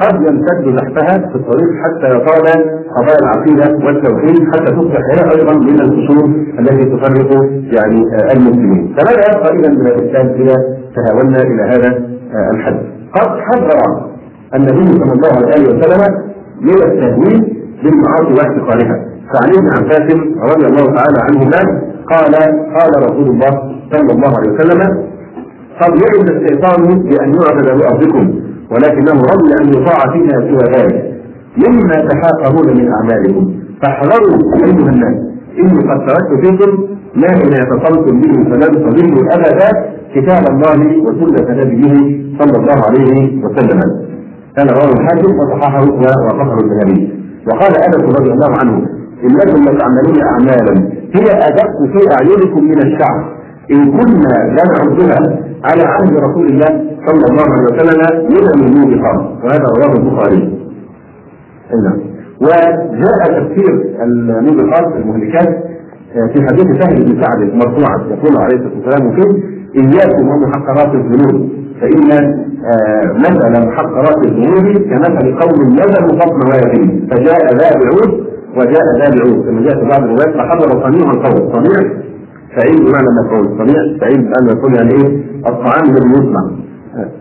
قد 0.00 0.14
يمتد 0.14 0.76
تحتها 0.78 1.28
في 1.28 1.34
الطريق 1.34 1.68
حتى 1.84 2.16
يطال 2.16 2.46
قضايا 2.96 3.18
العقيدة 3.22 3.86
والتوحيد 3.86 4.36
حتى 4.52 4.72
تصبح 4.72 5.00
هي 5.10 5.40
أيضا 5.40 5.54
من 5.54 5.80
الأصول 5.80 6.46
التي 6.58 6.84
تفرق 6.84 7.30
يعني 7.72 8.02
المسلمين. 8.32 8.96
فماذا 8.96 9.36
يبقى 9.36 9.50
اذا 9.58 9.68
من 9.70 9.86
الاسلام 9.86 10.26
إذا 10.26 10.54
تهاونا 10.96 11.36
إلى 11.42 11.62
هذا 11.62 11.98
الحد؟ 12.54 12.76
قد 13.14 13.28
حذر 13.40 13.80
النبي 14.54 14.98
صلى 15.00 15.12
الله 15.12 15.32
عليه 15.52 15.66
وسلم 15.68 16.14
من 16.60 16.82
التهويل 16.82 17.56
بالمعاصي 17.82 18.32
واحتقارها. 18.38 19.06
فعن 19.32 19.50
ابن 19.58 19.68
عباس 19.76 20.12
رضي 20.52 20.66
الله 20.66 20.94
تعالى 20.94 21.18
عنهما 21.30 21.80
قال 22.10 22.34
قال 22.76 23.10
رسول 23.10 23.28
الله 23.28 23.50
صلى 23.92 24.12
الله 24.12 24.32
عليه 24.38 24.50
وسلم 24.52 25.06
قد 25.80 25.92
يعد 26.02 26.28
الشيطان 26.30 26.82
بأن 27.02 27.34
يعبد 27.34 27.78
بأرضكم 27.78 28.34
ولكنه 28.70 29.20
رضي 29.32 29.50
أن 29.60 29.68
يطاع 29.68 29.98
فيها 30.12 30.40
سوى 30.40 30.72
ذلك. 30.76 31.12
مما 31.56 32.08
تحاقرون 32.08 32.76
من 32.76 32.92
أعمالكم. 32.92 33.54
فاحذروا 33.82 34.38
أيها 34.56 34.90
الناس. 34.94 35.16
إني 35.58 35.78
قد 35.90 36.06
تركت 36.06 36.46
فيكم 36.46 36.84
ما 37.16 37.28
ان 37.28 37.52
اعتصمتم 37.60 38.20
به 38.20 38.32
فلن 38.50 38.72
تضلوا 38.74 39.34
أبدا. 39.34 39.68
كتاب 40.14 40.42
الله 40.50 41.02
وسنة 41.02 41.64
نبيه 41.64 42.20
صلى 42.38 42.58
الله 42.58 42.78
عليه 42.86 43.44
وسلم. 43.44 43.80
كان 44.56 44.68
رواه 44.68 44.92
الحاكم 44.92 45.38
وصححه 45.38 45.84
ووافقه 45.84 46.58
الذهبي. 46.64 47.12
وقال 47.46 47.76
أنس 47.76 48.18
رضي 48.20 48.30
الله 48.32 48.58
عنه 48.60 48.76
إنكم 49.24 49.62
لتعملون 49.62 50.18
أعمالا. 50.22 50.90
هي 51.14 51.26
أدق 51.48 51.72
في 51.92 52.00
أعينكم 52.14 52.64
من 52.64 52.78
الشعر. 52.78 53.36
إن 53.72 53.84
كنا 53.90 54.34
لنعدها 54.50 55.45
على 55.70 55.82
عهد 55.82 56.16
رسول 56.16 56.46
الله 56.48 56.72
صلى 57.06 57.24
الله 57.30 57.46
عليه 57.54 57.64
وسلم 57.72 58.00
من 58.32 58.44
الموبقات 58.54 59.20
وهذا 59.44 59.66
رواه 59.76 59.92
البخاري. 59.98 60.58
نعم. 61.84 61.98
وجاء 62.40 63.18
تفسير 63.40 63.84
الموبقات 64.02 64.96
المهلكات 64.96 65.48
في 66.34 66.46
حديث 66.46 66.82
سهل 66.82 67.04
بن 67.04 67.22
سعد 67.22 67.54
مرفوعا 67.54 67.96
يقول 68.10 68.36
عليه 68.42 68.56
الصلاة 68.56 68.76
والسلام 68.76 69.14
فيه 69.16 69.56
إياكم 69.80 70.28
ومحقرات 70.28 70.94
الذنوب 70.94 71.48
فإن 71.80 72.08
مثل 73.16 73.66
محقرات 73.66 74.26
الذنوب 74.26 74.82
كمثل 74.90 75.38
قوم 75.40 75.72
نزلوا 75.72 76.16
بطن 76.18 76.40
وادي 76.48 77.06
فجاء 77.10 77.54
ذا 77.56 77.70
بعود 77.80 78.26
وجاء 78.56 78.84
ذا 79.00 79.10
بعود 79.18 79.44
كما 79.46 79.60
جاء 79.62 79.74
في 79.80 79.88
بعض 79.88 80.02
الروايات 80.02 80.34
فحضر 80.36 80.82
صنيع 80.82 81.10
القوم 81.12 81.52
صنيع 81.52 81.90
فعيل 82.56 82.76
بمعنى 82.84 83.08
مفعول 83.24 83.46
صنيع 83.58 83.98
فعيل 84.00 84.16
بمعنى 84.18 84.54
مفعول 84.54 84.74
يعني 84.74 84.90
إيه؟ 84.94 85.24
الطعام 85.48 85.84
الذي 85.90 86.10
يصنع 86.10 86.42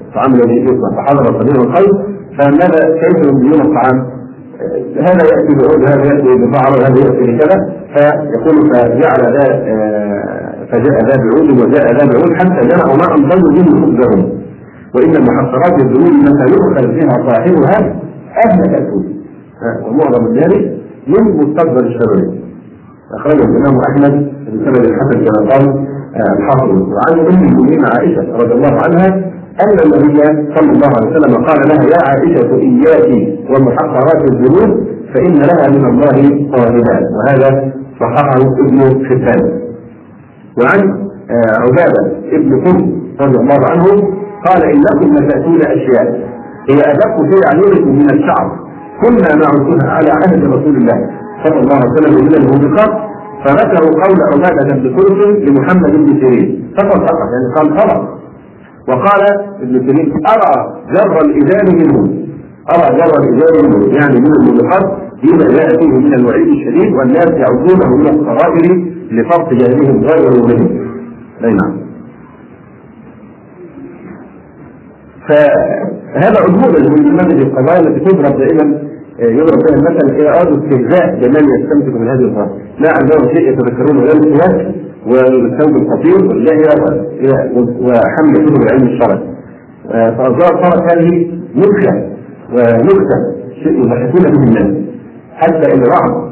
الطعام 0.07 0.33
الذي 0.33 0.55
يصنع 0.63 0.89
فحضر 0.97 1.25
صنيع 1.39 1.63
القوم 1.63 2.03
فماذا؟ 2.37 2.95
كيف 3.01 3.17
ينبذون 3.27 3.61
الطعام؟ 3.61 4.05
هذا 4.99 5.23
يأتي 5.31 5.53
بعود 5.59 5.85
هذا 5.87 6.05
يأتي 6.05 6.35
ببعض 6.45 6.73
هذا 6.73 6.99
يأتي 6.99 7.31
بكذا. 7.31 7.57
فيقول 7.93 8.69
فجعل 8.73 9.21
ذا 9.37 9.45
فجاء 10.71 10.97
ذا 11.07 11.15
بعود 11.23 11.49
وجاء 11.59 11.85
ذا 11.97 12.05
بعود 12.13 12.33
حتى 12.33 12.67
جمعوا 12.67 12.95
ما 12.97 13.15
انضلوا 13.15 13.51
منه 13.51 13.85
خبزهم 13.85 14.29
وإن 14.95 15.11
محصرات 15.27 15.81
الذنوب 15.81 16.13
متى 16.13 16.53
يؤخذ 16.53 16.87
بها 16.87 17.33
صاحبها 17.33 17.95
اهلك 18.45 18.81
الكل 18.81 19.05
ومعظم 19.87 20.33
ذلك 20.33 20.77
من 21.07 21.37
مستقبل 21.37 21.85
الشرعي 21.87 22.39
أخرجه 23.19 23.43
الإمام 23.43 23.79
أحمد 23.89 24.33
بسند 24.55 24.77
الحسن 24.85 25.25
كما 25.25 25.51
قال 25.51 25.85
الحافظ 26.39 26.69
وعن 26.71 27.19
ام 27.19 27.43
المؤمنين 27.43 27.85
عائشة 27.85 28.37
رضي 28.37 28.53
الله 28.53 28.73
عنها 28.81 29.07
أن 29.63 29.79
النبي 29.85 30.17
صلى 30.55 30.71
الله 30.71 30.89
عليه 30.97 31.09
وسلم 31.11 31.45
قال 31.45 31.67
لها 31.67 31.83
يا 31.83 32.09
عائشة 32.09 32.55
إياك 32.55 33.09
ومحقرات 33.49 34.21
الذنوب 34.31 34.87
فإن 35.13 35.33
لها 35.33 35.67
من 35.69 35.85
الله 35.85 36.47
طاهرات 36.51 37.03
وهذا 37.17 37.71
صححه 37.99 38.39
ابن 38.65 39.05
حبان. 39.05 39.61
وعن 40.61 41.09
عبادة 41.61 42.11
ابن 42.31 42.61
قم 42.65 42.77
رضي 43.21 43.37
الله 43.37 43.67
عنه 43.69 43.85
قال 44.45 44.63
إنكم 44.63 45.17
لتأتون 45.17 45.61
أشياء 45.61 46.19
هي 46.69 46.79
أدق 46.91 47.15
في 47.29 47.47
أعينكم 47.47 47.89
من 47.95 48.09
الشعر 48.09 48.51
كنا 49.01 49.35
نعرفها 49.35 49.89
على 49.89 50.09
عهد 50.11 50.43
رسول 50.43 50.75
الله 50.77 51.09
صلى 51.43 51.59
الله 51.59 51.75
عليه 51.75 51.91
وسلم 51.91 52.25
من 52.25 52.33
الموبقات 52.35 52.89
فذكروا 53.45 54.03
قول 54.03 54.17
عبادة 54.33 54.75
بن 54.75 54.95
قرش 54.95 55.37
لمحمد 55.49 55.91
بن 55.91 56.19
سيرين. 56.19 56.73
فقط 56.77 56.97
فقط 56.97 57.27
يعني 57.33 57.47
قال 57.55 57.79
خبر 57.79 58.17
وقال 58.87 59.21
ابن 59.61 59.79
سيرين 59.87 60.13
أرى 60.27 60.81
جر 60.93 61.21
الازار 61.25 61.75
منه. 61.75 62.25
أرى 62.69 62.97
جر 62.97 63.13
الازار 63.23 63.67
منه 63.67 63.95
يعني 63.95 64.19
من 64.19 64.31
الموبقات 64.39 64.97
فيما 65.21 65.45
جاء 65.57 65.79
فيه 65.79 65.87
من 65.87 66.13
الوعيد 66.13 66.47
الشديد 66.47 66.93
والناس 66.93 67.27
يعودونه 67.27 67.95
من 67.95 68.07
الصغائر 68.07 68.85
لفرط 69.11 69.53
جهلهم 69.53 70.03
غير 70.03 70.31
منهم 70.31 70.85
أي 71.43 71.53
نعم. 71.53 71.77
فهذا 75.27 76.35
عموما 76.47 76.79
من 76.89 77.03
نماذج 77.11 77.41
القضايا 77.41 77.79
التي 77.79 77.99
تضرب 78.05 78.37
دائما 78.37 78.79
يضرب 79.19 79.59
بها 79.59 79.75
المثل 79.75 80.11
هي 80.21 80.29
اراد 80.29 80.47
استهزاء 80.47 81.15
بمن 81.15 81.43
يستمسك 81.59 81.95
من 82.01 82.07
هذه 82.07 82.25
الظاهره 82.29 82.57
لا 82.79 82.89
عندهم 83.01 83.35
شيء 83.35 83.49
يتذكرون 83.51 83.97
ولا 83.97 84.11
السواك 84.11 84.75
والثوب 85.07 85.75
الخطير 85.75 86.25
واللحيه 86.29 86.69
وحمل 87.81 88.33
كتب 88.45 88.61
العلم 88.61 88.87
الشرعي 88.87 89.19
فأصدار 89.91 90.63
صارت 90.63 90.83
هذه 90.93 91.31
نكتة. 91.55 92.15
ونكتة 92.53 93.17
شيء 93.63 93.79
يضحكون 93.79 94.21
به 94.31 94.43
الناس. 94.43 94.83
حتى 95.35 95.73
إن 95.73 95.83
بعض 95.83 96.31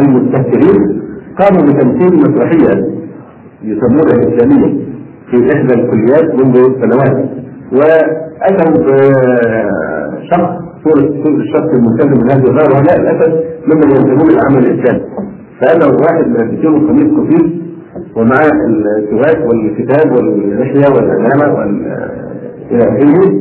المستهترين 0.00 1.02
قاموا 1.38 1.62
بتمثيل 1.62 2.12
مسرحية 2.14 2.74
يسمونها 3.62 4.14
الإسلامية 4.14 4.84
في 5.30 5.36
إحدى 5.52 5.74
الكليات 5.74 6.34
منذ 6.34 6.54
سنوات. 6.82 7.24
واتوا 7.72 8.70
بشخص 10.18 10.71
صورة 10.84 11.22
صورة 11.22 11.36
الشخص 11.36 11.68
الملتزم 11.74 12.10
من 12.24 12.30
هذه 12.30 12.44
الظاهرة 12.50 12.72
وهؤلاء 12.72 13.00
للأسف 13.00 13.32
ممن 13.66 13.90
ينتمون 13.96 14.30
للعمل 14.30 14.66
الإسلامي. 14.66 15.00
فأنا 15.60 15.86
واحد 15.86 16.28
من 16.28 16.40
الدكتور 16.40 16.72
قميص 16.72 17.10
قصير 17.18 17.50
ومعاه 18.16 18.50
السواك 18.98 19.46
والكتاب 19.48 20.12
واللحية 20.12 20.86
والعلامة 20.94 21.54
وال 21.58 21.82
إلى 22.70 22.82
آخره 22.82 23.32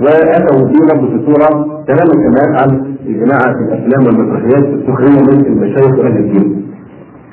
وأتوا 0.00 0.68
بنا 0.68 0.94
بصورة 1.02 1.82
تماما 1.86 2.12
كمان 2.24 2.56
عن 2.60 2.94
الجماعة 3.06 3.52
في 3.52 3.60
الأفلام 3.64 4.06
والمسرحيات 4.06 4.64
السخرية 4.74 5.20
من 5.20 5.46
المشايخ 5.46 5.98
وأهل 5.98 6.16
الدين. 6.16 6.66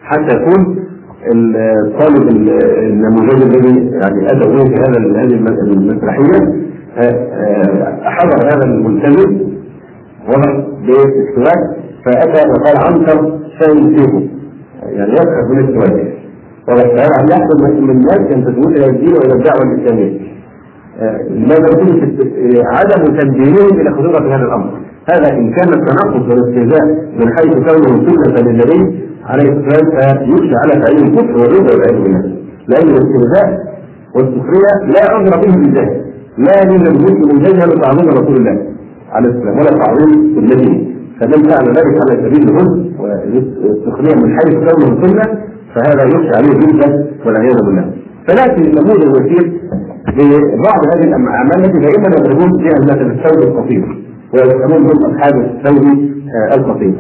حتى 0.04 0.36
يكون 0.36 0.76
الطالب 1.34 2.30
النموذجي 2.80 3.44
الذي 3.44 3.92
يعني 3.92 4.32
أتوا 4.32 4.54
به 4.54 4.76
هذا 4.76 5.22
هذه 5.22 5.34
المسرحية 5.74 6.40
حضر 8.04 8.48
هذا 8.48 8.64
الملتزم 8.66 9.49
وضع 10.30 10.52
بالسواك 10.86 11.62
فأتى 12.06 12.42
وقال 12.50 12.78
عنتر 12.88 13.40
سيمسكه 13.60 14.22
يعني 14.84 15.12
يسخر 15.14 15.44
من 15.54 15.60
السواك 15.60 16.14
وقال 16.68 17.10
عن 17.14 17.30
يحصل 17.30 17.82
من 17.82 17.90
الناس 17.90 18.32
ينتسبون 18.32 18.74
إلى 18.74 18.86
الدين 18.86 19.14
وإلى 19.14 19.34
الدعوة 19.34 19.62
الإسلامية. 19.64 20.30
لماذا 21.30 21.68
يكون 21.72 22.12
عدم 22.66 23.04
تنبيههم 23.18 23.80
إلى 23.80 23.92
خطورة 23.92 24.36
هذا 24.36 24.46
الأمر. 24.46 24.70
هذا 25.12 25.34
إن 25.34 25.52
كان 25.54 25.74
التناقض 25.74 26.30
والاستهزاء 26.30 26.86
من 27.20 27.34
حيث 27.36 27.54
كونه 27.54 28.06
سنه 28.08 28.52
للنبي 28.52 29.10
عليه 29.26 29.50
الصلاه 29.50 29.80
والسلام 29.80 30.18
فيخشى 30.26 30.56
على 30.64 30.82
تعيين 30.82 31.08
الكفر 31.08 31.38
والرضا 31.38 31.74
والعياذ 31.74 32.04
بالله. 32.04 32.22
لأن 32.68 32.88
الاستهزاء 32.88 33.60
والسخرية 34.16 34.74
لا 34.94 35.14
عذر 35.14 35.38
به 35.38 35.56
بالله. 35.56 36.02
لا 36.38 36.54
يجوز 36.62 36.88
المسلم 36.88 37.40
يجهل 37.40 37.82
تعظيم 37.82 38.10
رسول 38.10 38.36
الله. 38.38 38.58
عليه 39.12 39.30
السلام 39.30 39.58
ولا 39.60 39.72
تعظيم 39.84 40.38
النبي 40.38 40.96
فمن 41.20 41.50
فعل 41.50 41.68
ذلك 41.78 41.96
على 42.02 42.14
سبيل 42.24 42.50
الهدى 42.50 42.96
والسخريه 43.00 44.16
من 44.24 44.30
حيث 44.38 44.54
كونه 44.54 45.08
سنة 45.08 45.24
فهذا 45.76 46.04
يخشى 46.04 46.34
عليه 46.38 46.52
الردة 46.58 47.06
والعياذ 47.26 47.58
بالله. 47.66 47.92
فنأتي 48.28 48.62
النموذج 48.62 49.02
الوسيل 49.02 49.60
ببعض 50.18 50.82
هذه 50.94 51.04
الأعمال 51.04 51.66
التي 51.66 51.80
دائما 51.80 52.08
يضربون 52.18 52.50
فيها 52.60 52.80
مثل 52.84 53.12
الثوب 53.12 53.44
القصير 53.48 53.84
ويسمون 54.34 54.82
هم 54.84 55.06
أصحاب 55.12 55.36
الثوب 55.42 55.84
القصير 56.54 56.94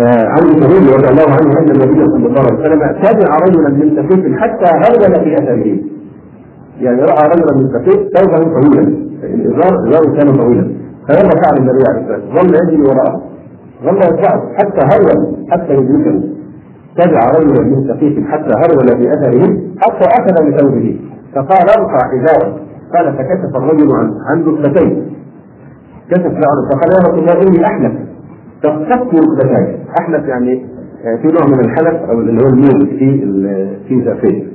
عن 0.00 0.60
سهيل 0.60 0.94
رضي 0.96 1.08
الله 1.08 1.28
عنه 1.36 1.58
أن 1.58 1.70
النبي 1.70 2.04
صلى 2.06 2.26
الله 2.26 2.40
عليه 2.40 2.60
وسلم 2.60 2.80
تبع 3.02 3.36
رجلا 3.46 3.68
من 3.68 3.96
سقيف 3.96 4.36
حتى 4.40 4.64
هرول 4.64 5.24
في 5.24 5.34
أثره. 5.34 5.78
يعني 6.80 7.02
رأى 7.02 7.28
رجلا 7.28 7.52
من 7.56 7.68
سقيف 7.72 8.00
ثوبه 8.14 8.60
طويلا. 8.60 8.82
الازار 9.22 9.88
ازاره 9.88 10.16
كان 10.16 10.36
طويلا. 10.36 10.70
فماذا 11.08 11.30
فعل 11.42 11.56
النبي 11.58 11.82
عليه 11.88 12.00
الصلاة 12.00 12.18
والسلام؟ 12.18 12.46
ظل 12.46 12.54
يجري 12.54 12.82
وراءه. 12.82 13.22
ظل 13.84 13.96
يتبعه 13.96 14.54
حتى 14.54 14.80
هرول 14.80 15.36
حتى 15.50 15.72
يدركه 15.72 16.22
تبع 16.96 17.30
رجلا 17.38 17.62
من 17.62 17.88
سقيف 17.88 18.28
حتى 18.28 18.54
هرول 18.54 18.88
في 18.98 19.12
أثره 19.12 19.58
حتى 19.78 20.04
أخذ 20.04 20.50
بثوبه. 20.50 21.00
فقال 21.34 21.68
ارفع 21.78 22.00
ازارك 22.16 22.54
قال 22.94 23.12
فكشف 23.16 23.56
الرجل 23.56 23.92
عن 23.92 24.10
عن 24.30 24.44
ركبتيه. 24.44 25.02
كشف 26.10 26.32
له 26.32 26.68
فقال 26.70 26.92
يا 26.92 27.08
رسول 27.08 27.18
الله 27.18 27.42
إني 27.42 27.66
أحلف. 27.66 27.92
تختص 28.66 29.14
ركبتاي 29.14 29.78
احلف 30.00 30.24
يعني 30.24 30.66
في 31.22 31.28
نوع 31.28 31.46
من 31.46 31.60
الحلف 31.64 32.10
أو 32.10 32.20
اللي 32.20 32.42
هو 32.42 32.46
الميل 32.46 32.86
في 32.98 33.20
في 33.88 34.04
سقفيه 34.04 34.46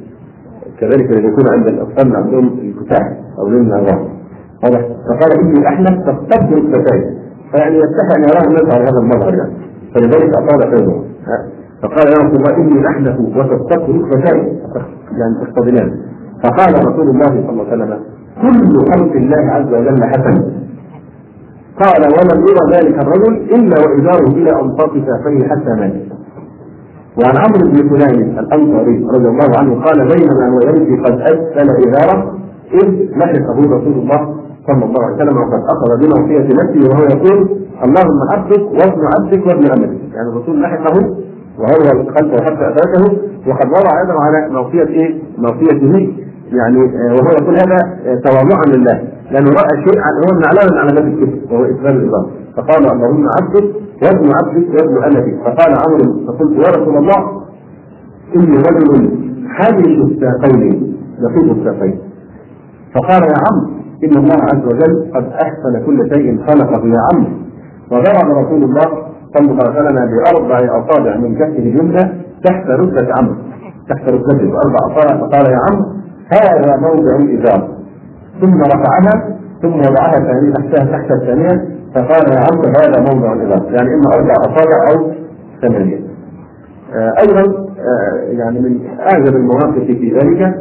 كذلك 0.80 1.12
الذي 1.12 1.28
يكون 1.28 1.46
عند 1.54 1.68
الأطفال 1.68 2.16
عندهم 2.16 2.48
الكتاح 2.48 3.04
أو 3.40 3.50
لون 3.50 3.74
الراس 3.74 4.00
واضح 4.64 4.82
فقال 4.82 5.40
إني 5.44 5.68
احلف 5.68 6.00
تختص 6.08 6.54
ركبتاي 6.54 7.02
فيعني 7.52 7.78
يستحي 7.78 8.18
أن 8.18 8.24
يراه 8.24 8.48
الناس 8.48 8.76
على 8.76 8.84
هذا 8.84 9.00
المظهر 9.02 9.34
يعني. 9.36 9.54
فلذلك 9.96 10.30
أطال 10.38 10.78
ثوبه 10.78 11.04
فقال 11.84 12.08
يا 12.08 12.18
رسول 12.18 12.36
الله 12.36 12.56
إني 12.58 12.88
احلف 12.88 13.20
وتختص 13.20 13.90
ركبتاي 13.90 14.38
يعني 15.12 15.46
تقتضيان 15.46 15.92
فقال 16.44 16.88
رسول 16.88 17.10
الله 17.10 17.26
صلى 17.26 17.50
الله 17.50 17.66
عليه 17.72 17.84
وسلم 17.84 18.00
كل 18.42 18.92
خلق 18.92 19.16
الله 19.16 19.52
عز 19.52 19.74
وجل 19.74 20.04
حسن. 20.04 20.61
قال 21.82 22.02
ولم 22.02 22.48
يرى 22.48 22.78
ذلك 22.78 22.96
الرجل 23.04 23.34
إلا 23.56 23.76
وإزاره 23.80 24.28
إلى 24.28 24.52
انصاف 24.62 24.92
ساقيه 25.08 25.48
حتى 25.50 25.70
مات 25.80 25.94
وعن 27.20 27.38
عمرو 27.38 27.72
بن 27.72 27.90
فلان 27.90 28.40
الأنصاري 28.40 29.06
رضي 29.14 29.28
الله 29.28 29.58
عنه 29.58 29.84
قال 29.84 30.08
بينما 30.08 30.50
هو 30.54 30.60
يمشي 30.70 31.04
قد 31.04 31.22
أسفل 31.22 31.70
إزاره 31.70 32.34
إذ 32.74 33.18
لحقه 33.18 33.60
رسول 33.60 33.94
الله 33.94 34.36
صلى 34.68 34.86
الله 34.86 35.06
عليه 35.06 35.16
وسلم 35.16 35.38
وقد 35.38 35.62
أخذ 35.74 36.00
بناصيه 36.02 36.48
نفسه 36.54 36.90
وهو 36.90 37.04
يقول 37.04 37.50
اللهم 37.84 38.20
عبدك 38.32 38.62
وابن 38.62 39.02
عبدك 39.14 39.48
وابن 39.48 39.66
أمتك. 39.72 40.14
يعني 40.16 40.30
الرسول 40.30 40.62
لحقه 40.62 40.96
وهو 41.60 42.04
خلفه 42.16 42.44
حتى 42.46 42.68
ادركه 42.68 43.18
وقد 43.48 43.68
وضع 43.68 44.04
يده 44.04 44.14
على 44.14 44.54
ناصيه 44.54 44.88
إيه؟ 44.88 45.16
ناصيته 45.38 46.14
يعني 46.54 46.78
آه، 46.78 47.14
وهو 47.14 47.32
يقول 47.32 47.56
هذا 47.56 47.80
آه، 48.06 48.16
تواضعا 48.16 48.66
لله. 48.76 49.02
لأنه 49.32 49.50
راى 49.50 49.84
شيء 49.86 50.00
هو 50.00 50.38
من 50.38 50.46
علامه 50.46 50.72
من 50.72 50.78
علامات 50.78 51.04
الكفر 51.14 51.54
وهو 51.54 51.64
اثبات 51.66 51.96
الاضافه 51.96 52.30
فقال 52.58 52.92
اللهم 52.92 53.26
عبدك 53.38 53.66
وابن 54.04 54.32
عبدك 54.38 54.70
وابن 54.70 55.04
أمتك. 55.04 55.36
فقال 55.46 55.74
عمرو 55.74 56.28
فقلت 56.28 56.54
يا 56.66 56.70
رسول 56.82 56.98
الله 56.98 57.42
إني 58.36 58.58
رجل 58.58 59.12
حابس 59.48 59.86
الساقين 60.12 60.98
لطيف 61.20 61.58
الساقين 61.58 62.00
فقال 62.96 63.24
يا 63.24 63.38
عم 63.48 63.72
إن 64.04 64.18
الله 64.18 64.36
عز 64.54 64.66
وجل 64.66 65.12
قد 65.16 65.26
أحسن 65.26 65.86
كل 65.86 66.10
شيء 66.14 66.40
خلقه 66.48 66.88
يا 66.88 67.02
عم 67.14 67.26
وضرب 67.92 68.38
رسول 68.46 68.64
الله 68.64 68.88
صلى 69.36 69.52
الله 69.52 69.64
عليه 69.64 69.80
وسلم 69.82 69.96
بأربع 70.12 70.58
أصابع 70.80 71.18
من 71.18 71.36
كفه 71.36 71.58
اليمنى 71.60 72.04
تحت 72.44 72.68
ركبه 72.68 73.08
عمرو 73.18 73.36
تحت 73.90 74.10
ركبته 74.10 74.52
باربع 74.52 74.80
أصابع. 74.92 75.18
فقال 75.28 75.46
يا 75.52 75.58
عم 75.70 75.86
هذا 76.32 76.78
موضع 76.78 77.16
الإزار. 77.16 77.68
ثم 78.42 78.62
رفعها 78.62 79.38
ثم 79.62 79.74
وضعها 79.74 80.12
ثانية 80.12 80.54
تحتها 80.54 80.86
تحت 80.98 81.12
الثانية 81.12 81.66
فقال 81.96 82.34
يا 82.34 82.40
عم 82.40 82.66
هذا 82.82 83.14
موضع 83.14 83.34
الإزار 83.34 83.72
يعني 83.72 83.90
إما 83.96 84.16
أربع 84.16 84.34
أصابع 84.46 84.92
أو 84.92 85.12
ثمانية. 85.62 86.00
آه 86.96 87.14
أيضا 87.22 87.42
آه 87.42 88.32
يعني 88.32 88.60
من 88.60 88.80
أعجب 89.00 89.36
المواقف 89.36 89.84
في 89.84 90.14
ذلك 90.14 90.56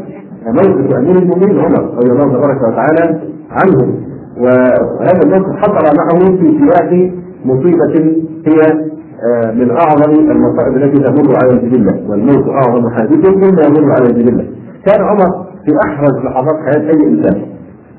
موقف 0.47 0.97
أمير 0.97 1.19
المؤمنين 1.19 1.59
عمر 1.61 1.95
رضي 1.95 2.13
الله 2.13 2.33
تبارك 2.33 2.63
وتعالى 2.63 3.21
عنه. 3.51 3.95
وهذا 4.41 5.21
الموقف 5.25 5.57
حصل 5.57 5.97
معه 5.97 6.37
في 6.37 6.59
سياق 6.59 7.13
مصيبة 7.45 8.17
هي 8.47 8.91
آه 9.25 9.53
من 9.53 9.71
أعظم 9.71 10.13
المصائب 10.31 10.77
التي 10.77 10.99
تمر 11.03 11.37
على 11.43 11.53
الجبلة. 11.53 11.95
والموت 12.09 12.49
أعظم 12.49 12.91
حادث 12.91 13.27
مما 13.37 13.63
يمر 13.63 13.93
على 13.93 14.07
الجبلة. 14.07 14.45
كان 14.87 15.05
عمر 15.05 15.47
في 15.65 15.73
احرج 15.87 16.25
لحظات 16.25 16.57
حياة 16.65 16.91
أي 16.91 17.09
إنسان. 17.09 17.43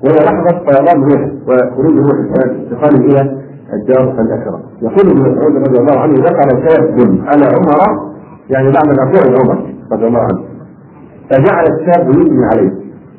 وهي 0.03 0.15
لحظة 0.15 0.57
طيران 0.57 1.03
روح 1.03 1.21
وخروج 1.47 1.97
روح 1.97 2.15
الانتقال 2.45 3.05
إلى 3.05 3.41
الدار 3.73 4.21
الاخره 4.21 4.59
يقول 4.81 5.09
ابن 5.09 5.19
مسعود 5.19 5.55
رضي 5.55 5.79
الله 5.79 5.99
عنه 5.99 6.13
ذكر 6.13 6.69
شاب 6.69 7.19
على 7.25 7.45
عمر 7.45 8.11
يعني 8.49 8.71
بعد 8.71 8.89
رفوع 8.99 9.39
عمر 9.39 9.73
رضي 9.91 10.07
الله 10.07 10.19
عنه 10.19 10.41
فجعل 11.29 11.65
الشاب 11.65 12.09
يثني 12.09 12.45
عليه. 12.45 12.71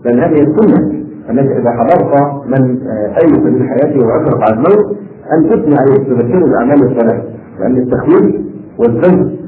لأن 0.05 0.21
هذه 0.21 0.43
السنة 0.43 1.03
انك 1.31 1.51
إذا 1.51 1.71
حضرت 1.71 2.33
من 2.47 2.79
ايس 3.23 3.39
من 3.39 3.69
حياته 3.69 4.07
واشرف 4.07 4.43
على 4.43 4.55
الموت 4.55 4.97
أن 5.33 5.51
تثني 5.51 5.77
عليه 5.79 5.97
تذكره 6.05 6.47
بأعمال 6.47 6.83
الصلاة. 6.83 7.23
لأن 7.61 7.77
التخويف 7.77 8.35
والذنب 8.79 9.43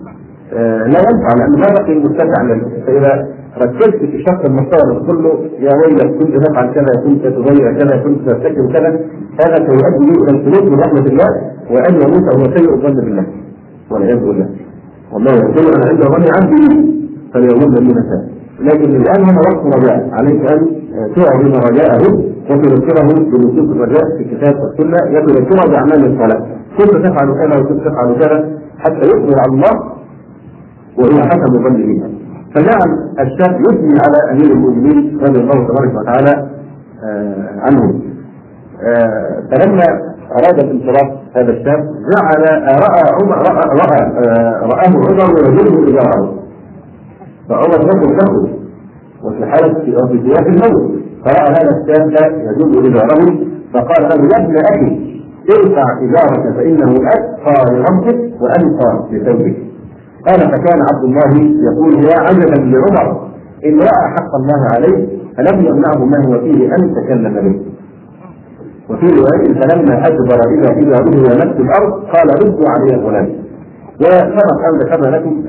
آه، 0.53 0.87
لا 0.87 0.99
ينفع 0.99 1.29
لأن 1.39 1.53
لا 1.53 1.73
بقي 1.73 1.95
متسع 1.95 2.59
فإذا 2.87 3.29
ركزت 3.63 3.97
في 3.97 4.23
شق 4.27 4.45
المصائب 4.45 5.07
كله. 5.07 5.33
يا 5.59 5.73
ويلك 5.81 6.19
كنت 6.19 6.37
تفعل 6.47 6.75
كذا 6.75 6.93
كنت 7.05 7.27
تغير 7.27 7.79
كذا 7.79 7.97
كنت 7.97 8.29
ترتكب 8.29 8.73
كذا. 8.73 9.01
هذا 9.41 9.57
سيؤدي 9.67 10.11
إلى 10.23 10.31
الخلود 10.31 10.73
من 10.73 10.79
رحمه 10.81 11.07
الله 11.07 11.31
وأن 11.71 11.95
يموت 11.95 12.25
وهو 12.35 12.45
سيء 12.57 12.75
الظن 12.75 12.95
بالله 13.05 13.27
والعياذ 13.91 14.21
بالله. 14.21 14.49
والله 15.13 15.33
يقول 15.33 15.65
أنا 15.75 15.85
عند 15.91 16.03
ظن 16.03 16.25
عبدي 16.37 16.95
فليظن 17.35 17.75
بي 17.75 17.95
مساء 17.95 18.23
لكن 18.61 18.97
الآن 18.97 19.25
هذا 19.25 19.41
وقت 19.49 19.77
رجاء. 19.77 20.09
عليك 20.13 20.47
أن 20.53 20.61
تعظم 21.17 21.53
رجاءه 21.69 22.03
وتذكره 22.51 23.09
بنصوص 23.31 23.71
الرجاء 23.77 24.05
في 24.17 24.23
الكتاب 24.23 24.55
والسنة. 24.55 24.99
يتذكره 25.19 25.71
باعمال 25.71 26.13
الصلاه 26.13 26.47
كنت 26.79 26.95
تفعل 27.07 27.29
كذا 27.41 27.61
وكنت 27.61 27.81
تفعل 27.81 28.15
كذا 28.21 28.59
حتى 28.79 29.07
يقبل 29.09 29.35
على 29.39 29.53
الله 29.53 29.75
وهو 30.99 31.23
حسب 31.23 31.53
ظن 31.65 31.77
بها 31.77 32.09
فجعل 32.55 33.09
الشاب 33.21 33.61
يثني 33.61 33.99
على 34.07 34.33
أمير 34.33 34.53
المؤمنين 34.53 35.19
رضي 35.23 35.41
الله 35.41 35.53
تبارك 35.69 35.95
وتعالى 36.01 36.49
آه 37.05 37.61
عنه. 37.61 38.01
آه 38.83 39.43
فلما 39.51 39.85
أراد 40.33 40.59
الانصراف 40.59 41.19
هذا 41.37 41.51
الشاب 41.53 41.79
جعل 42.15 42.43
رأى 42.67 43.03
عمر 43.23 43.37
رأى 43.37 43.69
رأى 43.81 44.01
آه 44.29 44.61
رآه 44.67 44.89
عمر 44.89 45.53
يجره 45.53 45.89
إزاره. 45.91 46.35
فعمر 47.49 47.87
نفسه 47.87 48.11
له 48.11 48.49
وفي 49.25 49.47
حالة 49.47 49.75
في 50.09 50.23
سياق 50.27 50.47
الموت 50.47 50.93
فرأى 51.25 51.49
هذا 51.49 51.71
الشاب 51.81 52.11
يجر 52.13 52.89
إزاره 52.89 53.39
فقال 53.75 54.03
له 54.03 54.29
يا 54.39 54.45
ابن 54.45 54.57
أخي 54.57 55.15
ارفع 55.51 55.85
إزارك 56.05 56.57
فإنه 56.57 56.97
أتقى 57.09 57.75
لربك 57.75 58.33
وانقى 58.41 59.09
لثوبك. 59.13 59.57
قال 60.27 60.41
فكان 60.41 60.79
عبد 60.93 61.05
الله 61.05 61.33
يقول 61.69 62.05
يا 62.05 62.19
عجبا 62.21 62.55
لعمر 62.55 63.21
إن 63.67 63.81
رأى 63.81 64.05
حق 64.17 64.35
الله 64.41 64.69
عليه 64.75 65.09
فلم 65.37 65.67
يمنعه 65.67 66.05
ما 66.05 66.27
هو 66.27 66.41
فيه 66.41 66.67
أن 66.77 66.95
تكلم 66.95 67.35
به. 67.35 67.61
وفي 68.91 69.07
رواية 69.07 69.61
فلما 69.61 70.07
أدبر 70.07 70.41
إلى 70.49 70.69
إذا 70.83 70.99
رؤي 70.99 71.23
نفس 71.23 71.61
الأرض 71.61 71.93
قال 71.93 72.29
ردوا 72.43 72.69
علي 72.69 72.95
الغلام. 72.95 73.29
وسبق 74.01 74.59
أن 74.69 74.79
ذكرنا 74.79 75.17
لكم 75.17 75.45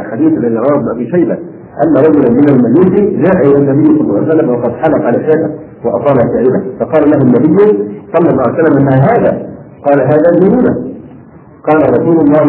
الحديث 0.00 0.32
الذي 0.32 0.54
رواه 0.54 0.76
ابن 0.80 0.88
أبي 0.94 1.10
شيبة 1.10 1.38
أن 1.84 1.96
رجلا 1.96 2.30
من 2.30 2.48
الميت 2.48 3.26
جاء 3.26 3.46
إلى 3.46 3.56
النبي 3.58 3.98
صلى 3.98 4.00
الله 4.00 4.18
عليه 4.18 4.28
وسلم 4.28 4.50
وقد 4.50 4.72
حلق 4.72 5.04
على 5.06 5.18
شاته 5.26 5.50
وأطال 5.84 6.16
شعيرة. 6.16 6.62
فقال 6.80 7.10
له 7.10 7.16
النبي 7.16 7.56
صلى 8.14 8.30
الله 8.30 8.42
عليه 8.42 8.62
وسلم 8.64 8.84
ما 8.84 8.96
هذا؟ 8.96 9.46
قال 9.86 10.00
هذا 10.00 10.40
جنونه 10.40 10.85
قال 11.68 11.80
رسول 12.00 12.16
الله 12.20 12.42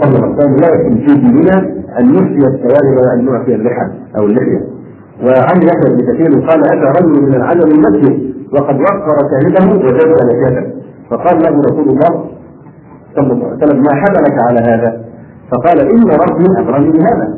صلى 0.00 0.16
الله 0.16 0.24
عليه 0.24 0.34
وسلم 0.36 0.56
لا 0.56 0.68
يكن 0.74 0.94
في 1.06 1.14
ديننا 1.14 1.58
أن 2.00 2.04
نحيي 2.12 2.38
الشوارب 2.46 2.96
وان 3.06 3.24
نعفي 3.24 3.54
اللحى 3.54 3.86
أو 4.16 4.24
اللحية. 4.24 4.60
وعن 5.24 5.62
يحيى 5.62 5.88
بن 5.94 6.00
كثير 6.12 6.30
قال 6.48 6.60
أتى 6.66 6.98
رجل 7.00 7.22
من 7.22 7.34
العجم 7.34 7.68
المسجد 7.70 8.34
وقد 8.52 8.80
وقر 8.80 9.16
كاهنه 9.30 9.72
وجد 9.72 9.84
نجاته 9.84 10.70
فقال 11.10 11.36
له 11.42 11.50
رسول 11.70 11.88
الله 11.88 12.24
صلى 13.16 13.32
الله 13.32 13.46
عليه 13.46 13.56
وسلم 13.56 13.82
ما 13.82 13.94
حملك 13.94 14.36
على 14.48 14.60
هذا؟ 14.60 15.04
فقال 15.52 15.80
إن 15.80 16.02
ربي 16.10 16.46
أمرني 16.60 16.90
بهذا. 16.90 17.34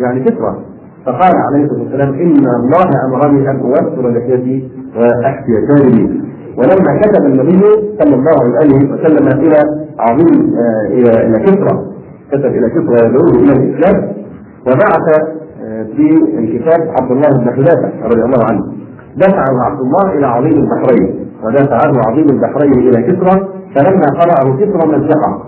يعني 0.00 0.24
فطرة. 0.24 0.58
فقال 1.06 1.32
عليه 1.36 1.64
الصلاة 1.64 1.82
والسلام 1.82 2.08
إن 2.08 2.36
الله 2.46 2.90
أمرني 3.08 3.50
أن 3.50 3.60
أوفر 3.60 4.08
لحيتي 4.10 4.68
واحكي 4.96 5.52
شاربي 5.68 6.20
ولما 6.58 7.00
كتب 7.02 7.24
النبي 7.26 7.62
صلى 8.00 8.14
الله 8.14 8.56
عليه 8.58 8.90
وسلم 8.92 9.26
إلى 9.40 9.58
عظيم 9.98 10.54
آه، 10.56 10.86
إلى 10.92 11.26
إلى 11.26 11.38
كسرى 11.38 11.78
كتب 12.32 12.46
إلى 12.46 12.70
كسرى 12.70 13.08
يدعوه 13.08 13.42
إلى 13.42 13.52
الإسلام 13.52 14.12
وبعث 14.66 15.06
آه، 15.62 15.82
في 15.96 16.08
الكتاب 16.38 16.80
عبد 17.00 17.10
الله 17.10 17.28
بن 17.28 17.50
حذافة 17.52 17.90
رضي 18.04 18.22
الله 18.24 18.44
عنه. 18.50 18.62
دفعه 19.16 19.62
عبد 19.64 19.80
الله 19.80 20.18
إلى 20.18 20.26
عظيم 20.26 20.52
البحرين 20.52 21.28
ودفعه 21.44 21.92
عظيم 22.10 22.26
البحرين 22.30 22.72
إلى 22.72 23.02
كسرى 23.02 23.48
فلما 23.74 24.06
قرأه 24.20 24.56
كسرى 24.56 24.88
مزقه 24.98 25.42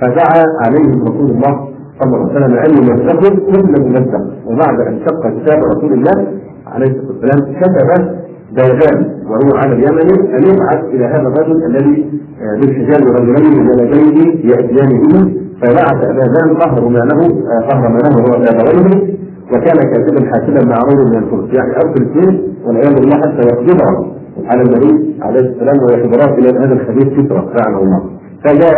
فدعا 0.00 0.44
عليهم 0.64 1.02
رسول 1.02 1.30
الله 1.30 1.68
صلى 2.00 2.16
الله 2.16 2.30
عليه 2.30 2.34
وسلم 2.34 2.54
ان 2.56 2.70
يمزقوا 2.82 3.52
كل 3.52 3.80
ممزق 3.80 4.20
وبعد 4.46 4.80
أن 4.88 4.98
شق 5.06 5.20
كتاب 5.28 5.58
رسول 5.76 5.92
الله 5.92 6.26
عليه 6.66 6.86
الصلاة 6.90 7.08
والسلام 7.08 7.54
كتب 7.60 8.23
ديدان 8.54 9.24
وهو 9.28 9.56
على 9.56 9.72
اليمن 9.72 10.34
أن 10.34 10.42
يبعث 10.42 10.84
إلى 10.84 11.04
هذا 11.04 11.28
الرجل 11.28 11.64
الذي 11.66 12.20
آه، 12.42 12.60
بالحجاب 12.60 13.02
رجلين 13.08 13.62
من 13.62 13.66
بلديه 13.66 14.48
ياتيان 14.50 14.88
به 15.02 15.32
فبعث 15.60 16.04
أبا 16.04 16.64
قهر 16.64 16.88
ما 16.88 16.98
له 16.98 17.20
آه، 17.24 17.66
قهر 17.68 17.88
ما 17.88 17.98
له 17.98 18.22
هو 18.22 18.34
غيره 18.42 19.14
وكان 19.52 19.76
كاتبا 19.76 20.30
حاسبا 20.30 20.64
معروفا 20.64 21.04
من 21.04 21.16
الفرس 21.16 21.54
يعني 21.54 21.76
ارسل 21.76 22.02
اثنين 22.02 22.42
والعياذ 22.66 22.94
بالله 22.94 23.16
حتى 23.16 23.48
يقبضه 23.48 24.06
على 24.46 24.62
النبي 24.62 25.14
عليه 25.22 25.40
السلام 25.40 25.76
ويحضره 25.84 26.34
إلى 26.38 26.48
هذا 26.48 26.72
الخبيث 26.72 27.08
فطرة 27.08 27.52
لعنه 27.60 27.78
الله. 27.78 28.02
فجاء 28.44 28.74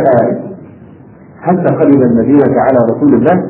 حتى 1.41 1.75
قبل 1.75 2.03
النبي 2.03 2.43
على 2.43 2.79
رسول 2.93 3.15
الله 3.15 3.43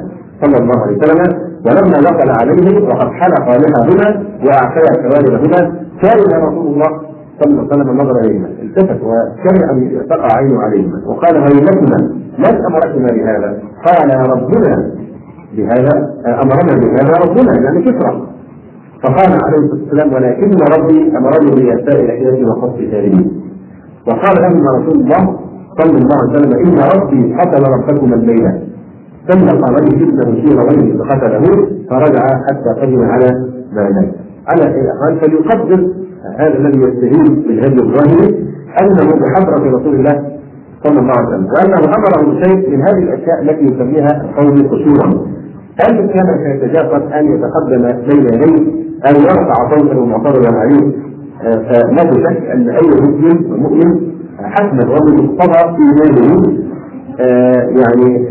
صلى 0.43 0.57
الله 0.57 0.83
عليه 0.83 0.97
وسلم 0.97 1.37
ولما 1.67 1.99
دخل 2.01 2.31
عليه 2.31 2.89
وقد 2.89 3.11
حلق 3.11 3.47
لها 3.47 4.23
وأعطيها 4.45 5.03
كوارث 5.03 5.86
كره 6.01 6.49
رسول 6.49 6.67
الله 6.75 6.91
صلى 7.41 7.51
الله 7.51 7.63
عليه 7.63 7.69
وسلم 7.73 7.91
النظر 7.91 8.21
اليهما 8.21 8.49
التفت 8.63 9.01
وكره 9.03 9.73
أن 9.73 10.07
تقع 10.11 10.37
عينه 10.37 10.61
عليهما 10.63 11.03
وقال 11.07 11.37
هيلتنا 11.37 11.97
من 12.39 12.65
امركما 12.71 13.07
بهذا؟ 13.13 13.59
قال 13.87 14.31
ربنا 14.31 14.91
بهذا 15.57 15.95
أمرنا 16.27 16.75
بهذا 16.81 17.13
ربنا 17.27 17.53
يعني 17.65 17.83
كسرى 17.83 18.27
فقال 19.03 19.31
عليه 19.45 19.57
الصلاة 19.59 19.81
والسلام 19.83 20.13
ولكن 20.15 20.51
ربي 20.75 21.13
أمرني 21.19 21.51
باساء 21.65 22.05
لحيتي 22.07 22.45
وقص 22.45 22.75
شاربي 22.91 23.31
وقال 24.09 24.35
لهما 24.43 24.71
رسول 24.79 25.01
الله 25.01 25.39
صلى 25.79 25.99
الله 25.99 26.17
عليه 26.23 26.31
وسلم 26.39 26.53
إن 26.67 26.79
ربي 27.01 27.35
قتل 27.35 27.63
ربكم 27.73 28.13
الليلة 28.13 28.61
ثم 29.29 29.47
قال 29.49 29.85
لي 29.85 30.05
ابن 30.05 30.33
مشير 30.33 30.61
وجهه 30.61 30.99
فقتله 31.05 31.67
فرجع 31.91 32.23
حتى 32.49 32.81
قدم 32.81 33.03
على 33.05 33.27
ذلك 33.77 34.26
على 34.47 34.63
قال 35.01 35.21
فليقدر 35.21 35.89
هذا 36.39 36.59
الذي 36.59 36.79
يستهين 36.81 37.35
بالهدي 37.49 37.81
الظاهري 37.83 38.47
أنه 38.81 39.13
بحضرة 39.13 39.79
رسول 39.79 39.95
الله 39.95 40.23
صلى 40.85 41.01
الله 41.01 41.13
عليه 41.13 41.29
وسلم 41.29 41.47
وأنه 41.47 41.95
امره 41.97 42.33
بشيء 42.33 42.71
من 42.71 42.83
هذه 42.83 42.99
الأشياء 43.03 43.43
التي 43.43 43.65
يسميها 43.65 44.23
القول 44.25 44.69
قصورا 44.69 45.27
هل 45.81 46.07
كان 46.13 46.27
سيتجاوز 46.45 47.03
أن 47.13 47.25
يتقدم 47.33 47.83
بين 48.09 48.25
يديه 48.35 48.73
أو 49.07 49.15
يرفع 49.21 49.71
صوته 49.77 50.07
معترضا 50.07 50.57
عليه 50.59 50.93
فلا 51.43 52.13
شك 52.13 52.43
أن 52.55 52.69
أي 52.69 52.87
مسلم 52.89 53.53
ومؤمن 53.53 54.01
حسب 54.43 54.89
وبمقتضى 54.89 55.77
ايمانه 55.79 56.53
يعني 57.81 58.27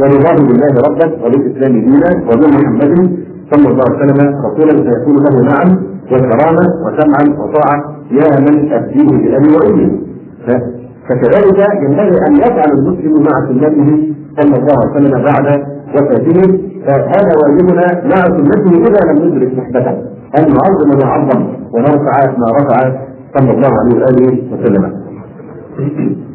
ورضاه 0.00 0.36
بالله 0.46 0.74
ربا 0.88 1.26
وبالاسلام 1.26 1.72
دينا 1.72 2.10
وبمحمد 2.32 3.21
صلى 3.52 3.68
الله 3.68 3.84
عليه 3.88 4.04
وسلم 4.04 4.20
رسولا 4.46 4.72
سيكون 4.72 5.16
له 5.24 5.36
نعم 5.52 5.68
وكرامه 6.12 6.66
وسمعا 6.84 7.24
وطاعة 7.40 7.78
يا 8.10 8.40
من 8.40 8.72
أبديه 8.72 9.08
بأبي 9.08 9.56
وأمي. 9.56 10.02
فكذلك 11.08 11.58
ينبغي 11.82 12.16
أن 12.28 12.36
يفعل 12.36 12.70
المسلم 12.78 13.22
مع 13.22 13.48
سنته 13.48 14.14
صلى 14.40 14.56
الله 14.56 14.76
عليه 14.80 14.90
وسلم 14.90 15.22
بعد 15.22 15.46
وفاته. 15.94 16.40
فهذا 16.86 17.32
واجبنا 17.42 17.86
مع 18.04 18.22
سنته 18.22 18.70
إذا 18.70 19.12
لم 19.12 19.24
ندرك 19.24 19.52
صحبته 19.56 19.90
أن 20.38 20.44
نعظم 20.56 20.98
ما 20.98 21.06
عظم 21.06 21.46
ونرفع 21.74 22.34
ما 22.38 22.46
رفع 22.58 22.92
صلى 23.38 23.50
الله 23.50 23.70
عليه 23.80 23.96
وآله 23.96 24.42
وسلم. 24.52 24.92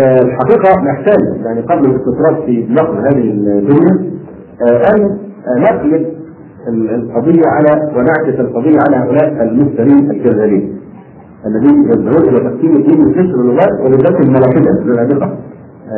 الحقيقة 0.00 0.82
نحتاج 0.82 1.20
يعني 1.44 1.60
قبل 1.60 1.84
الاستطراد 1.90 2.44
في 2.46 2.66
نقل 2.70 2.98
هذه 2.98 3.30
الدنيا 3.30 4.16
أن 4.62 5.18
نقلب 5.58 6.06
القضية 6.68 7.42
على 7.46 7.92
ونعكس 7.96 8.40
القضية 8.40 8.78
على 8.88 8.96
هؤلاء 8.96 9.42
المفترين 9.42 10.10
الكذابين 10.10 10.76
الذين 11.46 11.84
يدعون 11.84 12.28
إلى 12.28 12.40
تقسيم 12.50 12.76
الدين 12.76 13.12
قسم 13.12 13.40
اللغات 13.40 13.80
ولذات 13.80 14.20
الملاحدة. 14.20 14.70
الزنادقه 14.70 15.36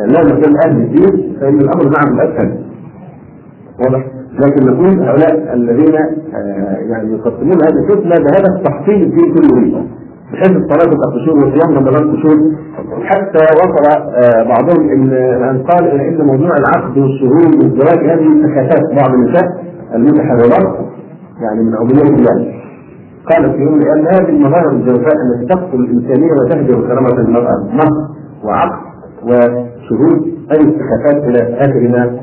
لا 0.05 0.23
نقول 0.23 0.53
أهل 0.65 0.77
الدين 0.77 1.37
فإن 1.41 1.59
الأمر 1.59 1.89
معهم 1.89 2.19
اسهل 2.19 2.59
واضح؟ 3.79 4.05
لكن 4.39 4.65
نقول 4.65 4.99
هؤلاء 5.03 5.53
الذين 5.53 5.93
يعني 6.89 7.13
يقسمون 7.13 7.57
هذه 7.61 7.79
الفتنه 7.89 8.15
بهدف 8.15 8.63
تحصيل 8.63 9.03
الدين 9.03 9.33
كله. 9.33 9.85
بحيث 10.33 10.51
الصلاة 10.51 10.85
تبقى 10.93 11.07
قشور 11.15 11.37
وصيام 11.37 11.77
رمضان 11.77 12.15
قشور 12.15 12.37
حتى 13.03 13.43
وصل 13.61 13.85
بعضهم 14.49 14.89
إن 14.89 15.13
إن 15.43 15.63
قال 15.63 15.87
إلى 15.87 16.09
إن 16.09 16.25
موضوع 16.25 16.49
العقد 16.57 16.97
والشهود 16.97 17.55
والزواج 17.63 17.99
هذه 18.09 18.27
سكتات 18.43 18.81
بعض 19.01 19.13
النساء 19.13 19.45
المتحررات 19.95 20.77
يعني 21.41 21.63
من 21.63 21.73
اولياء 21.75 22.05
الله 22.07 22.53
قال 23.29 23.51
في 23.53 23.57
يوم 23.61 23.73
الأيام 23.75 24.07
هذه 24.07 24.29
المظاهر 24.29 24.69
الجوفاء 24.71 25.13
التي 25.25 25.45
تقتل 25.53 25.79
الإنسانية 25.79 26.31
وتهدر 26.31 26.87
كرامة 26.87 27.19
المرأة؟ 27.19 27.55
نص 27.73 28.09
وعقد 28.43 28.79
وشهود 29.23 30.21
أي 30.51 30.57
استخافات 30.57 31.23
إلى 31.23 31.55
اخر 31.57 31.79
ما 31.89 32.19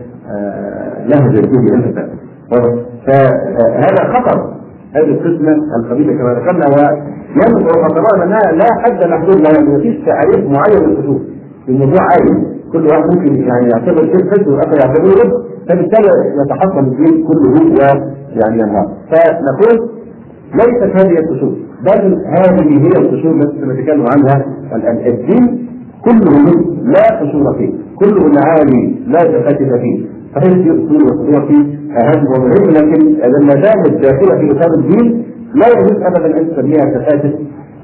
نهج 1.08 1.46
به 1.46 1.74
انفسا 1.74 2.08
فهذا 3.06 4.12
خطر. 4.14 4.55
هذه 4.96 5.10
القسمه 5.10 5.52
الخبيثة 5.80 6.12
كما 6.18 6.32
ذكرنا 6.34 6.66
وينظر 6.68 7.72
خطرها 7.88 8.24
انها 8.24 8.52
لا 8.52 8.66
حد 8.84 9.04
محدود 9.10 9.36
لها 9.40 9.60
ما 9.62 9.78
فيش 9.82 9.96
تعريف 10.06 10.50
معين 10.50 10.88
للخصوص 10.90 11.20
الموضوع 11.68 12.02
عالي 12.02 12.46
كل 12.72 12.86
واحد 12.86 13.02
ممكن 13.14 13.34
يعني 13.34 13.68
يعتبر 13.70 14.02
شيء 14.04 14.30
حلو 14.30 14.54
واخر 14.56 14.76
يعتبره 14.80 15.12
رد 15.22 15.32
فبالتالي 15.68 16.08
يتحطم 16.44 16.84
الدين 16.84 17.26
كله 17.26 17.62
ويعني 17.72 18.62
ينهار 18.62 18.86
فنقول 19.10 19.90
ليست 20.54 20.96
هذه 20.96 21.18
القشور 21.18 21.52
بل 21.84 22.22
هذه 22.38 22.82
هي 22.82 22.92
القشور 23.02 23.30
التي 23.32 23.60
سنتكلم 23.60 24.04
عنها 24.12 24.44
الآن. 24.74 24.96
الدين 25.06 25.68
كله 26.04 26.44
لا 26.82 27.20
قشور 27.20 27.54
فيه 27.58 27.70
كله 27.96 28.32
عالي 28.46 28.94
لا 29.06 29.18
تفاتت 29.20 29.58
فيه. 29.80 30.06
صحيح 30.36 30.52
في 30.52 30.70
أصول 30.70 31.02
وقشور 31.02 31.46
فيه 31.48 31.64
اهم 32.00 32.26
ومهم 32.26 32.70
لكن 32.70 33.24
المدام 33.24 33.84
الداخله 33.86 34.38
في 34.38 34.50
اطار 34.52 34.74
الدين 34.78 35.22
لا 35.54 35.66
يجوز 35.68 36.02
ابدا 36.02 36.40
أن 36.40 36.48
تسميها 36.50 36.84
تفاتت 36.94 37.34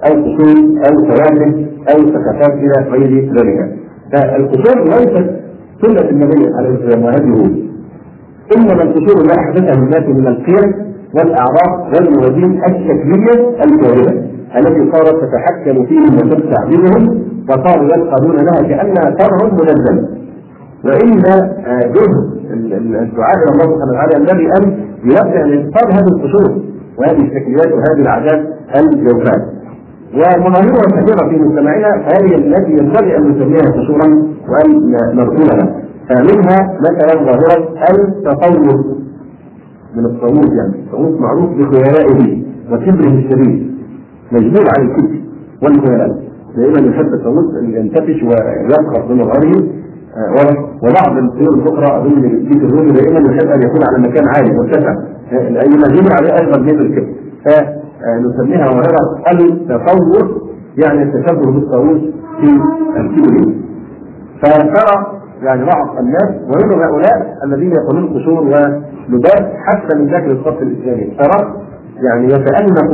أو 0.04 0.12
قشور 0.24 0.56
أو 0.86 1.00
ثوابت 1.08 1.54
أو 1.88 1.98
سكتات 1.98 2.54
إلى 2.54 2.90
غير 2.90 3.32
ذلك. 3.36 3.76
فالقشور 4.12 4.84
ليست 4.84 5.30
سنة 5.82 6.10
النبي 6.10 6.54
عليه 6.58 6.68
الصلاه 6.68 6.80
والسلام 6.80 7.04
وهذه 7.04 7.62
انما 8.56 8.82
القشور 8.82 9.26
ما 9.26 9.34
احدثه 9.38 9.72
الناس 9.82 10.02
من 10.08 10.26
القيم 10.26 10.72
والأعراف 11.16 11.94
والموازين 11.94 12.60
الشكلية 12.64 13.48
الكاذبه 13.64 14.22
التي 14.58 14.90
صارت 14.92 15.16
تتحكم 15.24 15.86
فيهم 15.86 16.14
وتمتع 16.16 16.64
بهم 16.70 17.22
وصاروا 17.48 17.84
يلقبون 17.94 18.36
لها 18.36 18.68
كانها 18.68 19.16
فرع 19.18 19.48
منزل. 19.52 20.21
وإن 20.84 21.10
جهد 21.94 22.72
الدعاء 23.02 23.36
إلى 23.36 23.50
الله 23.52 23.64
سبحانه 23.64 23.90
وتعالى 23.92 24.14
ينبغي 24.16 24.46
أن 24.58 24.64
يرجع 25.04 25.44
لانقاذ 25.46 25.86
هذه 25.92 26.06
القشور 26.16 26.62
وهذه 26.98 27.20
الشكليات 27.26 27.72
وهذه 27.72 28.00
العادات 28.00 28.42
الجوفاء 28.76 29.38
ومظاهرها 30.14 31.00
كثيره 31.02 31.28
في 31.30 31.36
مجتمعنا 31.36 31.88
هذه 31.88 32.34
التي 32.34 32.72
ينبغي 32.72 33.16
أن 33.16 33.22
نسميها 33.30 33.70
قشورا 33.70 34.06
وأن 34.48 34.90
نرسلها. 35.16 35.82
فمنها 36.08 36.78
مثلا 36.80 37.24
ظاهرة 37.24 37.74
التطور 37.90 38.84
من 39.96 40.04
الطاووس 40.06 40.50
يعني 40.58 40.74
الطاووس 40.86 41.20
معروف 41.20 41.50
بخيلائه 41.50 42.42
وكبره 42.72 43.08
الشديد 43.18 43.72
مجبور 44.32 44.66
على 44.76 44.88
الكبر 44.88 45.14
والخيلاء 45.62 46.22
دائما 46.56 46.78
يحب 46.90 47.06
الطاووس 47.14 47.54
أن 47.62 47.70
ينتفش 47.74 48.22
ويقرا 48.22 49.06
بمظهره 49.08 49.62
وبعض 50.82 51.16
الطيور 51.16 51.54
الأخرى 51.54 51.96
اظن 51.98 52.24
الديك 52.24 52.62
الرومي 52.62 52.92
دائما 52.92 53.18
يحب 53.34 53.48
أن 53.50 53.62
يكون 53.62 53.80
على 53.88 54.08
مكان 54.08 54.24
عالي 54.28 54.54
مرتفع 54.56 54.94
مجبور 55.32 56.12
عليه 56.16 56.32
أيضا 56.40 56.58
من 56.58 56.68
الكبر 56.68 57.06
فنسميها 57.44 58.66
ظاهره 58.66 59.22
التطور 59.32 60.42
يعني 60.76 61.02
التشبه 61.02 61.52
بالطاووس 61.52 62.00
في 62.40 62.46
الكبر 62.96 63.52
فترى 64.42 65.06
يعني 65.42 65.64
بعض 65.64 65.98
الناس 65.98 66.30
وهم 66.48 66.82
هؤلاء 66.82 67.36
الذين 67.44 67.72
يقولون 67.72 68.14
قشور 68.14 68.40
ولباس 68.42 69.42
حتى 69.66 69.98
من 69.98 70.06
داخل 70.06 70.30
الصف 70.30 70.62
الإسلامي. 70.62 71.16
ترى 71.18 71.54
يعني 72.04 72.26
يتأنف 72.26 72.92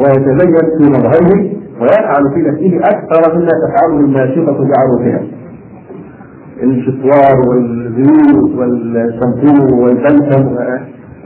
ويتزين 0.00 0.56
في 0.78 0.90
مظهره 0.90 1.50
ويفعل 1.80 2.30
في 2.34 2.40
نفسه 2.40 2.78
أكثر 2.78 3.34
مما 3.38 3.48
تفعله 3.66 4.00
الناشطه 4.00 4.52
بعروسها. 4.52 5.35
الشطوار 6.62 7.36
والزيوت 7.48 8.50
والشامبو 8.58 9.84
والبلسم 9.84 10.46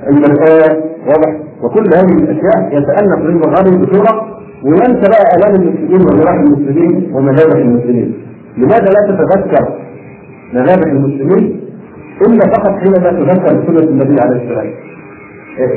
والمرآة 0.06 0.76
واضح 1.06 1.40
وكل 1.62 1.84
هذه 1.94 2.12
الأشياء 2.22 2.68
يتأنف 2.78 3.26
في 3.26 3.32
مظهره 3.34 3.76
بصوره 3.76 4.26
وينسى 4.64 5.06
بقى 5.10 5.36
الام 5.38 5.54
المسلمين 5.54 6.00
وجراح 6.06 6.34
المسلمين 6.34 7.10
ومذابح 7.14 7.56
المسلمين. 7.56 8.14
لماذا 8.58 8.84
لا 8.90 9.00
تتذكر 9.08 9.68
مذابح 10.54 10.86
المسلمين 10.92 11.60
إلا 12.26 12.46
فقط 12.54 12.70
حينما 12.80 13.10
تذكر 13.10 13.66
سنة 13.66 13.78
النبي 13.78 14.20
عليه 14.20 14.36
السلام. 14.42 14.70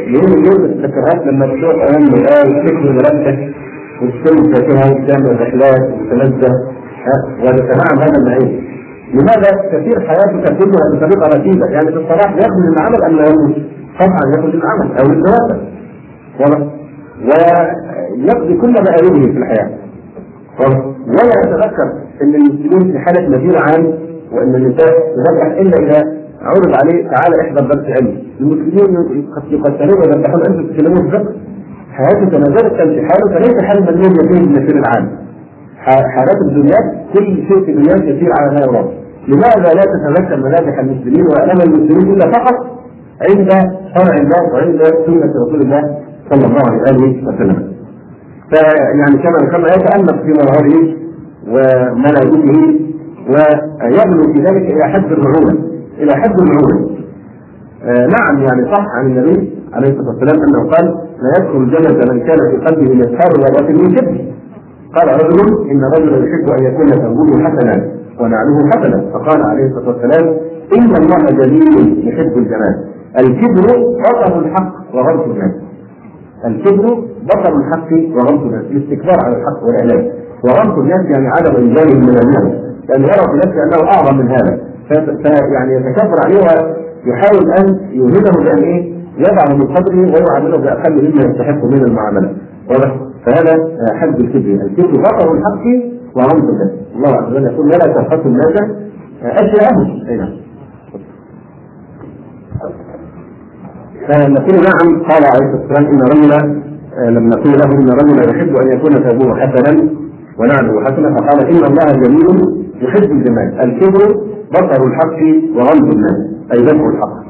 يوم 0.08 0.34
اليوم 0.39 0.66
التذكرات 0.66 1.28
لما 1.28 1.45
تشوف 1.45 1.76
أمام 1.89 2.14
الآية 2.14 2.49
وتكبر 2.49 2.91
ملابسك 2.91 3.54
وتستلم 4.01 4.54
فيها 4.54 4.91
وتعمل 4.91 5.41
رحلات 5.41 5.82
وتتنزه 5.93 6.51
وتتنعم 7.43 7.97
هذا 7.99 8.18
النعيم. 8.22 8.73
لماذا 9.14 9.49
كثير 9.72 10.07
حياتك 10.07 10.57
كلها 10.57 10.86
بطريقه 10.93 11.28
رتيبه 11.28 11.66
يعني 11.66 11.88
في 11.91 11.97
الصباح 11.97 12.36
يخرج 12.36 12.57
من 12.68 12.74
العمل 12.74 13.03
أم 13.03 13.16
لا 13.16 13.24
يخرج؟ 13.24 13.53
طبعا 13.99 14.22
يخرج 14.38 14.55
من 14.55 14.61
العمل 14.61 14.97
أو. 14.99 15.07
واضح؟ 16.39 16.68
ويقضي 17.22 18.57
كل 18.57 18.74
مآربه 18.74 19.32
في 19.32 19.38
الحياة. 19.38 19.70
ولا 21.07 21.34
يتذكر 21.45 21.91
إن 22.22 22.36
المسلمين 22.36 22.91
في 22.91 22.99
حالة 22.99 23.28
نذير 23.30 23.57
عام 23.57 23.93
وإن 24.32 24.55
النساء 24.55 24.89
تذبح 25.16 25.45
إلا 25.57 25.78
إذا 25.78 26.03
عرض 26.41 26.76
عليه 26.76 27.09
تعالى 27.09 27.41
احضر 27.41 27.61
درس 27.61 27.86
علم 27.86 28.18
المسلمين 28.41 29.28
قد 29.36 29.43
يقتلون 29.51 29.97
ويذبحون 29.99 30.45
أنتم 30.45 30.68
تتكلمون 30.68 31.09
في 31.09 31.26
زالت 32.57 32.74
تمشي 32.82 33.01
حالك 33.01 33.41
ليس 33.47 33.64
حال 33.64 33.82
من 33.82 34.03
يوم 34.03 34.14
يكون 34.14 34.38
المسير 34.38 34.78
العام 34.80 35.09
حالات 35.86 36.38
الدنيا 36.49 36.78
كل 37.14 37.26
شيء 37.26 37.66
في 37.66 37.72
الدنيا 37.72 37.95
يسير 37.95 38.30
على 38.39 38.51
ما 38.51 38.59
يرام 38.66 39.03
لماذا 39.28 39.74
لا 39.74 39.82
تتذكر 39.94 40.38
ملامح 40.38 40.80
المسلمين 40.80 41.26
وأمام 41.28 41.58
المسلمين 41.62 42.14
إلا 42.14 42.32
فقط 42.32 42.56
عند 43.30 43.50
شرع 43.96 44.18
الله 44.18 44.54
وعند 44.54 44.82
سنة 45.06 45.34
رسول 45.46 45.62
الله 45.62 45.98
صلى 46.30 46.46
الله 46.46 46.72
عليه 46.88 47.28
وسلم. 47.28 47.74
فيعني 48.50 49.18
كما 49.24 49.52
كما 49.52 49.68
يتألق 49.68 50.24
في 50.24 50.32
مظهره 50.32 50.96
وملابسه 51.48 52.80
ويبلغ 53.30 54.34
في 54.34 54.40
ذلك 54.40 54.72
إلى 54.72 54.84
حد 54.84 55.12
الرعونه 55.12 55.60
إلى 56.00 56.16
حد 56.16 56.40
الرعونه. 56.42 56.90
آه 57.84 58.08
نعم 58.08 58.44
يعني 58.44 58.72
صح 58.72 58.86
عن 58.96 59.06
النبي 59.06 59.54
عليه 59.74 59.90
الصلاة 59.90 60.08
والسلام 60.08 60.44
أنه 60.44 60.70
قال 60.70 60.86
لا 61.22 61.32
يدخل 61.38 61.58
الجنة 61.58 62.14
من 62.14 62.20
كان 62.20 62.38
في 62.52 62.58
قلبه 62.66 62.96
مثقال 62.96 63.32
ذره 63.42 63.72
من 63.72 63.96
كبر. 63.96 64.26
قال 64.96 65.08
رجل 65.08 65.70
إن 65.72 65.82
رجلا 65.96 66.18
يحب 66.18 66.50
أن 66.60 66.64
يكون 66.64 66.90
ثوبه 66.90 67.44
حسنا 67.44 68.03
ونعله 68.20 68.70
حسنا. 68.74 69.11
فقال 69.14 69.41
عليه 69.41 69.66
الصلاة 69.66 69.88
والسلام 69.88 70.38
ان 70.78 70.95
الله 70.95 71.26
جميل 71.45 72.07
يحب 72.07 72.38
الجمال. 72.38 72.76
الكبر 73.20 73.68
بطر 74.03 74.39
الحق 74.39 74.74
وغرس 74.95 75.28
الناس. 75.28 75.51
الكبر 76.45 76.86
بطر 77.24 77.55
الحق 77.57 77.91
وغمط 78.16 78.41
الناس 78.41 78.66
الاستكبار 78.72 79.18
على 79.26 79.36
الحق 79.38 79.64
والاعلان 79.64 80.11
وغمط 80.45 80.78
الناس 80.78 81.05
يعني 81.11 81.28
عدم 81.28 81.55
انزاله 81.55 81.99
من 81.99 82.09
الناس 82.09 82.64
لأنه 82.89 83.05
يرى 83.05 83.26
في 83.32 83.38
نفسه 83.38 83.64
أنه 83.64 83.91
أعظم 83.91 84.18
من 84.18 84.28
هذا. 84.30 84.59
فيعني 85.24 85.74
يتكبر 85.76 86.18
عليه 86.26 86.38
ويحاول 87.05 87.51
أن 87.59 87.80
يوهمه 87.91 88.43
بأن 88.43 88.64
إيه؟ 88.64 88.93
يضعه 89.18 89.55
من 89.57 89.68
قدره 89.76 90.14
ويعامله 90.14 90.57
بأقل 90.57 90.91
مما 90.93 91.22
يستحق 91.32 91.66
من 91.66 91.84
المعاملة. 91.84 92.34
فهذا 93.26 93.53
حد 93.93 94.20
الكبر. 94.20 94.66
الكبر 94.66 95.01
بطر 95.01 95.32
الحق 95.34 95.66
وغمط 96.16 96.49
الناس 96.49 96.72
الله 96.96 97.10
عز 97.10 97.32
وجل 97.32 97.44
يقول 97.46 97.66
ولا 97.66 97.78
تبخسوا 97.94 98.26
الناس 98.26 98.56
أشياءهم. 99.24 100.08
أي 100.10 100.18
نعم. 100.18 100.30
فنقول 104.08 104.56
نعم 104.56 105.04
قال 105.10 105.24
عليه 105.26 105.46
الصلاة 105.46 105.62
والسلام 105.62 105.86
إن 105.86 106.02
رجلا 106.02 106.64
لم 107.20 107.30
نقول 107.30 107.54
له 107.54 107.72
إن 107.80 107.89
رجلا 107.89 108.24
يحب 108.36 108.56
أن 108.56 108.68
يكون 108.78 108.91
ثوبه 108.91 109.36
حسنا 109.36 109.89
ونعله 110.39 110.84
حسنا 110.84 111.16
فقال 111.18 111.48
إن 111.50 111.64
الله 111.66 111.91
جميل 112.04 112.64
يحب 112.82 113.12
الجمال. 113.12 113.60
الكبر 113.62 114.16
بطر 114.52 114.88
الحق 114.88 115.20
وغمز 115.56 115.96
الناس 115.96 116.18
أي 116.54 116.62
دفع 116.66 116.89
الحق. 116.89 117.24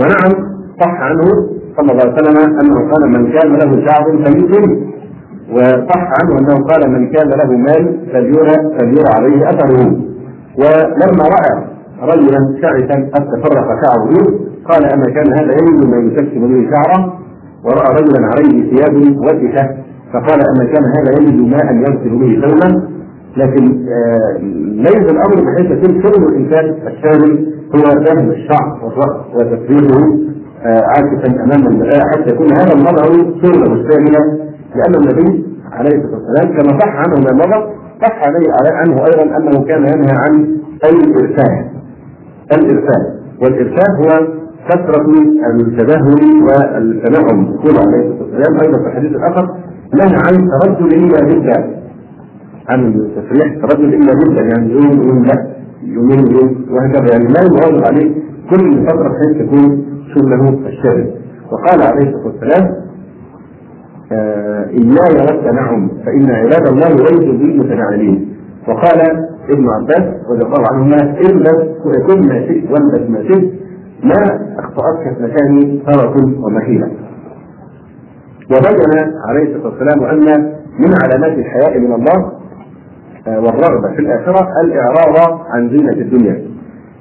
ونعم 0.00 0.56
صح 0.80 0.94
عنه 1.00 1.24
صلى 1.76 1.92
الله 1.92 2.02
عليه 2.02 2.12
وسلم 2.12 2.58
أنه 2.60 2.90
قال 2.90 3.08
من 3.10 3.32
كان 3.32 3.52
له 3.52 3.84
شعر 3.84 4.04
فليكرم 4.24 4.90
وصح 5.52 6.02
عنه 6.22 6.38
أنه 6.38 6.64
قال 6.64 6.90
من 6.90 7.10
كان 7.10 7.28
له 7.28 7.50
مال 7.56 7.98
فليرى 8.12 8.56
فليرى 8.78 9.10
عليه 9.16 9.48
أثره. 9.48 9.96
ولما 10.58 11.24
رأى 11.36 11.64
رجلا 12.02 12.58
شعثا 12.62 12.94
قد 13.14 13.26
تفرق 13.26 13.66
شعره 13.84 14.38
قال 14.68 14.84
أما 14.84 15.04
كان 15.14 15.32
هذا 15.32 15.52
يجد 15.52 15.86
ما 15.88 15.96
يكسب 15.96 16.40
به 16.40 16.70
شعره؟ 16.70 17.12
ورأى 17.64 18.02
رجلا 18.02 18.26
عليه 18.26 18.70
ثياب 18.70 18.96
وجهه 19.18 19.76
فقال 20.12 20.40
أما 20.48 20.64
كان 20.72 20.84
هذا 20.84 21.12
يجد 21.22 21.40
ماء 21.40 21.74
يغسل 21.74 22.18
به 22.18 22.40
ثوبا؟ 22.48 22.88
لكن 23.36 23.86
آه 23.88 24.38
ليس 24.74 25.10
الأمر 25.10 25.44
بحيث 25.44 25.70
يكون 25.70 26.02
شغل 26.02 26.28
الإنسان 26.28 26.74
الشاغل 26.86 27.46
هو 27.74 28.04
فهم 28.04 28.30
الشعر 28.30 28.80
والرأس 28.84 29.16
وتسريحه 29.34 30.04
آه 30.64 30.82
عاكفا 30.96 31.44
أمام 31.44 31.66
المراه 31.66 32.00
حتى 32.12 32.30
يكون 32.30 32.52
هذا 32.52 32.72
المظهر 32.72 33.08
شغله 33.42 33.72
الشامله 33.72 34.45
لأن 34.78 34.94
النبي 34.94 35.44
عليه 35.72 35.96
الصلاة 36.04 36.20
والسلام 36.20 36.56
كما 36.56 36.78
صح 36.80 36.94
عنه 36.96 37.14
ما 37.16 37.32
مضى 37.46 37.72
صح 38.02 38.22
عليه 38.26 38.48
عنه 38.72 38.94
أيضا 39.04 39.36
أنه 39.36 39.64
كان 39.64 39.82
ينهى 39.82 40.12
عن 40.26 40.56
الإرسال. 40.84 41.66
الإرسال. 42.52 43.02
والإرسال 43.42 43.96
هو 43.96 44.26
كثرة 44.68 45.06
التدهور 45.50 46.20
والتنعم. 46.46 47.54
يقول 47.54 47.76
عليه 47.78 48.08
الصلاة 48.08 48.22
والسلام 48.22 48.60
أيضا 48.64 48.78
في 48.78 48.86
الحديث 48.88 49.10
الآخر 49.10 49.54
نهى 49.94 50.16
عن 50.16 50.48
تردد 50.60 50.92
إلا 50.92 51.20
جدا 51.34 51.76
عن 52.68 52.86
التسريح 52.94 53.54
تردد 53.62 53.92
إلا 53.94 54.12
جدا 54.24 54.42
يعني 54.42 54.72
يوم 54.72 55.02
يوم 55.02 55.24
لا 55.24 55.46
يومين 55.82 56.26
يوم 56.36 56.66
وهكذا. 56.70 57.12
يعني 57.12 57.24
لا 57.24 57.40
يواظب 57.42 57.84
عليه. 57.84 58.14
كل 58.50 58.86
فترة 58.86 59.08
بحيث 59.08 59.46
تكون 59.46 59.84
شغله 60.14 60.48
الشاغل 60.68 61.10
وقال 61.52 61.82
عليه 61.82 62.08
الصلاة 62.10 62.26
والسلام 62.26 62.74
آه 64.12 64.64
إياي 64.70 65.26
والتنعم 65.26 65.88
فإن 66.06 66.30
عباد 66.30 66.66
الله 66.66 66.88
ليسوا 66.88 67.32
بي 67.38 67.58
متنعمين 67.58 68.36
وقال 68.68 69.00
ابن 69.50 69.68
عباس 69.68 70.14
رضي 70.30 70.42
الله 70.46 70.64
عنهما 70.72 71.18
البس 71.20 71.68
وكن 71.86 72.28
ما 72.28 72.46
شئت 72.46 72.70
والبس 72.70 73.10
ما 73.10 73.22
شئت 73.22 73.52
ما 74.04 74.40
أخطأتك 74.58 75.16
في 75.16 75.22
مكان 75.22 75.78
فرس 75.86 76.24
ومخيله. 76.44 76.90
وبين 78.50 79.12
عليه 79.28 79.56
الصلاة 79.56 79.72
والسلام 79.72 80.04
أن 80.04 80.42
من 80.78 80.94
علامات 81.02 81.38
الحياء 81.38 81.78
من 81.78 81.92
الله 81.92 82.32
والرغبة 83.26 83.92
في 83.96 83.98
الآخرة 83.98 84.48
الإعراض 84.64 85.40
عن 85.50 85.68
زينة 85.70 85.92
الدنيا. 85.92 86.42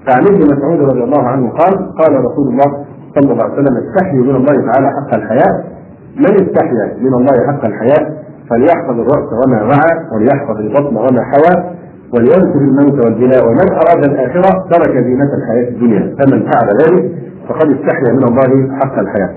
فعن 0.07 0.23
ابن 0.27 0.39
مسعود 0.55 0.79
رضي 0.79 1.03
الله 1.03 1.23
عنه 1.27 1.49
قال 1.49 1.73
قال 1.97 2.13
رسول 2.25 2.47
الله 2.47 2.85
صلى 3.15 3.31
الله 3.33 3.43
عليه 3.43 3.53
وسلم 3.53 3.77
استحيوا 3.77 4.23
من 4.23 4.35
الله 4.35 4.53
تعالى 4.71 4.87
حق 4.87 5.15
الحياء 5.15 5.74
من 6.17 6.25
استحيا 6.47 6.97
من 7.01 7.13
الله 7.13 7.47
حق 7.47 7.65
الحياء 7.65 8.25
فليحفظ 8.49 8.99
الرأس 8.99 9.29
وما 9.45 9.61
وعى 9.63 9.93
وليحفظ 10.13 10.57
البطن 10.57 10.95
وما 10.95 11.23
حوى 11.23 11.75
وليذكر 12.13 12.59
الموت 12.59 13.05
والبلاء 13.05 13.47
ومن 13.47 13.71
أراد 13.73 14.05
الآخرة 14.05 14.65
ترك 14.71 14.91
زينة 15.03 15.29
الحياة 15.37 15.69
الدنيا 15.69 16.15
فمن 16.19 16.51
فعل 16.51 16.67
ذلك 16.81 17.11
فقد 17.49 17.71
استحيا 17.71 18.13
من 18.13 18.23
الله 18.23 18.75
حق 18.79 18.99
الحياة. 18.99 19.29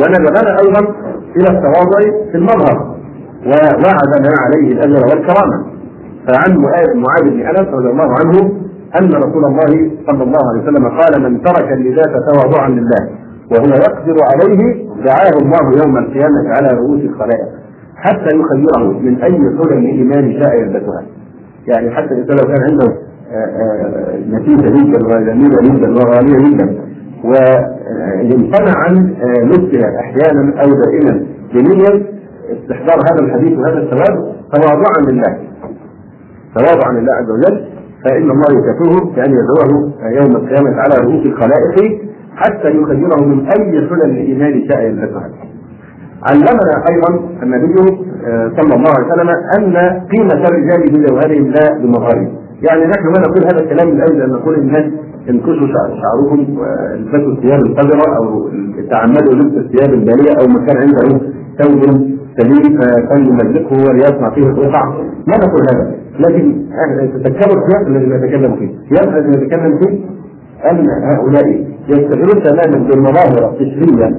ونبغانا 0.00 0.58
أيضا 0.60 0.80
إلى 1.36 1.48
التواضع 1.58 2.00
في 2.32 2.38
المظهر 2.38 2.96
ووعدنا 3.46 4.30
عليه 4.44 4.72
الأجر 4.72 5.02
والكرامة. 5.06 5.64
فعن 6.26 6.56
معاذ 6.94 7.30
بن 7.30 7.40
أنس 7.46 7.68
رضي 7.68 7.90
الله 7.90 8.08
عنه 8.20 8.52
أن 9.00 9.22
رسول 9.22 9.44
الله 9.44 9.90
صلى 10.06 10.22
الله 10.24 10.40
عليه 10.50 10.62
وسلم 10.62 10.88
قال 10.88 11.22
من 11.22 11.42
ترك 11.42 11.72
اللذات 11.72 12.12
تواضعا 12.32 12.68
لله 12.68 13.08
وهو 13.50 13.66
يقدر 13.66 14.16
عليه 14.32 14.86
دعاه 15.04 15.30
الله 15.42 15.82
يوم 15.84 15.96
القيامة 15.98 16.48
على 16.48 16.68
رؤوس 16.78 17.00
الخلائق 17.00 17.48
حتى 17.96 18.30
يخيره 18.30 18.98
من 19.00 19.22
أي 19.22 19.32
حلم 19.32 19.78
الايمان 19.78 20.32
شاء 20.40 20.60
يلبسها. 20.60 21.02
يعني 21.68 21.90
حتى 21.90 22.14
الانسان 22.14 22.36
لو 22.36 22.44
كان 22.44 22.62
عنده 22.62 22.92
نتيجة 24.30 24.68
جدا 24.68 25.06
وجميله 25.06 25.62
جدا 25.62 25.88
وغاليه 25.94 26.38
جدا 26.50 26.78
ويمتنع 27.24 28.72
عن 28.76 29.14
لبسها 29.42 30.00
أحيانا 30.00 30.62
أو 30.62 30.68
دائما 30.70 31.26
بنية 31.54 32.06
استحضار 32.52 32.98
هذا 33.12 33.20
الحديث 33.26 33.58
وهذا 33.58 33.78
الثواب 33.78 34.32
تواضعا 34.52 35.10
لله 35.10 35.38
تواضعا 36.54 36.92
لله 36.92 37.12
عز 37.14 37.30
وجل 37.30 37.64
فإن 38.04 38.30
الله 38.30 38.46
يكافئه 38.58 39.14
بأن 39.14 39.30
يدعوه 39.30 39.92
يوم 40.22 40.36
القيامة 40.36 40.80
على 40.80 40.94
رؤوس 40.94 41.26
الخلائق 41.26 42.05
حتى 42.36 42.68
يخيره 42.70 43.24
من 43.24 43.46
أي 43.46 43.88
حلل 43.88 44.02
الايمان 44.02 44.68
شاء 44.68 44.80
يلبسها. 44.86 45.30
علمنا 46.22 46.74
أيضا 46.90 47.10
النبي 47.42 47.74
صلى 48.56 48.74
الله 48.76 48.90
عليه 48.96 49.06
وسلم 49.12 49.28
أن 49.58 49.76
قيمة 50.12 50.42
الرجال 50.48 50.80
بجوهرهم 50.92 51.50
لا 51.50 51.78
بمظهرهم. 51.82 52.28
يعني 52.62 52.84
نحن 52.84 53.06
ما 53.06 53.18
نقول 53.26 53.44
هذا 53.44 53.60
الكلام 53.64 53.88
من 53.94 54.00
أجل 54.00 54.22
أن 54.22 54.30
نقول 54.30 54.54
الناس 54.54 54.84
انكشوا 55.30 55.66
شعرهم 56.02 56.58
والبسوا 56.58 57.32
الثياب 57.32 57.60
القذرة 57.60 58.16
أو 58.16 58.48
تعمدوا 58.90 59.34
لبس 59.34 59.56
الثياب 59.56 59.94
البالية 59.94 60.32
أو 60.40 60.46
من 60.48 60.66
كان 60.66 60.76
عنده 60.76 61.20
ثوب 61.58 61.82
سليم 62.38 62.80
فليمزقه 63.10 63.76
وليصنع 63.88 64.30
فيه 64.30 64.42
الرقع 64.46 64.82
ما 65.26 65.36
نقول 65.36 65.62
هذا 65.72 65.94
لكن 66.20 66.62
تذكروا 67.24 67.62
السياق 67.62 67.86
الذي 67.86 68.06
نتكلم 68.06 68.56
فيه 68.56 68.70
السياق 68.84 69.16
الذي 69.16 69.28
نتكلم 69.44 69.78
فيه 69.78 70.00
أن 70.70 70.86
هؤلاء 71.02 71.64
يستغلون 71.88 72.42
تماما 72.42 72.88
بالمظاهر 72.88 73.38
القشريه 73.50 74.10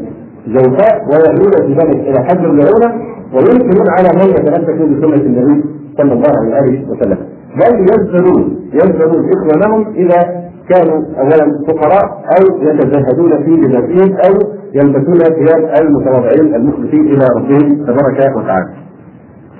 زوفاء 0.47 1.05
ويألون 1.09 1.51
في 1.67 1.73
ذلك 1.73 1.99
إلى 2.09 2.19
حد 2.23 2.45
اللعونه 2.45 2.89
وينكرون 3.33 3.87
على 3.97 4.09
من 4.19 4.29
يتمسك 4.29 4.75
بسنه 4.75 5.15
النبي 5.15 5.63
صلى 5.97 6.13
الله 6.13 6.55
عليه 6.55 6.85
وسلم 6.89 7.17
بل 7.55 7.85
يزدرون 7.91 8.59
يزدرون 8.73 9.29
إخوانهم 9.33 9.93
إذا 9.95 10.47
كانوا 10.69 11.01
اولا 11.19 11.63
فقراء 11.67 12.05
أو 12.39 12.61
يتزهدون 12.61 13.43
في 13.43 13.51
لباسهم 13.51 14.17
أو 14.17 14.33
يلبسون 14.73 15.19
ثياب 15.19 15.69
المتواضعين 15.81 16.55
المخلصين 16.55 17.07
إلى 17.07 17.25
ربهم 17.37 17.85
تبارك 17.85 18.37
وتعالى. 18.37 18.69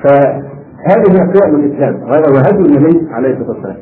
فهذه 0.04 1.12
اشياء 1.32 1.52
من 1.52 1.64
الإسلام 1.64 2.02
وهذا 2.04 2.28
وهدي 2.30 2.66
النبي 2.70 3.08
عليه 3.12 3.30
الصلاة 3.30 3.50
والسلام. 3.50 3.78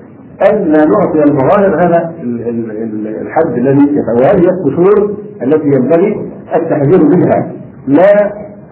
أن 0.52 0.72
نعطي 0.72 1.24
المظاهر 1.24 1.76
هذا 1.88 2.12
الحد 3.22 3.58
الذي 3.58 4.00
وهذه 4.22 4.50
القشور 4.50 5.16
التي 5.44 5.68
ينبغي 5.68 6.32
التحذير 6.56 7.06
منها 7.16 7.52
لا 7.88 8.26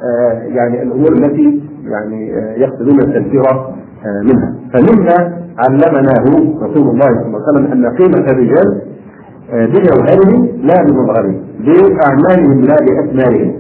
آه 0.03 0.32
يعني 0.47 0.84
الأمور 0.84 1.11
التي 1.11 1.61
يعني 1.86 2.34
آه 2.38 2.53
يقصدون 2.57 2.99
التنفير 3.01 3.41
آه 3.49 4.22
منها. 4.24 4.53
فمما 4.74 5.38
علمناه 5.57 6.26
رسول 6.61 6.89
الله 6.89 7.05
صلى 7.07 7.26
الله 7.28 7.39
عليه 7.47 7.51
وسلم 7.59 7.72
أن 7.72 7.95
قيمة 7.95 8.32
الرجال 8.32 8.82
بجوهرهم 9.53 10.47
لا 10.64 10.84
بمظهرهم 10.84 11.41
بأعمالهم 11.59 12.61
لا 12.61 12.76
باكمالهم 12.76 13.53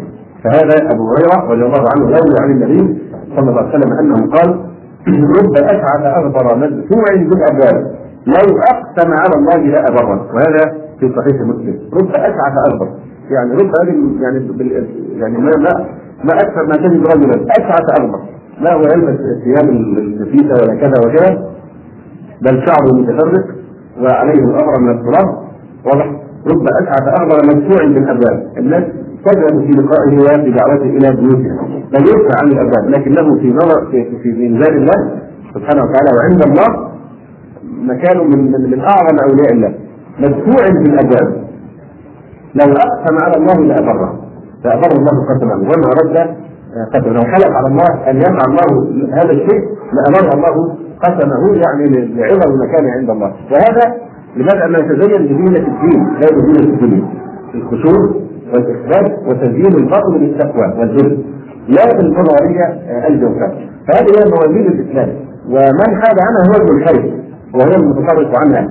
فهذا 0.43 0.91
أبو 0.91 1.03
هريرة 1.13 1.51
رضي 1.51 1.63
الله 1.65 1.85
عنه 1.95 2.05
يروي 2.05 2.35
عن 2.41 2.51
النبي 2.51 2.97
صلى 3.35 3.49
الله 3.49 3.61
عليه 3.61 3.69
وسلم 3.77 3.93
أنه 3.99 4.27
قال 4.31 4.59
رب 5.07 5.55
اشعث 5.57 6.03
اغبر 6.05 6.55
مدفوع 6.55 7.05
بالابواب 7.15 7.95
لو 8.27 8.57
أقسم 8.57 9.11
على 9.11 9.35
الله 9.35 9.57
لابره 9.57 10.27
وهذا 10.33 10.77
في 10.99 11.13
صحيح 11.15 11.41
مسلم. 11.41 11.79
رب 11.93 12.09
اشعث 12.09 12.53
اغبر 12.71 12.87
يعني 13.31 13.51
رب 13.53 13.71
هذه 13.81 14.21
يعني 14.21 14.39
بال 14.39 14.87
يعني 15.17 15.37
ما 15.37 15.51
ما 15.57 15.85
ما 16.23 16.33
أكثر 16.33 16.65
ما 16.65 16.75
تجد 16.75 17.05
رجلا. 17.05 17.45
اشعث 17.59 18.01
اغبر 18.01 18.19
لا 18.61 18.73
هو 18.73 18.81
يلبس 18.81 19.19
الثياب 19.19 19.69
النفيسه 19.69 20.53
ولا 20.53 20.75
كذا 20.75 20.93
وكذا. 21.05 21.47
بل 22.41 22.65
شعره 22.65 22.93
متفرق. 22.93 23.45
وعليه 24.01 24.43
الأمر 24.43 24.79
من 24.79 24.91
التراب 24.99 25.27
واضح. 25.85 26.05
رب 26.47 26.67
اشعث 26.81 27.21
اغبر 27.21 27.37
مدفوع 27.45 27.85
بالابواب 27.85 28.47
الناس 28.57 28.83
تذهب 29.25 29.65
في 29.65 29.71
لقائه 29.71 30.19
وفي 30.19 30.51
دعوته 30.51 30.89
إلى 30.97 31.15
بيوتها 31.21 31.67
لا 31.91 31.99
يدفع 31.99 32.35
عن 32.41 32.47
الابواب 32.47 32.89
لكنه 32.89 33.39
في 33.39 33.53
نظر 33.53 33.91
في, 33.91 34.17
في 34.23 34.29
ميزان 34.31 34.77
الله 34.77 35.21
سبحانه 35.53 35.83
وتعالى 35.83 36.09
وعند 36.17 36.41
الله 36.43 36.93
مكان 37.81 38.17
من 38.17 38.51
من, 38.51 38.79
أعظم 38.79 39.17
أولياء 39.29 39.53
الله 39.53 39.73
مدفوع 40.19 40.69
بالابواب 40.83 41.43
لو 42.55 42.65
أقسم 42.65 43.17
على 43.17 43.33
الله 43.37 43.55
لأبره. 43.67 44.19
لابر 44.65 44.91
الله 44.91 45.25
قسمه 45.29 45.55
وما 45.55 45.89
رد 46.01 46.35
قسمه 46.93 47.13
لو 47.13 47.21
حلف 47.21 47.51
على 47.57 47.67
الله 47.67 48.09
أن 48.09 48.17
يفعل 48.17 48.49
الله 48.49 48.69
هذا 49.13 49.31
الشيء 49.31 49.61
لامر 49.93 50.33
الله 50.33 50.75
قسمه 51.03 51.55
يعني 51.55 52.13
لعظم 52.15 52.51
مكانه 52.63 52.91
عند 52.99 53.09
الله. 53.09 53.33
وهذا 53.51 53.95
لماذا؟ 54.35 54.65
انه 54.65 54.77
يتزين 54.79 55.21
بزينة 55.27 55.67
الدين 55.67 56.07
لا 56.19 56.27
بزينة 56.31 56.73
الدنيا. 56.73 57.03
الخشوع 57.55 58.22
والاخبات 58.53 59.19
وتزيين 59.27 59.73
البطن 59.77 60.17
بالتقوى 60.19 60.73
والذل 60.79 61.17
لا 61.67 61.97
بالنظريه 61.97 62.65
الجوفاء 63.07 63.67
فهذه 63.87 64.07
هي 64.19 64.31
موازين 64.31 64.67
الإسلام. 64.71 65.09
ومن 65.49 66.01
حاد 66.01 66.17
عنها 66.19 66.43
هو 66.49 66.61
المنحرف 66.67 67.05
وهو 67.55 67.71
المتصرف 67.81 68.35
عنها. 68.35 68.69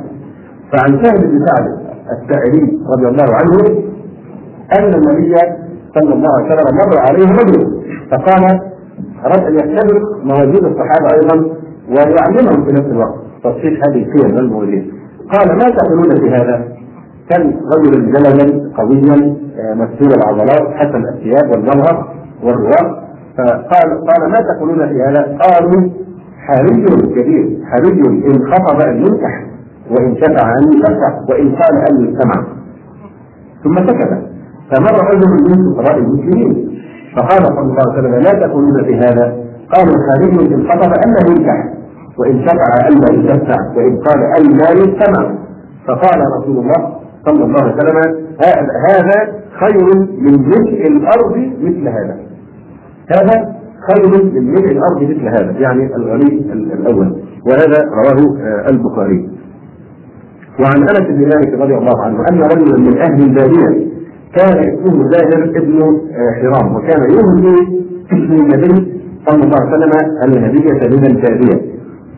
فعن 0.72 1.04
سهل 1.04 1.26
بن 1.28 1.46
سعد 1.46 1.66
السائلي 2.12 2.78
رضي 2.96 3.08
الله 3.08 3.34
عنه 3.34 3.82
أن 4.78 4.94
النبي 4.94 5.34
صلى 5.94 6.14
الله 6.14 6.30
عليه 6.38 6.46
وسلم 6.54 6.76
مر 6.76 6.98
عليه 6.98 7.32
رجل 7.32 7.82
فقال 8.10 8.60
اراد 9.24 9.46
ان 9.46 9.54
يختبر 9.54 10.00
موازين 10.24 10.64
الصحابة 10.66 11.14
أيضا 11.14 11.46
ويعلمهم 11.88 12.64
في 12.64 12.72
نفس 12.72 12.86
الوقت. 12.86 13.14
تصحيح 13.44 13.80
هذه 13.88 14.02
القيم 14.04 14.36
والموازين 14.36 14.92
قال 15.32 15.48
ما 15.56 15.64
تقولون 15.70 16.16
في 16.20 16.30
هذا؟ 16.30 16.64
كان 17.32 17.60
رجلا 17.76 17.98
جلدا 18.12 18.70
قويا 18.78 19.36
مكسور 19.74 20.08
العضلات 20.18 20.74
حسن 20.74 21.02
الثياب 21.14 21.50
والجوهر 21.50 22.08
والرواق 22.44 23.02
فقال 23.38 23.88
قال 24.08 24.30
ما 24.30 24.38
تقولون 24.54 24.88
في 24.88 25.02
هذا؟ 25.02 25.38
قالوا 25.40 25.90
حري 26.46 26.84
كبير 27.14 27.58
حري 27.70 28.00
إن 28.26 28.52
خطب 28.52 28.80
ان 28.80 28.96
ينكح 28.96 29.46
وإن 29.90 30.16
شفع 30.16 30.52
أن 30.58 30.72
يشفع 30.72 31.20
وإن 31.30 31.54
قال 31.54 31.74
أن 31.90 32.04
يستمع. 32.04 32.44
ثم 33.64 33.74
سكت. 33.76 34.22
فمر 34.70 35.10
رجل 35.10 35.30
من 35.48 35.74
فقراء 35.74 35.98
المسلمين. 35.98 36.78
فقال 37.16 37.46
صلى 37.46 37.60
الله 37.60 37.92
عليه 37.92 37.98
وسلم 38.08 38.14
لا 38.14 38.46
تقولون 38.46 38.84
في 38.84 38.96
هذا. 38.96 39.36
قالوا 39.74 39.94
حري 40.10 40.54
إن 40.54 40.68
خطب 40.68 40.92
أن 41.06 41.30
ينكح 41.36 41.64
وإن 42.18 42.42
شفع 42.46 42.88
أن 42.88 42.94
لا 43.00 43.12
يشفع 43.34 43.56
وإن 43.76 43.98
قال 43.98 44.20
أن 44.38 44.52
لا 44.56 44.70
يستمع. 44.70 45.34
فقال 45.88 46.20
رسول 46.40 46.56
الله 46.58 47.01
صلى 47.26 47.44
الله 47.44 47.62
عليه 47.62 47.74
وسلم 47.74 47.98
هذا 48.90 49.32
خير 49.60 49.84
من 50.18 50.48
ملء 50.48 50.86
الأرض 50.86 51.36
مثل 51.62 51.88
هذا. 51.88 52.16
هذا 53.10 53.54
خير 53.88 54.24
من 54.34 54.52
ملء 54.54 54.72
الأرض 54.72 55.02
مثل 55.02 55.28
هذا 55.28 55.50
يعني 55.58 55.96
الغني 55.96 56.52
الأول. 56.52 57.16
وهذا 57.46 57.78
رواه 57.84 58.36
البخاري. 58.70 59.30
وعن 60.60 60.80
أنس 60.82 61.00
بن 61.08 61.20
مالك 61.20 61.54
رضي 61.60 61.74
الله 61.74 62.04
عنه 62.04 62.18
أن 62.30 62.42
رجلا 62.42 62.78
من 62.78 62.98
أهل 62.98 63.22
الباديه 63.22 63.92
كان 64.36 64.58
اسمه 64.58 65.10
زاهر 65.10 65.44
ابن 65.44 66.00
حرام 66.40 66.74
وكان 66.76 67.00
يهدي 67.10 67.82
اسم 68.06 68.32
النبي 68.32 68.92
صلى 69.26 69.42
الله 69.44 69.60
عليه 69.60 69.76
وسلم 69.76 69.92
الهدية 70.24 70.96
من 70.96 71.06
الجاريه 71.06 71.72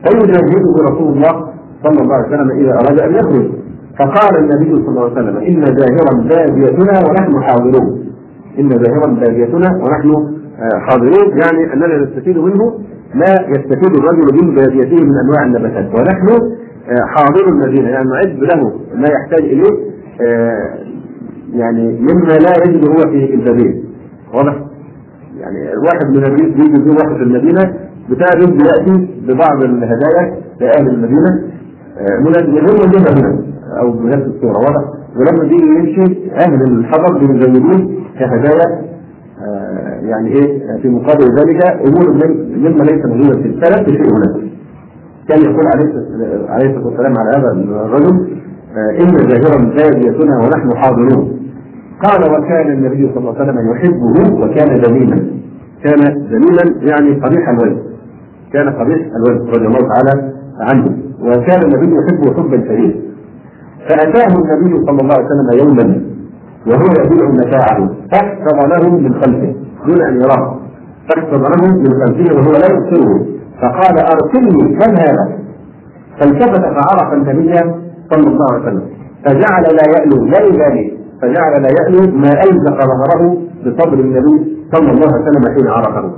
فيجاهده 0.04 0.74
رسول 0.90 1.12
الله 1.12 1.48
صلى 1.84 2.02
الله 2.02 2.14
عليه 2.14 2.28
وسلم 2.28 2.50
إذا 2.50 2.72
أراد 2.72 3.00
أن 3.00 3.14
يخرج. 3.14 3.63
فقال 3.98 4.38
النبي 4.38 4.74
صلى 4.84 4.88
الله 4.88 5.02
عليه 5.02 5.12
وسلم 5.12 5.36
إن 5.36 5.76
زاهرا 5.76 6.22
باديتنا 6.28 7.08
ونحن 7.08 7.42
حاضرون. 7.42 8.04
إن 8.58 8.68
زاهرا 8.68 9.06
باديتنا 9.06 9.68
ونحن 9.82 10.34
حاضرون 10.88 11.38
يعني 11.38 11.72
أننا 11.72 11.98
نستفيد 11.98 12.38
منه 12.38 12.78
ما 13.14 13.26
يستفيد 13.48 13.96
الرجل 13.96 14.34
من 14.42 14.54
باديته 14.54 14.96
من 15.04 15.12
أنواع 15.24 15.46
النباتات. 15.46 15.94
ونحن 15.94 16.28
حاضر 17.16 17.48
المدينة 17.48 17.88
يعني 17.88 18.08
نعد 18.08 18.38
له 18.38 18.72
ما 18.94 19.08
يحتاج 19.08 19.44
إليه 19.44 19.94
يعني 21.54 21.98
مما 22.00 22.32
لا 22.32 22.52
يجد 22.64 22.88
هو 22.88 22.96
في 23.10 23.34
البديل 23.34 23.84
واضح؟ 24.34 24.56
يعني 25.40 25.72
الواحد 25.72 26.06
من 26.10 26.36
بيجي 26.36 26.72
يزور 26.72 26.96
واحد 26.98 27.16
في 27.16 27.22
المدينة 27.22 27.74
بتاع 28.10 28.28
بياتي 28.38 29.08
ببعض 29.28 29.62
الهدايا 29.62 30.34
لأهل 30.60 30.88
المدينة 30.88 31.42
من 32.20 32.36
المدينة. 32.36 33.10
هنا 33.12 33.53
أو 33.80 33.92
بنفس 33.92 34.26
الصورة 34.26 34.58
واضح؟ 34.58 34.84
ولما 35.16 35.42
بيجي 35.42 35.66
يمشي 35.66 36.30
أهل 36.32 36.62
الحضر 36.62 37.18
بيزودون 37.18 37.94
كهدايا 38.18 38.84
يعني 40.02 40.28
إيه 40.28 40.80
في 40.82 40.88
مقابل 40.88 41.24
ذلك 41.38 41.64
أمور 41.64 42.12
مما 42.56 42.82
ليس 42.82 43.06
موجودا 43.06 43.42
في 43.42 43.48
السلف 43.48 43.88
بشيء 43.88 44.12
هناك. 44.16 44.50
كان 45.28 45.40
يقول 45.42 45.66
عليه 45.74 45.92
عليه 46.48 46.70
الصلاة 46.70 46.86
والسلام 46.86 47.14
على 47.18 47.36
هذا 47.36 47.52
الرجل 47.52 48.28
إن 49.00 49.16
ظاهرا 49.16 49.64
باديتنا 49.64 50.38
ونحن 50.38 50.76
حاضرون. 50.76 51.40
قال 52.02 52.32
وكان 52.32 52.72
النبي 52.72 53.10
صلى 53.14 53.18
الله 53.18 53.34
عليه 53.40 53.52
وسلم 53.52 53.70
يحبه 53.70 54.44
وكان 54.44 54.80
ذميما. 54.80 55.26
كان 55.84 56.00
ذميما 56.30 56.80
يعني 56.82 57.20
قبيح 57.20 57.48
الوجه. 57.48 57.82
كان 58.52 58.68
قبيح 58.68 58.98
الوجه 59.16 59.50
رضي 59.50 59.66
الله 59.66 59.88
تعالى 59.88 60.32
عنه 60.60 60.96
وكان 61.22 61.62
النبي 61.62 61.96
يحبه 61.96 62.34
حبا 62.42 62.64
شديدا. 62.68 63.00
فأتاه 63.88 64.26
النبي 64.26 64.86
صلى 64.86 65.00
الله 65.02 65.14
عليه 65.14 65.26
وسلم 65.26 65.48
يوما 65.62 66.00
وهو 66.66 66.86
يبيع 67.04 67.28
متاعه 67.28 67.90
فاحفظ 68.12 68.58
له 68.72 68.90
من 68.90 69.14
خلفه. 69.14 69.54
دون 69.86 70.02
أن 70.02 70.20
يراه. 70.20 70.56
فاحفظ 71.08 71.42
له 71.42 71.76
من 71.76 71.90
خلفه 72.00 72.36
وهو 72.36 72.52
لا 72.52 72.68
يبصره. 72.74 73.26
فقال 73.60 73.98
أرسلني 73.98 74.76
كم 74.78 74.90
هذا 74.90 75.38
فالتفت 76.20 76.60
فعرف 76.60 77.12
النبي 77.12 77.54
صلى 78.10 78.26
الله 78.26 78.52
عليه 78.52 78.62
وسلم. 78.62 78.82
فجعل 79.24 79.62
لا 79.62 79.98
يألو 79.98 80.24
لا 80.24 80.40
يبالي. 80.40 80.98
فجعل 81.22 81.62
لا 81.62 81.68
يألو 81.78 82.16
ما 82.16 82.32
ألزق 82.42 82.78
ظهره 82.84 83.36
بصدر 83.66 84.00
النبي 84.00 84.56
صلى 84.72 84.90
الله 84.90 85.08
عليه 85.12 85.22
وسلم 85.22 85.54
حين 85.54 85.68
عرفه. 85.68 86.10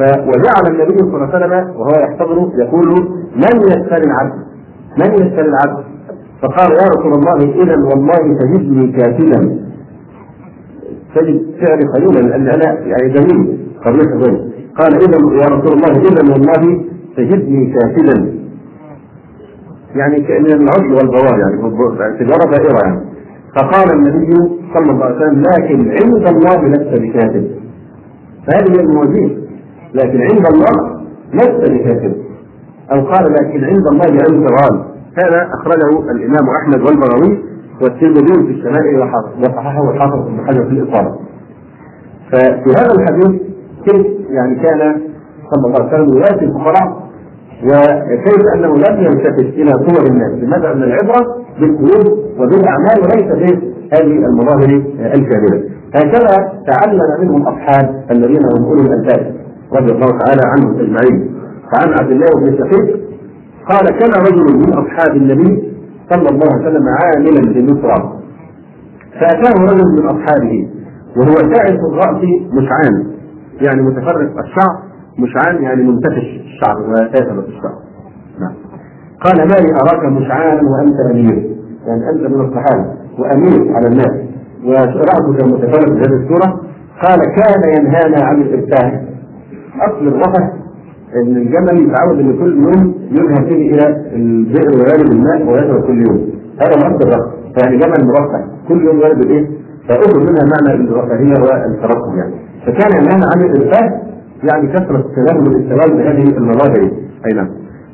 وجعل 0.00 0.64
النبي 0.66 0.98
صلى 0.98 1.16
الله 1.16 1.34
عليه 1.34 1.36
وسلم 1.36 1.80
وهو 1.80 1.92
يحتضر 2.00 2.50
يقول 2.58 2.88
من 3.36 3.60
يسأل 3.68 4.02
العبد؟ 4.04 4.38
من 4.98 5.14
يسأل 5.14 5.46
العبد؟ 5.48 5.84
فقال 6.42 6.72
يا 6.72 6.86
رسول 6.96 7.12
الله 7.12 7.62
اذا 7.62 7.76
والله 7.76 8.38
تجدني 8.40 8.92
كاتبا. 8.92 9.58
تجد 11.14 11.46
سعري 11.60 11.84
قليلا 11.94 12.28
لأن 12.28 12.48
أنا 12.48 12.80
يعني 12.80 13.08
جميل 13.12 13.58
قبلك 13.84 14.08
ذلك 14.12 14.40
قال 14.78 14.94
اذا 14.94 15.18
يا 15.42 15.48
رسول 15.56 15.72
الله 15.72 15.92
اذا 16.08 16.32
والله 16.32 16.84
تجدني 17.16 17.74
كاتبا. 17.74 18.34
يعني 19.96 20.18
من 20.40 20.52
العزل 20.52 20.92
والبوار 20.94 21.38
يعني 21.38 21.56
تجاره 22.18 22.50
دائرة 22.50 22.78
يعني. 22.84 23.00
فقال 23.56 23.92
النبي 23.92 24.32
صلى 24.74 24.90
الله 24.90 25.04
عليه 25.04 25.16
وسلم 25.16 25.42
لكن 25.42 25.90
عند 25.90 26.26
الله 26.26 26.68
لست 26.68 27.00
بكاتب. 27.02 27.50
فهذه 28.46 28.70
هي 28.76 28.80
الموازين 28.80 29.38
لكن 29.94 30.20
عند 30.22 30.46
الله 30.54 31.00
لست 31.34 31.70
بكاتب. 31.70 32.14
أو 32.92 33.00
قال 33.00 33.32
لكن 33.32 33.64
عند 33.64 33.86
الله 33.92 34.06
انت 34.06 34.50
غالب 34.50 34.93
هذا 35.18 35.48
أخرجه 35.54 36.10
الإمام 36.10 36.48
أحمد 36.62 36.80
والبغوي 36.80 37.44
والترمذي 37.82 38.46
في 38.46 38.52
الشمائل 38.52 38.98
وصححه 39.42 39.90
الحافظ 39.90 40.28
بن 40.28 40.46
حجر 40.46 40.64
في 40.64 40.70
الاصابه. 40.70 41.14
ففي 42.32 42.70
هذا 42.70 42.92
الحديث 42.98 43.42
كيف 43.84 44.06
يعني 44.30 44.54
كان 44.54 45.00
صلى 45.50 45.66
الله 45.66 45.84
عليه 45.84 45.94
وسلم 45.94 46.18
ياتي 46.18 46.44
الفقراء 46.44 47.04
وكيف 47.64 48.42
أنه 48.54 48.76
لم 48.76 49.00
يلتفت 49.00 49.38
إلى 49.38 49.72
صور 49.72 50.06
الناس، 50.06 50.32
لماذا؟ 50.42 50.72
ان 50.72 50.82
العبرة 50.82 51.36
بالقلوب 51.60 52.18
وبالأعمال 52.38 53.00
وليس 53.02 53.32
بهذه 53.32 54.26
المظاهر 54.26 54.82
الكاملة. 54.98 55.64
هكذا 55.94 56.52
تعلم 56.66 57.00
منهم 57.20 57.42
أصحاب 57.42 58.04
الذين 58.10 58.42
هم 58.56 58.64
اولو 58.64 58.80
الألباب 58.80 59.34
رضي 59.72 59.92
الله 59.92 60.18
تعالى 60.18 60.42
عنهم 60.44 60.78
أجمعين. 60.80 61.34
فعن 61.72 61.92
عبد 61.92 62.10
الله 62.10 62.28
بن 62.40 62.58
شقيق 62.58 63.04
قال 63.68 63.98
كان 63.98 64.12
رجل 64.22 64.58
من 64.58 64.72
أصحاب 64.72 65.16
النبي 65.16 65.72
صلى 66.10 66.28
الله 66.28 66.52
عليه 66.52 66.68
وسلم 66.68 66.84
عاملا 67.02 67.52
بمصر 67.52 68.14
فأتاه 69.20 69.64
رجل 69.64 70.02
من 70.02 70.06
أصحابه 70.06 70.68
وهو 71.16 71.34
شاعث 71.54 71.80
الرأس 71.92 72.24
مشعان 72.52 73.06
يعني 73.60 73.82
متفرق 73.82 74.38
الشعر 74.38 74.82
مشعان 75.18 75.62
يعني 75.62 75.82
منتفش 75.82 76.40
الشعر 76.44 76.76
وثابت 76.90 77.48
الشعر. 77.48 77.78
نعم. 78.40 78.54
قال 79.20 79.48
ما 79.48 79.54
لي 79.54 79.74
أراك 79.74 80.04
مشعانا 80.12 80.62
وأنت 80.70 81.00
أمير؟ 81.10 81.56
يعني 81.86 82.10
أنت 82.14 82.30
من 82.30 82.40
الصحابة 82.40 82.94
وأمير 83.18 83.74
على 83.76 83.86
الناس 83.86 84.12
وراسك 84.64 85.44
متفرق 85.46 85.88
بهذه 85.88 86.22
الصورة. 86.24 86.60
قال 87.02 87.18
كان 87.36 87.62
ينهانا 87.78 88.24
عن 88.24 88.42
الارتاح 88.42 89.02
أصل 89.80 90.08
الرفث 90.08 90.63
إن 91.22 91.36
الجمل 91.36 91.88
يتعود 91.88 92.18
إن 92.18 92.38
كل 92.38 92.64
يوم 92.64 92.94
يذهب 93.10 93.44
فيه 93.48 93.74
إلى 93.74 93.86
البئر 94.16 94.70
ويرد 94.78 95.12
الماء 95.12 95.52
ويشرب 95.52 95.82
كل 95.86 96.06
يوم. 96.06 96.28
هذا 96.60 96.76
مصدر 96.76 97.08
الرفث 97.08 97.58
يعني 97.62 97.76
جمل 97.76 98.06
مرفه 98.06 98.44
كل 98.68 98.84
يوم 98.86 98.96
يرد 98.96 99.18
الايه؟ 99.24 99.46
فأخذ 99.88 100.20
منها 100.20 100.44
معنى 100.54 100.84
الرفاهيه 100.84 101.40
والترقب 101.40 102.16
يعني. 102.16 102.34
فكان 102.66 103.02
ينهانا 103.02 103.26
عن 103.34 103.40
الارتاح 103.44 104.02
يعني 104.42 104.68
كثرة 104.68 104.96
التناول 105.06 105.48
والاستغلال 105.48 105.96
بهذه 105.96 106.36
المظاهر 106.38 106.90
أي 107.26 107.32
نعم. 107.34 107.48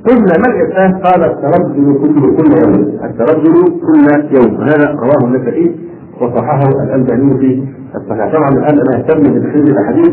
قلنا 0.06 0.38
ما 0.38 0.46
الإرسال؟ 0.46 1.02
قال 1.02 1.24
التردد 1.24 1.74
كله 1.76 2.36
كل 2.36 2.52
يوم، 2.62 2.98
التردد 3.04 3.68
كل 3.68 4.36
يوم، 4.36 4.60
هذا 4.60 4.90
رواه 4.90 5.28
النسائي 5.28 5.76
وصححه 6.20 6.68
الألباني 6.84 7.38
في 7.38 7.64
الصحيح، 7.96 8.32
طبعا 8.32 8.48
الآن 8.48 8.78
أنا 8.78 8.98
أهتم 8.98 9.20
بتخريج 9.22 9.68
الأحاديث 9.68 10.12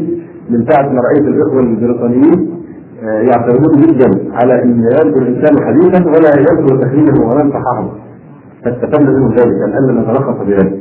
من 0.49 0.65
ساعة 0.69 0.89
ما 0.89 1.01
رأيت 1.01 1.27
الإخوة 1.27 1.59
البريطانيين 1.59 2.49
يعترضون 3.03 3.81
جدا 3.81 4.31
على 4.33 4.63
أن 4.63 4.83
يذكر 4.83 5.21
الإنسان 5.21 5.65
حديثا 5.65 6.09
ولا 6.09 6.39
يذكر 6.39 6.77
تخريجه 6.77 7.19
ولا 7.21 7.49
صححه. 7.49 7.89
فاستفدنا 8.65 9.09
منهم 9.11 9.31
ذلك 9.31 9.57
الآن 9.67 9.97
نتلخص 9.97 10.37
بذلك. 10.47 10.79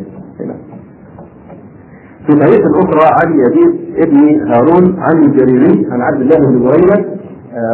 في 2.26 2.32
طريق 2.32 2.62
أخرى 2.76 3.06
عن 3.22 3.32
يزيد 3.40 3.80
ابن 3.98 4.50
هارون 4.52 4.96
عن 4.98 5.24
الجريري 5.24 5.86
عن 5.92 6.00
عبد 6.00 6.20
الله 6.20 6.36
بن 6.38 6.64
بريدة 6.64 7.04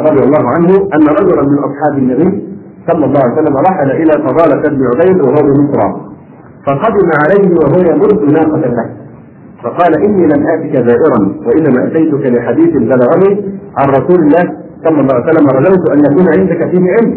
رضي 0.09 0.23
الله 0.27 0.49
عنه 0.49 0.69
أن 0.95 1.07
رجلا 1.09 1.43
من 1.43 1.59
أصحاب 1.59 1.99
النبي 1.99 2.43
صلى 2.89 3.05
الله 3.05 3.21
عليه 3.21 3.33
وسلم 3.33 3.57
رحل 3.57 3.91
إلى 3.91 4.13
فضالة 4.29 4.63
بن 4.69 4.83
عبيد 4.95 5.21
وهو 5.21 5.35
بمصر 5.43 5.81
فقدم 6.67 7.09
عليه 7.25 7.55
وهو 7.55 7.79
يمد 7.91 8.33
ناقه 8.33 8.57
له 8.59 8.91
فقال 9.65 9.95
إني 10.05 10.27
لم 10.27 10.47
آتك 10.47 10.73
زائرا 10.73 11.35
وإنما 11.47 11.87
أتيتك 11.87 12.27
لحديث 12.27 12.77
بلغني 12.77 13.53
عن 13.79 13.89
رسول 13.89 14.21
الله 14.21 14.45
صلى 14.85 15.01
الله 15.01 15.15
عليه 15.15 15.25
وسلم 15.25 15.47
رجوت 15.49 15.91
أن 15.91 15.99
يكون 15.99 16.27
عندك 16.39 16.71
فيه 16.71 16.85
علم. 16.97 17.15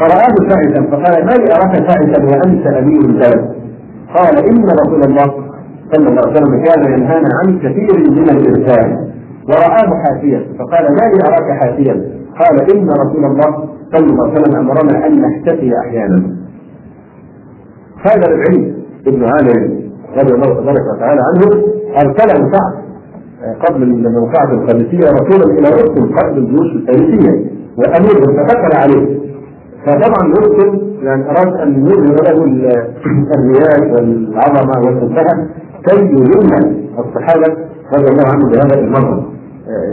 فرآه 0.00 0.34
فائزا 0.50 0.82
فقال 0.90 1.26
ما 1.26 1.30
لي 1.30 1.54
أراك 1.54 1.74
فائزا 1.88 2.24
وأنت 2.24 2.66
أمير 2.66 3.00
البلد. 3.00 3.54
قال 4.14 4.38
إن 4.50 4.64
رسول 4.64 5.02
الله 5.04 5.34
صلى 5.92 6.08
الله 6.08 6.22
عليه 6.22 6.32
وسلم 6.32 6.64
كان 6.64 6.92
ينهانا 6.92 7.28
عن 7.42 7.58
كثير 7.58 8.10
من 8.10 8.28
الإرسال. 8.30 9.10
ورآه 9.48 9.90
حافيا 10.04 10.40
فقال 10.58 10.84
ما 10.96 11.04
لي 11.12 11.18
أراك 11.28 11.58
حافيا 11.60 11.94
قال 12.38 12.76
إن 12.76 12.88
رسول 12.90 13.24
الله 13.24 13.68
صلى 13.92 14.06
الله 14.06 14.24
عليه 14.30 14.40
وسلم 14.40 14.56
أمرنا 14.56 15.06
أن 15.06 15.20
نحتفي 15.20 15.72
أحيانا. 15.86 16.22
هذا 18.02 18.26
العلم 18.34 18.74
ابن 19.06 19.24
عامر 19.24 19.68
رضي 20.16 20.34
الله 20.34 20.54
تبارك 20.60 20.84
وتعالى 20.96 21.20
عنه 21.20 21.62
أرسله 21.96 22.50
سعد 22.52 22.83
قبل 23.66 23.82
الموقعة 23.82 24.52
القادسية 24.52 25.10
رسولا 25.10 25.58
إلى 25.58 25.68
رسل 25.68 26.14
قبل 26.18 26.38
الجيوش 26.38 26.72
الفارسية 26.76 27.50
وأمير 27.78 28.36
فدخل 28.36 28.76
عليه. 28.76 29.18
فطبعا 29.86 30.32
رسل 30.32 30.82
يعني 31.02 31.30
أراد 31.30 31.60
أن 31.60 31.86
يظهر 31.86 32.24
له 32.24 32.44
الرياء 33.38 33.92
والعظمة 33.94 34.86
والسفهة 34.86 35.46
كي 35.86 36.00
يذل 36.00 36.76
الصحابة 36.98 37.56
رضي 37.96 38.08
الله 38.08 38.26
عنهم 38.32 38.50
بهذا 38.50 38.80
المنظر 38.80 39.22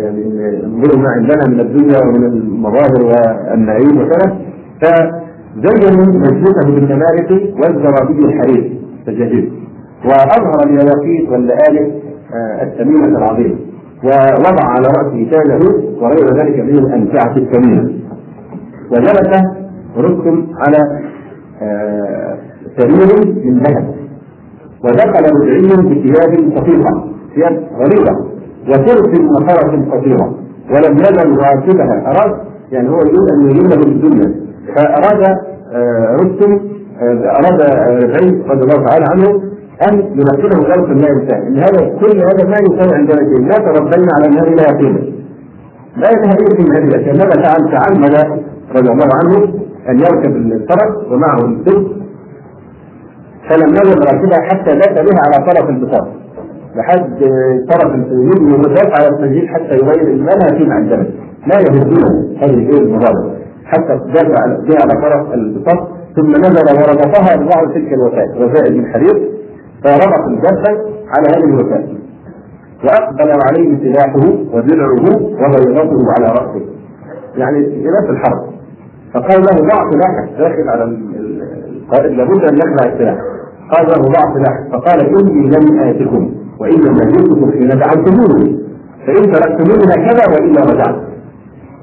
يعني 0.01 0.21
انظروا 0.65 1.01
ما 1.01 1.09
عندنا 1.09 1.47
من 1.47 1.59
الدنيا 1.59 1.99
ومن 2.05 2.25
المظاهر 2.25 3.01
والنعيم 3.03 3.97
وكذا. 4.01 4.35
فزينوا 4.81 6.05
مجلسه 6.05 6.65
بالنمارق 6.65 7.31
والزرابي 7.31 8.25
الحرير 8.25 8.79
الجديد. 9.07 9.51
وأظهر 10.05 10.57
اليواقيت 10.65 11.29
واللآلئ 11.29 11.91
الثمينة 12.61 13.17
العظيمة 13.17 13.55
ووضع 14.03 14.65
على 14.65 14.87
رأسه 14.87 15.29
تاجه 15.31 15.59
وغير 16.01 16.33
ذلك 16.37 16.59
من 16.59 16.77
الأمتعة 16.77 17.37
الثمينة 17.37 17.89
وجلس 18.91 19.29
رستم 19.97 20.47
على 20.59 20.77
سرير 22.77 23.25
من 23.45 23.59
ذهب. 23.59 23.95
ودخل 24.83 25.23
رجعي 25.41 25.61
بثياب 25.61 26.51
صفيقة 26.55 27.05
ثياب 27.35 27.63
غليظة 27.79 28.15
وترس 28.69 29.19
وفرس 29.31 29.89
خطيرة. 29.91 30.35
ولم 30.71 30.97
يزل 30.97 31.37
راكبها 31.37 32.11
أراد 32.11 32.37
يعني 32.71 32.89
هو 32.89 32.99
يريد 32.99 33.29
أن 33.33 33.49
يجيبه 33.49 33.75
بالدنيا 33.75 34.35
فأراد 34.75 35.37
رستم 36.21 36.59
أراد 37.23 37.61
ربعي 38.03 38.41
رضي 38.47 38.63
الله 38.63 38.85
تعالى 38.87 39.05
عنه 39.05 39.41
أن 39.89 39.99
ينقله 39.99 40.75
ذلك 40.75 40.89
الماء 40.89 41.11
الثاني 41.11 41.47
إن 41.47 41.57
هذا 41.57 41.99
كل 41.99 42.17
هذا 42.17 42.49
ما 42.49 42.57
يساوي 42.57 42.95
عندنا 42.95 43.21
لا 43.21 43.57
تربينا 43.57 44.13
على 44.15 44.27
أنه 44.27 44.55
لا 44.55 44.63
يقيمه 44.63 45.01
لا 45.97 46.09
ينهى 46.11 46.35
من 46.59 46.75
هذه 46.75 46.83
الأشياء 46.83 47.13
ماذا 47.17 47.41
فعل؟ 47.43 47.71
تعمد 47.71 48.15
رضي 48.75 48.91
الله 48.91 49.09
عنه 49.23 49.53
أن 49.89 49.99
يركب 49.99 50.35
الفرس 50.35 51.11
ومعه 51.11 51.37
السلك 51.37 51.87
فلم 53.49 53.69
يزل 53.69 53.99
راكبها 53.99 54.41
حتى 54.49 54.75
داس 54.75 54.93
بها 54.93 55.21
على 55.25 55.45
طرف 55.45 55.69
البساط 55.69 56.07
لحد 56.75 57.19
طرف 57.69 57.95
اليمين 57.95 58.53
ومدافع 58.53 58.95
على 58.95 59.07
التسجيل 59.07 59.49
حتى 59.49 59.75
يغير 59.75 60.07
المنهى 60.07 60.57
فيما 60.57 60.73
عندنا 60.75 61.05
لا 61.47 61.59
يهدون 61.59 62.35
هذه 62.37 62.53
الايه 62.53 62.77
المبادره 62.77 63.35
حتى 63.65 63.99
دافع 64.13 64.45
بها 64.45 64.77
على 64.81 65.01
طرف 65.01 65.33
البساط 65.33 65.87
ثم 66.15 66.29
نزل 66.29 66.77
وربطها 66.77 67.35
ببعض 67.35 67.73
تلك 67.73 67.93
الوسائل 67.93 68.43
وسائل 68.43 68.77
من 68.77 68.85
حرير 68.93 69.30
فربط 69.83 70.27
الجبهه 70.27 70.77
على 71.07 71.27
هذه 71.29 71.43
الوسائل. 71.43 71.97
وأقبل 72.83 73.31
عليه 73.47 73.77
سلاحه 73.77 74.27
ودرعه 74.53 75.15
وبيضته 75.15 76.05
على 76.17 76.25
رأسه. 76.25 76.65
يعني 77.35 77.65
خلاف 77.65 78.09
الحرب. 78.09 78.41
فقال 79.13 79.41
له 79.41 79.67
ضع 79.69 79.91
سلاحك. 79.91 80.29
داخل 80.37 80.69
على 80.69 80.83
القائد 80.83 82.11
لابد 82.11 82.43
أن 82.43 82.57
يخلع 82.57 82.93
السلاح. 82.93 83.17
قال 83.71 83.87
له 83.87 84.01
ضع 84.01 84.33
سلاحك. 84.33 84.71
فقال 84.71 84.99
إني 85.01 85.49
لم 85.49 85.79
آتكم 85.79 86.31
وإنما 86.59 87.03
جئتكم 87.11 87.51
حين 87.51 87.67
دعوتموني. 87.67 88.59
فإن 89.07 89.31
تركتموني 89.31 89.83
هكذا 89.89 90.23
وإلا 90.33 90.61
رجعت. 90.61 90.95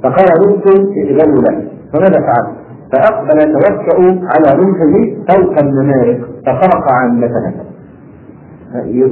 فقال 0.02 0.28
رستم 0.46 0.92
ائذنوا 0.92 1.42
له 1.42 1.68
فماذا 1.92 2.20
فعل؟ 2.20 2.46
فأقبل 2.92 3.40
يتوكا 3.40 4.20
على 4.26 4.62
رمحه 4.62 4.94
فوق 5.28 5.58
النمارق 5.62 6.20
فخرق 6.46 6.92
عامتها 6.92 7.67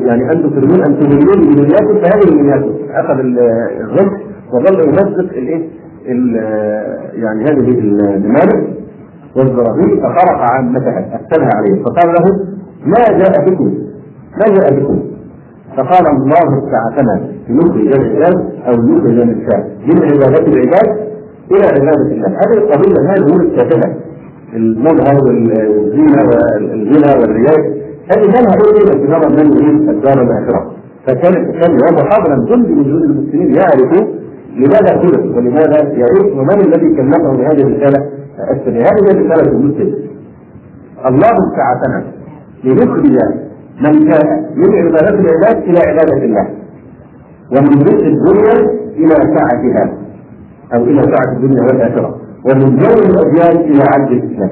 يعني 0.06 0.32
أنتم 0.32 0.50
تريدون 0.50 0.82
أن 0.84 0.98
تهلوني 1.00 1.54
بدنياكم 1.54 1.94
فهذه 2.02 2.30
دنياكم 2.30 2.70
اخذ 2.90 3.18
الرمح 3.20 4.20
وظل 4.52 4.80
يمزق 4.80 5.18
الإيه؟ 5.18 5.68
يعني 7.14 7.44
هذه 7.44 7.78
النمارق 7.78 8.66
والزرابيل 9.36 10.00
فخرق 10.00 10.38
عامتها 10.38 10.98
اقتلها 11.14 11.50
عليه. 11.54 11.82
فقال 11.84 12.08
له 12.08 12.44
ما 12.86 13.18
جاء 13.18 13.50
بكم؟ 13.50 13.74
ما 14.38 14.54
جاء 14.54 14.74
بكم؟ 14.80 15.00
فقال 15.76 16.06
الله 16.06 16.58
ابتعثنا 16.58 17.26
لنخرج 17.48 17.86
العباد 17.86 18.44
أو 18.66 18.72
نخرج 18.72 19.10
الانسان 19.18 19.64
من 19.86 20.02
عبادات 20.02 20.48
العباد 20.48 20.96
إلى 21.50 21.66
عبادة 21.66 22.10
الله. 22.12 22.28
هذه 22.28 22.58
القضية 22.58 23.10
هذه 23.10 23.18
الأمور 23.18 23.40
التافهه 23.42 23.94
المظهر 24.56 25.24
والزينة 25.26 26.22
والغنى 26.22 27.20
والرياء 27.20 27.75
هذه 28.10 28.26
ما 28.26 28.40
لها 28.44 28.56
إيه 28.66 29.06
بنظر 29.06 29.28
من 29.28 29.52
يريد 29.52 29.88
الدار 29.88 30.22
الآخرة. 30.22 30.72
فكانت 31.06 31.50
كان 31.50 31.78
وهو 31.82 32.10
حاضرا 32.10 32.36
جند 32.48 32.68
من 32.68 32.84
جنود 32.84 33.02
المسلمين 33.02 33.54
يعرف 33.54 34.08
لماذا 34.56 34.98
خلق 35.02 35.36
ولماذا 35.36 35.92
يعيش 35.92 36.32
ومن 36.32 36.60
الذي 36.60 36.96
كلفه 36.96 37.32
بهذه 37.36 37.62
الرسالة. 37.62 38.06
السريه 38.50 38.82
هذه 38.82 39.04
رساله 39.04 39.52
المسلم. 39.52 39.94
الله 41.08 41.30
ابتعثنا 41.46 42.04
لنخرج 42.64 43.06
من 43.80 44.12
كان 44.12 44.46
من 44.56 44.74
عبادات 44.74 45.14
العباد 45.14 45.62
إلى 45.62 45.78
عبادة 45.78 46.24
الله. 46.24 46.48
ومن 47.52 47.82
رزق 47.82 48.04
الدنيا 48.04 48.70
إلى 48.96 49.14
سعتها 49.14 49.92
أو 50.74 50.84
إلى 50.84 51.02
سعه 51.02 51.32
الدنيا 51.36 51.62
والآخرة. 51.62 52.16
ومن 52.44 52.76
جو 52.76 52.92
الأديان 52.92 53.56
إلى 53.56 53.82
عبد 53.94 54.10
الإسلام. 54.12 54.50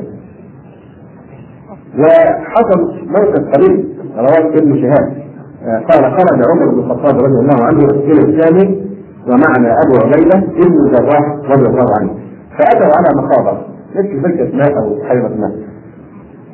وحصل 1.99 2.81
موقف 3.07 3.43
قريب 3.55 3.85
رواه 4.17 4.49
ابن 4.49 4.83
شهاب. 4.83 5.25
قال 5.65 6.05
خرج 6.05 6.43
عمر 6.51 6.71
بن 6.73 6.79
الخطاب 6.79 7.15
رضي 7.19 7.39
الله 7.41 7.65
عنه 7.65 7.85
إلى 7.85 8.21
الثاني 8.21 8.85
ومعنا 9.27 9.77
أبو 9.83 9.95
عبيدة 10.05 10.37
ابن 10.37 10.87
الجراح 10.87 11.25
رضي 11.51 11.67
الله 11.69 11.87
عنه. 12.01 12.11
فاتوا 12.59 12.87
على 12.87 13.23
مقابر 13.23 13.59
مثل 13.97 14.21
بركه 14.21 14.57
ماء 14.57 14.79
أو 14.79 14.95
بحيره 14.95 15.29
ماء 15.29 15.53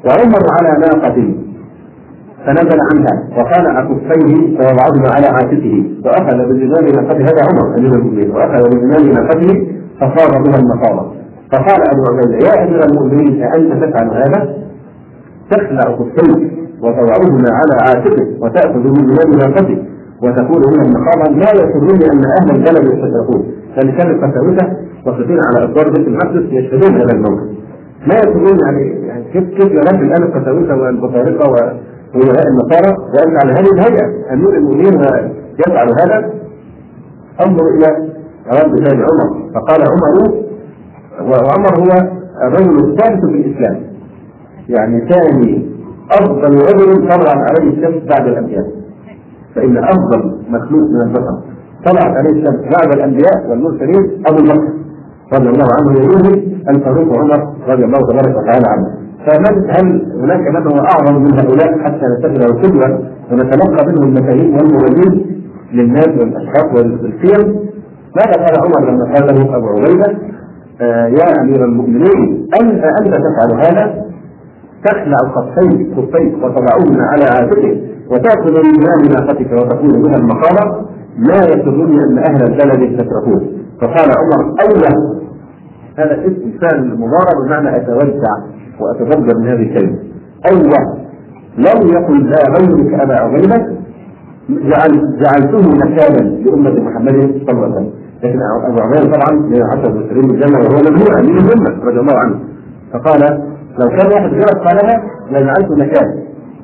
وعمر 0.05 0.43
على 0.61 0.79
ناقة 0.79 1.35
فنزل 2.47 2.79
عنها 2.91 3.29
وخلع 3.39 3.85
كفيه 3.85 4.59
فوضعهما 4.59 5.09
على 5.15 5.27
عاتقه. 5.27 5.85
وأخذ 6.05 6.37
بزمام 6.49 6.85
ناقته 6.85 7.25
هذا 7.25 7.43
عمر 7.51 7.79
أمير 7.79 7.95
المؤمنين. 7.95 8.31
وأخذ 8.31 8.63
بزمام 8.69 9.13
ناقته 9.13 9.67
فصار 10.01 10.43
بها 10.43 10.59
المصابه 10.61 11.13
فقال 11.53 11.81
أبو 11.93 12.03
عبيدة 12.11 12.47
يا 12.47 12.65
أمير 12.65 12.85
المؤمنين 12.85 13.43
أأنت 13.43 13.85
تفعل 13.85 14.11
هذا؟ 14.11 14.60
تخلع 15.51 15.97
كفيك 15.99 16.53
وتضعهما 16.83 17.49
على 17.59 17.75
عاتقه 17.83 18.27
وتأخذ 18.41 18.81
بزمام 18.81 19.31
ناقته 19.39 19.79
وتكون 20.23 20.63
هنا 20.69 20.83
المقامة 20.83 21.39
لا 21.39 21.51
يسرني 21.55 22.05
أن 22.13 22.25
أهل 22.41 22.51
البلد 22.57 22.85
يستشرقون. 22.85 23.45
لأن 23.77 23.93
كان 23.93 24.11
الفتاوته 24.11 24.77
واقفين 25.07 25.39
على 25.41 25.65
اسوار 25.65 25.89
بيت 25.89 26.09
المقدس 26.09 26.53
يشهدون 26.53 27.01
هذا 27.01 27.13
الموقف. 27.15 27.49
لا 28.07 28.19
يسرني 28.19 28.59
يعني, 28.65 29.07
يعني 29.07 29.25
كيف 29.33 29.45
كيف 29.45 29.73
يرد 29.73 30.03
الآن 30.03 30.23
الفتاوتة 30.23 30.77
والبطارقه 30.77 31.51
وولاء 32.15 32.45
النصارى؟ 32.49 32.97
وأن 33.15 33.37
على 33.43 33.53
هذه 33.53 33.73
الهيئة 33.73 34.33
أمير 34.33 34.57
المؤمنين 34.57 34.95
يفعل 35.67 35.89
هذا. 36.03 36.31
انظر 37.47 37.65
إلى 37.77 37.87
رد 38.51 38.89
فعل 38.89 39.05
عمر. 39.09 39.51
فقال 39.55 39.81
عمر 39.83 40.35
وعمر 41.21 41.81
هو 41.81 42.11
الرجل 42.43 42.91
الثالث 42.91 43.25
في 43.25 43.31
الإسلام. 43.31 43.90
يعني 44.79 45.09
ثاني 45.11 45.71
أفضل 46.11 46.55
رجل 46.55 47.09
طلع 47.09 47.31
عليه 47.33 47.71
الشمس 47.71 48.03
بعد 48.11 48.27
الأنبياء. 48.29 48.65
فإن 49.55 49.77
أفضل 49.79 50.37
مخلوق 50.51 50.83
من 50.91 51.01
البشر 51.01 51.39
طلعت 51.87 52.17
عليه 52.17 52.31
الشمس 52.31 52.61
بعد 52.77 52.93
الأنبياء 52.97 53.51
والمرسلين 53.51 54.23
أبو 54.27 54.43
بكر 54.45 54.69
رضي 55.35 55.49
الله 55.49 55.67
عنه 55.81 56.01
يروي 56.01 56.49
الفاروق 56.69 57.19
عمر 57.19 57.55
رضي 57.69 57.85
الله 57.85 57.99
تبارك 57.99 58.37
وتعالى 58.37 58.65
عنه. 58.69 58.87
فمن 59.27 59.71
هل 59.71 60.13
هناك 60.23 60.41
من 60.55 60.73
هو 60.73 60.79
أعظم 60.85 61.23
من 61.23 61.35
هؤلاء 61.39 61.79
حتى 61.79 62.07
نتخذه 62.19 62.53
قدوه 62.63 63.01
ونتلقى 63.33 63.87
منه 63.87 64.03
المفاهيم 64.03 64.57
والموازين 64.57 65.43
للناس 65.73 66.09
والأشخاص 66.09 66.65
والقيم 66.75 67.57
ماذا 68.17 68.33
قال 68.47 68.61
عمر 68.65 68.91
لما 68.91 69.05
قال 69.15 69.27
له 69.37 69.57
أبو 69.57 69.67
عبيدة؟ 69.69 70.19
آه 70.81 71.07
يا 71.07 71.41
أمير 71.43 71.65
المؤمنين 71.65 72.47
انت 72.61 72.85
أنت 73.01 73.15
تفعل 73.15 73.61
هذا؟ 73.61 74.05
تخلع 74.85 75.17
خفيك 75.35 75.95
خفيك 75.97 76.35
وتضعهما 76.45 77.03
على 77.13 77.25
عاتقك 77.25 77.79
وتأخذ 78.11 78.53
من 78.65 78.81
مال 78.81 79.13
ناقتك 79.13 79.53
وتكون 79.53 80.03
بها 80.03 80.17
المقامه 80.17 80.87
لا 81.19 81.45
يسرني 81.45 82.05
أن 82.05 82.19
أهل 82.19 82.43
البلد 82.43 82.81
يستتركون 82.83 83.41
فقال 83.81 84.11
عمر 84.21 84.55
اوله 84.63 85.21
هذا 85.99 86.21
اسم 86.27 86.59
فعل 86.61 86.79
المضارع 86.79 87.33
بمعنى 87.47 87.77
اتوسع 87.77 88.35
وأتضجر 88.81 89.39
من 89.39 89.49
هذه 89.49 89.63
الكلمة. 89.63 89.99
أيوه 90.51 91.01
لم 91.59 91.89
يقل 91.89 92.31
لا 92.31 92.37
غيرك 92.59 93.01
أبا 93.01 93.15
عبيدة 93.15 93.67
جعل 94.51 95.19
جعلته 95.21 95.69
مكانا 95.71 96.29
لأمة 96.29 96.81
محمد 96.91 97.13
صلى 97.47 97.53
الله 97.53 97.65
عليه 97.65 97.75
وسلم. 97.75 97.91
لكن 98.25 98.39
أبو 98.67 98.81
عبيدة 98.81 99.17
طبعا 99.17 99.33
من 99.33 99.63
عشر 99.63 99.89
المسلمين 99.91 100.31
الجنة 100.31 100.59
وهو 100.59 100.79
ممنوع 100.91 101.21
من 101.21 101.39
الامه 101.39 101.85
رضي 101.85 102.01
الله 102.01 102.19
عنه. 102.19 102.41
فقال 102.93 103.43
لو 103.79 103.89
كان 103.89 104.13
واحد 104.13 104.31
غيرك 104.31 104.59
قالها 104.67 105.03
لجعلت 105.31 105.71
مكان. 105.71 106.09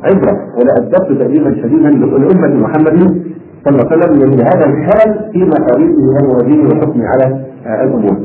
عبرة. 0.05 0.39
ولادبت 0.57 1.19
تاديبا 1.19 1.51
شديدا 1.62 1.91
لأمة 1.91 2.55
محمد 2.55 3.23
صلى 3.65 3.83
الله 3.83 3.93
عليه 3.93 4.07
وسلم 4.07 4.35
لهذا 4.35 4.66
الخلل 4.66 5.33
في 5.33 5.45
مقاليده 5.45 6.03
وموازينه 6.03 6.69
وحكمه 6.69 7.05
على 7.07 7.45
الأمور. 7.85 8.16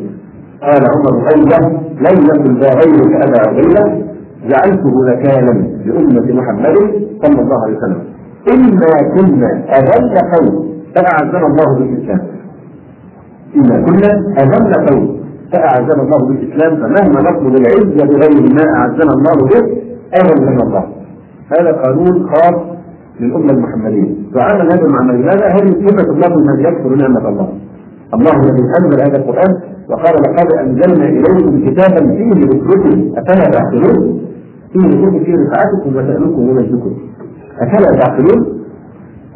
قال 0.62 0.82
عمر 0.94 1.28
أيضا 1.36 1.60
لم 2.02 2.26
يكن 2.30 2.60
ذا 2.60 2.70
غيرك 2.74 3.28
أبا 3.28 3.50
عبيدة 3.50 3.84
جعلته 4.50 4.94
نكالا 5.10 5.54
لأمة 5.86 6.42
محمد 6.42 6.76
صلى 7.24 7.42
الله 7.42 7.64
عليه 7.64 7.78
وسلم. 7.78 8.02
انا 8.48 9.16
كنا 9.16 9.64
أذل 9.78 10.18
قوم 10.34 10.72
فاعزنا 10.96 11.48
الله 11.48 11.80
بالإسلام. 11.80 12.22
انا 13.56 13.86
كنا 13.86 14.12
أذل 14.42 14.90
قوم. 14.90 15.21
فاعزنا 15.52 16.02
الله 16.04 16.28
بالإسلام 16.28 16.76
فمهما 16.76 17.32
نطلب 17.32 17.56
العزة 17.56 18.06
بغير 18.06 18.54
ما 18.54 18.66
أعزنا 18.78 19.12
الله 19.14 19.48
به 19.52 19.62
اذن 20.14 20.46
من 20.46 20.62
الله. 20.62 20.84
هذا 21.60 21.72
قانون 21.72 22.30
خاص 22.30 22.56
للأمة 23.20 23.52
المحمدية. 23.52 24.16
وعمل 24.36 24.72
هذا 24.72 24.86
المعنى 24.86 25.12
لماذا؟ 25.22 25.46
هذه 25.48 25.70
صفة 25.88 26.08
الله 26.14 26.30
من 26.30 26.60
يكفر 26.60 26.96
نعمة 26.96 27.30
الله. 27.30 27.50
الله 28.14 28.32
الذي 28.32 28.64
أنزل 28.80 29.02
هذا 29.02 29.18
القرآن 29.18 29.52
وقال 29.90 30.16
لقد 30.16 30.52
أنزلنا 30.54 31.06
إليكم 31.06 31.72
كتابا 31.72 32.00
فيه 32.08 32.30
ذكركم 32.30 33.14
أفلا 33.18 33.50
تعقلون؟ 33.50 34.20
فيه 34.74 34.80
ذكركم 34.80 35.20
فيه 35.24 35.34
رفعتكم 35.34 35.96
وشانكم 35.96 36.50
ومجدكم 36.50 36.94
أفلا 37.62 38.00
تعقلون؟ 38.00 38.40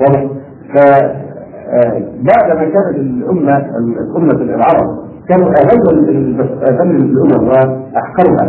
واضح. 0.01 0.25
فبعد 0.73 2.47
ما 2.57 2.63
كانت 2.63 2.95
الامه 2.95 3.57
الأمة 3.57 4.41
العرب 4.55 5.05
كانوا 5.29 5.49
اذل 5.49 6.41
اذل 6.63 6.95
الأمم 6.95 7.47
وأحقرها. 7.47 8.45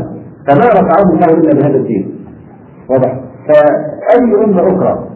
فما 0.47 0.66
رفعهم 0.66 1.09
الله 1.15 1.31
الا 1.35 1.53
بهذا 1.55 1.77
الدين. 1.77 2.15
واضح. 2.90 3.20
فأي 3.48 4.44
أمة 4.44 4.61
أخرى 4.61 5.07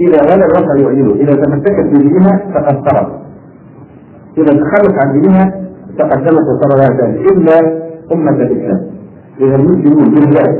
إذا 0.00 0.18
غلب 0.22 0.42
الرفع 0.42 0.74
يعينه 0.76 1.14
إذا 1.14 1.34
تمسكت 1.34 1.86
بدينها 1.92 2.34
فقد 2.54 2.76
صرف. 2.88 3.08
إذا 4.38 4.52
تخلت 4.62 4.94
عن 5.04 5.20
دينها 5.20 5.46
تقدمت 5.98 6.44
وصار 6.48 6.70
لها 6.78 7.06
ذلك. 7.06 7.32
إلا 7.32 7.58
أمة 8.12 8.30
الإسلام. 8.30 8.80
إذا 9.40 9.56
المسلمون 9.56 10.14
بالذات 10.14 10.58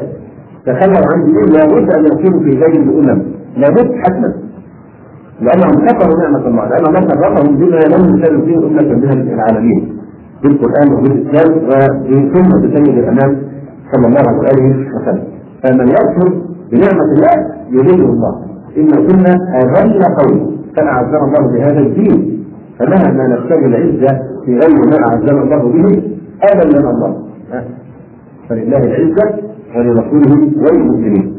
تخلوا 0.66 1.12
عن 1.12 1.24
دينهم 1.24 1.48
لابد 1.52 1.94
أن 1.94 2.06
يكونوا 2.06 2.40
في 2.40 2.50
غير 2.50 2.82
الأمم. 2.82 3.22
لابد 3.56 3.94
حتما. 3.94 4.47
لأنهم 5.40 5.86
كفروا 5.86 6.16
نعمة 6.22 6.48
الله 6.48 6.68
لأن 6.68 6.86
الله 6.86 7.00
فرقهم 7.00 7.56
بما 7.56 7.80
لم 7.94 8.02
يشارك 8.16 8.44
فيه 8.44 8.56
امه 8.56 8.94
من 8.94 9.32
العالمين. 9.34 9.98
بالقرآن 10.42 10.92
وبالاسلام 10.92 11.50
وبسنه 11.68 12.60
سيد 12.74 12.98
الامام 12.98 13.42
صلى 13.92 14.06
الله 14.06 14.26
عليه 14.48 14.66
وسلم. 14.94 15.24
فمن 15.62 15.88
يكفر 15.88 16.28
بنعمة 16.70 17.08
الله 17.14 17.36
يذله 17.70 18.08
الله. 18.12 18.34
إن 18.76 18.90
كنا 19.06 19.32
اذل 19.60 20.02
قوم 20.18 20.56
فاعزنا 20.76 21.24
الله 21.24 21.52
بهذا 21.52 21.80
الدين. 21.80 22.44
فمهما 22.78 23.26
نبتغي 23.28 23.66
العزة 23.66 24.18
في 24.44 24.58
غير 24.58 24.78
ما 24.90 24.96
اعزنا 25.08 25.42
الله 25.42 25.72
به 25.72 26.02
ابدا 26.42 26.90
الله. 26.90 27.16
فلله 28.48 28.78
العزة 28.78 29.26
ولرسوله 29.76 30.50
وللمسلمين 30.62 31.37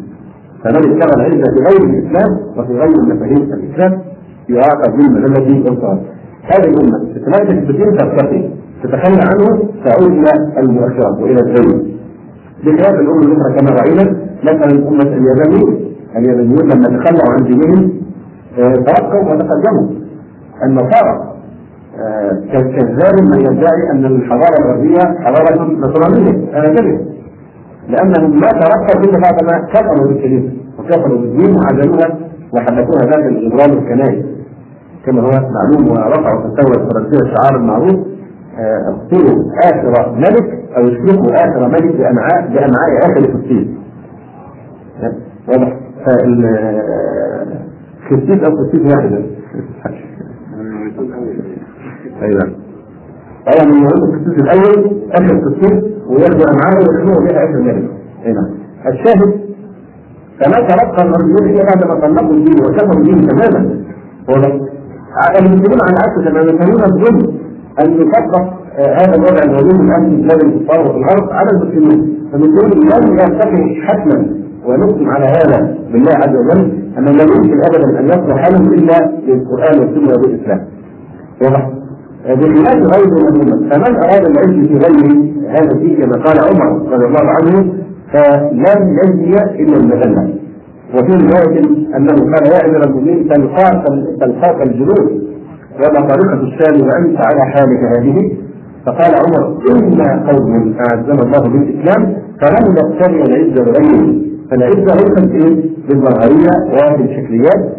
فمن 0.64 0.76
ابتغى 0.76 1.14
العزه 1.16 1.44
في 1.56 1.64
غير 1.70 1.84
الإسلام 1.90 2.38
وفي 2.58 2.74
غير 2.74 3.16
مفاهيم 3.16 3.54
الإسلام 3.54 4.02
يعاقب 4.50 4.98
بالمذله 4.98 5.70
والصلاه 5.70 6.00
هذه 6.44 6.70
الأمة 6.70 7.14
تتمسك 7.16 7.68
بالدين 7.68 7.98
ترتقي 7.98 8.50
تتخلى 8.84 9.22
عنه 9.22 9.70
تعود 9.86 10.12
إلى 10.12 10.60
المؤخرات 10.60 11.22
وإلى 11.22 11.40
الزين 11.42 11.98
بخلاف 12.64 12.94
الأمة 13.00 13.22
الأخرى 13.22 13.60
كما 13.60 13.70
رأينا 13.82 14.16
مثلا 14.44 14.88
أمة 14.88 15.18
اليابانيين 15.18 15.96
اليابانيون 16.16 16.64
لما 16.70 16.88
تخلوا 17.00 17.34
عن 17.34 17.44
دينهم 17.44 17.92
ترقوا 18.58 19.24
وتقدموا 19.34 19.90
النصارى 20.64 21.30
كذاب 22.52 23.16
من 23.32 23.40
يدعي 23.42 23.92
أن 23.94 24.06
الحضارة 24.06 24.56
الغربية 24.60 25.00
حضارة 25.20 25.64
نصرانية. 25.72 26.50
هذا 26.54 26.74
كذب 26.74 27.09
لأنهم 27.90 28.32
ما 28.40 28.48
ترقوا 28.52 29.04
الا 29.04 29.20
بعد 29.20 29.44
ما 29.44 29.56
كفروا 29.74 30.08
بالكنيسة 30.08 30.54
وكفروا 30.80 31.18
بالدين 31.18 31.56
وعزلوها 31.56 32.10
وحدثوها 32.54 33.04
ذات 33.06 33.24
الاجرام 33.32 33.72
الكنائي 33.78 34.26
كما 35.06 35.22
هو 35.22 35.32
معلوم 35.32 35.92
ورفعوا 35.92 36.42
فتاوى 36.42 36.72
الفرنسيه 36.76 37.18
الشعار 37.26 37.56
المعروف 37.56 37.98
اقتلوا 38.60 39.38
آخر 39.64 39.94
ملك 40.16 40.48
أو 40.78 40.88
اشركوا 40.88 41.32
آخر 41.36 41.68
ملك 41.68 41.96
بامعاء 41.96 42.42
بأمعاء 42.48 42.92
آخر 43.02 43.22
فلسطين 43.22 43.78
واضح؟ 45.48 45.78
فالكرسيس 48.10 48.40
أو 48.44 48.52
كرسيس 48.58 48.84
واحد. 48.96 49.12
أيوه. 52.22 52.46
أيوه 53.48 53.66
من 53.66 53.84
يقول 53.84 54.04
الكرسيس 54.04 54.44
الأول 54.44 54.92
آخر 55.12 55.40
كرسيس 55.44 55.84
وياخدوا 56.10 56.46
امعاءه 56.54 56.78
ويشربوا 56.78 57.22
بها 57.26 57.44
آخر 57.44 57.60
ملك 57.62 57.90
هنا 58.26 58.50
الشاهد 58.88 59.34
فما 60.40 60.60
تلقى 60.68 61.04
الا 61.46 61.64
بعد 61.64 61.88
ما 61.88 62.00
طلقوا 62.00 62.36
الدين 62.36 62.56
وكفروا 62.66 62.94
الدين 62.98 63.28
تماما 63.28 63.80
المسلمون 65.40 65.80
على 65.82 65.98
عكس 66.06 66.30
تماما 66.30 66.52
يفهمون 66.52 66.84
الظلم 66.84 67.34
أن 67.82 67.94
يطبق 67.94 68.60
هذا 68.78 69.16
الوضع 69.16 69.44
الموجود 69.44 69.80
الآن 69.82 70.10
في 70.10 70.22
بلاد 70.22 70.42
الكفار 70.44 70.80
وفي 70.88 70.98
الأرض 70.98 71.30
على 71.32 71.48
المسلمين 71.54 72.18
فالمسلمون 72.32 72.72
لم 72.72 73.14
يرتقي 73.20 73.76
حتما 73.88 74.26
ونقسم 74.66 75.10
على 75.10 75.26
هذا 75.26 75.76
بالله 75.92 76.12
عز 76.16 76.36
وجل 76.36 76.72
انه 76.98 77.12
لا 77.12 77.24
يمكن 77.24 77.60
ابدا 77.70 78.00
أن 78.00 78.06
يصلح 78.06 78.38
حالهم 78.42 78.74
إلا 78.74 79.12
بالقرآن 79.28 79.80
والسنة 79.80 80.14
وبالاسلام. 80.14 80.62
واضح؟ 81.42 81.70
بخلاف 82.26 82.76
غير 82.94 83.06
الامه 83.06 83.70
فمن 83.70 83.96
أراد 83.96 84.26
العز 84.26 84.68
في 84.68 84.74
غير 84.78 85.30
هذا 85.50 85.72
الدين 85.72 85.98
كما 85.98 86.24
قال 86.24 86.40
عمر 86.40 86.92
رضي 86.94 87.06
الله 87.06 87.20
عنه 87.30 87.74
فلم 88.14 88.98
يجي 89.04 89.38
إلا 89.64 89.78
المذلة. 89.78 90.34
وفي 90.96 91.12
رواية 91.12 91.60
أنه 91.98 92.14
قال 92.14 92.52
يا 92.52 92.66
امير 92.66 92.84
المؤمنين 92.84 93.28
تلقاك 93.30 93.84
تلقاك 94.22 94.62
الجنود 94.68 95.24
ومطارقه 95.76 96.42
الشام 96.44 96.88
وانت 96.88 97.18
على 97.22 97.42
حالك 97.42 97.80
هذه. 97.98 98.32
فقال 98.86 99.12
عمر 99.16 99.58
أنا 99.72 100.32
قوم 100.32 100.74
أعزنا 100.90 101.24
الله 101.24 101.42
بالإسلام 101.50 102.14
فلم 102.42 102.74
نقتنع 102.76 103.26
العزه 103.26 103.64
بغيره. 103.64 104.16
فالعزه 104.52 104.96
ليست 104.96 105.32
إيه 105.32 105.70
بالظاهريه 105.90 106.50
وبالشكليات 106.74 107.74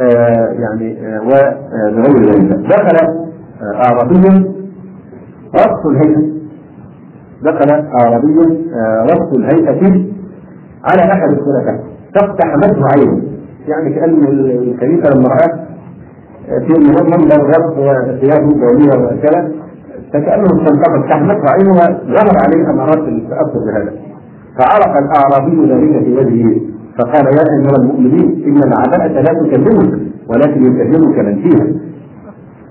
آه 0.00 0.48
يعني 0.52 0.96
آه 1.06 1.20
وبغير 1.22 2.30
ذلك 2.32 2.58
دخل 2.68 3.26
آه 3.62 3.84
اعرابي 3.84 4.46
رأس 5.54 5.86
الهيئة. 5.86 6.36
دخل 7.42 7.70
اعرابي 7.70 8.36
رأس 9.10 9.32
الهيئة 9.36 10.04
على 10.84 11.02
أحد 11.02 11.30
الخلفاء 11.30 11.84
فاقتحمته 12.14 12.86
عينه 12.94 13.22
يعني 13.68 13.94
كأن 13.94 14.22
الخليفه 14.24 15.08
لما 15.10 15.28
راه 15.28 15.66
في 16.66 16.72
منظر 16.78 17.42
غرب 17.42 17.78
وثيابه 17.78 18.48
بوليه 18.48 19.04
وكذا 19.04 19.52
فكأنه 20.12 20.44
استنقذ 20.44 21.00
اقتحمته 21.02 21.44
عينه 21.50 21.72
وظهر 21.72 22.36
عليه 22.44 22.70
امارات 22.70 22.98
التاثر 23.08 23.58
بهذا. 23.66 23.92
فعرف 24.58 24.96
الأعرابي 24.98 25.72
ذلك 25.72 26.04
في 26.04 26.12
وجهه. 26.14 26.60
فقال 26.98 27.26
يا 27.26 27.42
أمير 27.58 27.74
المؤمنين 27.80 28.44
إن 28.46 28.62
العباءه 28.62 29.20
لا 29.20 29.32
تكلمك 29.32 30.00
ولكن 30.30 30.62
يكلمك 30.62 31.18
من 31.18 31.42
فيها. 31.42 31.66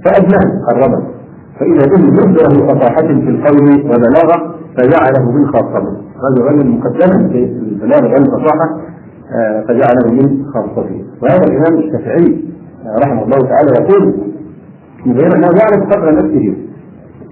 فاجناه 0.06 0.62
قربه 0.70 1.04
فإذا 1.60 1.86
به 1.96 2.04
مبدره 2.12 2.68
فصاحه 2.74 3.02
في 3.08 3.30
القول 3.30 3.70
وبلاغه 3.82 4.56
فجعله 4.78 5.32
من 5.32 5.48
خاصته 5.48 5.98
هذا 6.24 6.46
رجل 6.46 6.68
مقدما 6.68 7.30
في 7.30 7.44
البلاغة 7.44 8.14
والفصاحه 8.14 8.78
فجعله 9.68 10.12
من 10.12 10.46
خاصته 10.54 11.04
وهذا 11.22 11.44
الإمام 11.44 11.80
الشافعي 11.80 12.44
رحمه 13.04 13.24
الله 13.24 13.38
تعالى 13.50 13.72
يقول 13.82 14.14
يبين 15.06 15.32
انه 15.32 15.48
يعرف 15.62 15.94
قدر 15.94 16.16
نفسه 16.16 16.54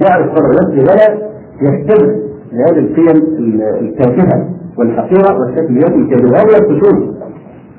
يعرف 0.02 0.32
قدر 0.32 0.50
نفسه 0.50 0.82
ولا 0.82 1.18
يهتم 1.62 2.06
لهذه 2.54 2.80
القيم 2.80 3.24
التافهه 3.82 4.50
والحقيره 4.78 5.40
والشكليات 5.40 5.92
الكبيره 5.92 6.38
هذه 6.38 6.58
الفصول 6.58 7.16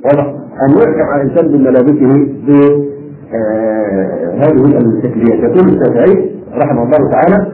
واضح. 0.04 0.34
أن 0.62 0.70
يحكم 0.78 1.02
على 1.02 1.22
الانسان 1.22 1.48
بملابسه 1.48 2.26
بهذه 4.34 4.78
الشكليات 4.78 5.38
يقول 5.38 5.68
الشافعي 5.68 6.30
رحمه 6.56 6.82
الله 6.82 7.10
تعالى 7.10 7.46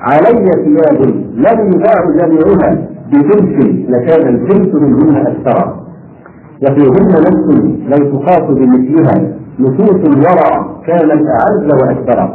علي 0.00 0.50
ثياب 0.64 1.02
لم 1.34 1.72
يباع 1.72 1.94
جميعها 2.20 2.88
بتلك 3.12 3.58
لكان 3.88 4.28
الجنس 4.34 4.74
منهن 4.74 5.26
أكثر. 5.26 5.74
وفيهن 6.62 7.08
نفس 7.08 7.46
لو 7.88 8.18
تقاس 8.18 8.42
بمثلها 8.50 9.32
نصوص 9.60 9.94
الورع 10.06 10.66
كانت 10.86 11.22
أعز 11.40 11.68
وأكثر 11.82 12.34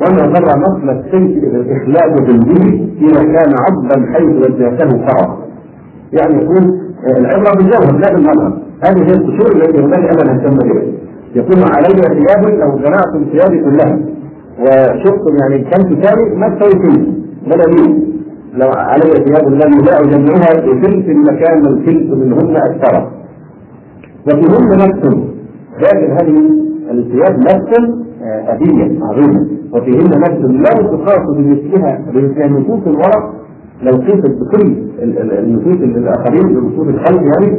وما 0.00 0.26
ضر 0.26 0.58
نصل 0.58 0.90
السيف 0.90 1.44
الاخلاء 1.44 2.20
بالدين 2.26 2.96
إذا 3.00 3.22
كان 3.22 3.54
عبدا 3.54 4.12
حيث 4.12 4.36
وجهته 4.36 5.06
فرع 5.06 5.36
يعني 6.12 6.42
يقول 6.42 6.80
العبرة 7.18 7.54
بالجوهر 7.56 7.98
لا 7.98 8.14
بالمظهر 8.14 8.58
هذه 8.84 8.98
هي 8.98 9.12
القشور 9.14 9.56
التي 9.56 9.78
ينبغي 9.78 10.10
ان 10.10 10.26
نهتم 10.26 10.54
بها 10.56 10.82
يقول 11.36 11.58
علي 11.76 12.02
ثياب 12.18 12.42
لو 12.60 12.70
جمعتم 12.84 13.24
ثيابي 13.32 13.58
كلها. 13.64 13.98
وشفتم 14.60 15.34
يعني 15.40 15.58
كم 15.70 15.82
كتابي 15.94 16.24
ما 16.34 16.48
فيه. 16.58 16.98
ولا 17.46 17.66
لي 17.72 17.86
لو 18.54 18.68
علي 18.68 19.10
ثياب 19.24 19.44
لم 19.48 19.72
يباع 19.78 19.98
جمعها 20.12 20.52
بثلث 20.66 21.06
مكان 21.08 21.66
الثلث 21.66 22.10
منهن 22.10 22.56
أكثر. 22.56 22.94
وفيهن 24.26 24.70
نفس. 24.84 25.02
لكن 25.82 26.10
هذه 26.10 26.36
الثياب 26.90 27.38
نفس 27.38 27.70
أبية 28.24 28.98
عظيمة. 29.04 29.46
وفيهن 29.72 30.10
نفس 30.20 30.40
لو 30.40 30.96
تقاس 30.96 31.36
بمثلها 31.36 32.02
بمثل 32.12 32.52
نصوص 32.52 32.86
الورق. 32.86 33.34
لو 33.82 33.92
قيست 33.92 34.36
بكل 34.40 34.76
النصوص 35.38 35.80
الآخرين 35.82 36.46
بنصوص 36.48 36.88
الخلق 36.88 37.22
يعني 37.22 37.58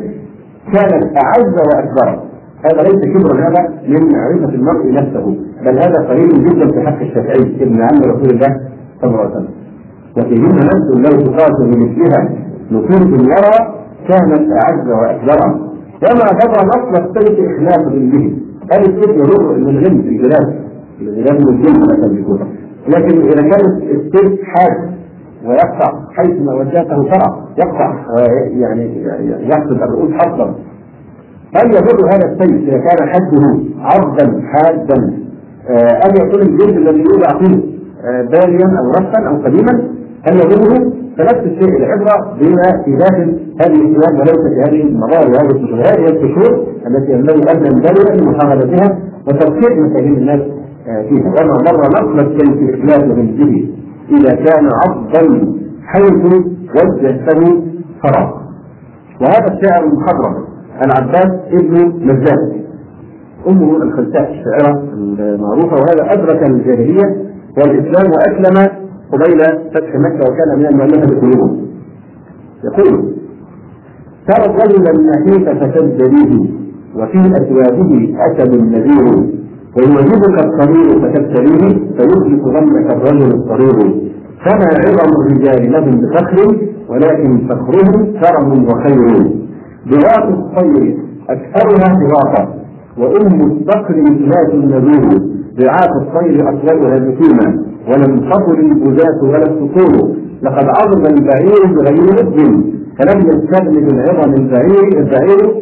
كانت 0.73 1.03
أعز 1.17 1.55
وأكبر. 1.67 2.26
هذا 2.65 2.81
ليس 2.83 3.13
كبر 3.13 3.35
هذا 3.47 3.61
من 3.87 4.11
معرفة 4.11 4.55
المرء 4.55 4.93
نفسه 4.93 5.35
بل 5.65 5.79
هذا 5.79 6.07
قليل 6.09 6.49
جدا 6.49 6.67
في 6.71 6.87
حق 6.87 7.01
الشافعي 7.01 7.55
ابن 7.61 7.81
عم 7.81 8.11
رسول 8.11 8.29
الله 8.29 8.57
صلى 9.01 9.09
الله 9.11 9.19
عليه 9.19 9.29
وسلم. 9.29 9.49
وفيهن 10.17 10.55
نفس 10.55 10.87
لو 10.95 11.31
تقاس 11.31 11.61
بمثلها 11.61 12.29
نصوص 12.71 13.19
الورى 13.19 13.57
كانت 14.07 14.51
أعز 14.51 14.87
وأكبر. 14.89 15.67
وما 16.03 16.31
ضر 16.39 16.65
نصل 16.65 17.03
السيف 17.03 17.39
إخلاف 17.39 17.93
به 17.93 18.37
هذا 18.71 18.81
السيف 18.81 19.09
يضر 19.09 19.57
من 19.57 19.69
الغم 19.69 20.01
في 20.01 20.09
الجلال 20.09 20.59
الغلال 21.01 21.45
من 21.45 21.61
مثلا 21.61 22.07
بيكون 22.07 22.39
لكن 22.87 23.21
إذا 23.21 23.41
كان 23.41 23.81
السيف 23.81 24.41
حاد 24.43 24.91
ويقطع 25.45 25.91
حيث 26.17 26.41
ما 26.41 26.53
وجهته 26.53 27.03
شرع 27.03 27.39
يقطع 27.57 27.95
يعني 28.51 29.03
يقصد 29.47 29.81
الرؤوس 29.81 30.11
حظا 30.11 30.55
هل 31.55 31.71
يضر 31.71 32.05
هذا 32.05 32.33
السيف 32.33 32.69
إذا 32.69 32.77
كان 32.77 33.09
حده 33.09 33.59
عرضا 33.79 34.41
حادا 34.41 35.13
أم 36.05 36.15
يكون 36.15 36.41
الجلد 36.41 36.77
الذي 36.77 36.99
يوضع 36.99 37.39
فيه 37.39 37.61
باليا 38.03 38.79
أو 38.79 38.91
رفا 38.91 39.27
أو 39.27 39.35
قديما 39.35 39.83
هل 40.23 40.35
يضره؟ 40.35 40.91
فنفس 41.17 41.43
الشيء 41.45 41.77
العبرة 41.77 42.37
بما 42.39 42.83
في 42.85 42.95
داخل 42.95 43.39
هذه 43.61 43.73
الثياب 43.73 44.19
وليس 44.19 44.41
في 44.53 44.61
هذه 44.67 44.81
المظاهر 44.81 45.27
وهذه 45.31 45.51
القشور، 45.51 45.79
هذه 45.79 46.07
القشور 46.07 46.67
التي 46.87 47.11
ينبغي 47.11 47.51
أن 47.51 47.63
ننبغي 47.63 48.17
لمحاربتها 48.17 48.99
وتوقيع 49.27 49.77
مفاهيم 49.77 50.13
الناس 50.13 50.41
فيها، 50.85 51.29
وما 51.29 51.53
مر 51.71 51.81
نقل 51.89 52.19
الشيء 52.19 52.55
في 52.55 52.75
إخلاف 52.75 53.03
رزقه 53.03 53.67
إذا 54.11 54.35
كان 54.35 54.69
عبدا 54.87 55.53
حيث 55.85 56.25
وجهته 56.75 57.63
فراغ. 58.03 58.31
وهذا 59.21 59.53
الشاعر 59.53 59.83
المخضرم 59.83 60.35
العباس 60.85 61.31
ابن 61.51 61.93
مزاج 62.05 62.61
أمه 63.47 63.83
الخلساء 63.83 64.31
الشاعرة 64.31 64.83
المعروفة 65.19 65.75
وهذا 65.75 66.13
أدرك 66.13 66.43
الجاهلية 66.43 67.15
والإسلام 67.57 68.11
وأسلم 68.11 68.69
قبيل 69.11 69.39
فتح 69.73 69.95
مكة 69.95 70.31
وكان 70.31 70.59
من 70.59 70.65
المؤلفة 70.65 71.19
قلوبهم 71.21 71.67
يقول 72.63 73.13
ترى 74.27 74.45
الرجل 74.45 74.83
النحيف 74.95 75.49
فتزدريه 75.49 76.39
وفي 76.95 77.17
أثوابه 77.41 78.15
أسد 78.27 78.51
نذير 78.61 79.05
ويعجبك 79.77 80.45
الصغير 80.45 80.99
فتبتليه 81.01 81.77
فيخلف 81.97 82.43
ظنك 82.43 82.91
الرجل 82.95 83.31
الصغير. 83.35 84.01
فما 84.45 84.67
عظم 84.79 85.21
الرجال 85.21 85.71
لهم 85.71 86.01
بفخر 86.01 86.57
ولكن 86.89 87.47
فخرهم 87.47 88.13
كرم 88.21 88.65
وخير. 88.65 89.31
ضغاط 89.89 90.23
الطير 90.29 90.97
أكثرها 91.29 91.93
ضغاطا 92.03 92.53
وأم 92.97 93.41
الصقر 93.51 93.95
مثلات 94.01 94.53
النذير 94.53 95.21
ضعاف 95.59 95.89
الطير 96.01 96.49
أطولها 96.49 96.97
بكيما 96.99 97.63
ولم 97.87 98.19
تطل 98.29 98.59
البزاة 98.59 99.19
ولا 99.23 99.43
السطور. 99.43 100.09
لقد 100.43 100.65
عظم 100.65 101.03
البعير 101.05 101.65
بغير 101.75 102.13
لب 102.19 102.63
فلم 102.99 103.19
يستغني 103.29 103.79
بالعظم 103.85 104.33
البعير 104.33 104.99
البعير. 104.99 105.55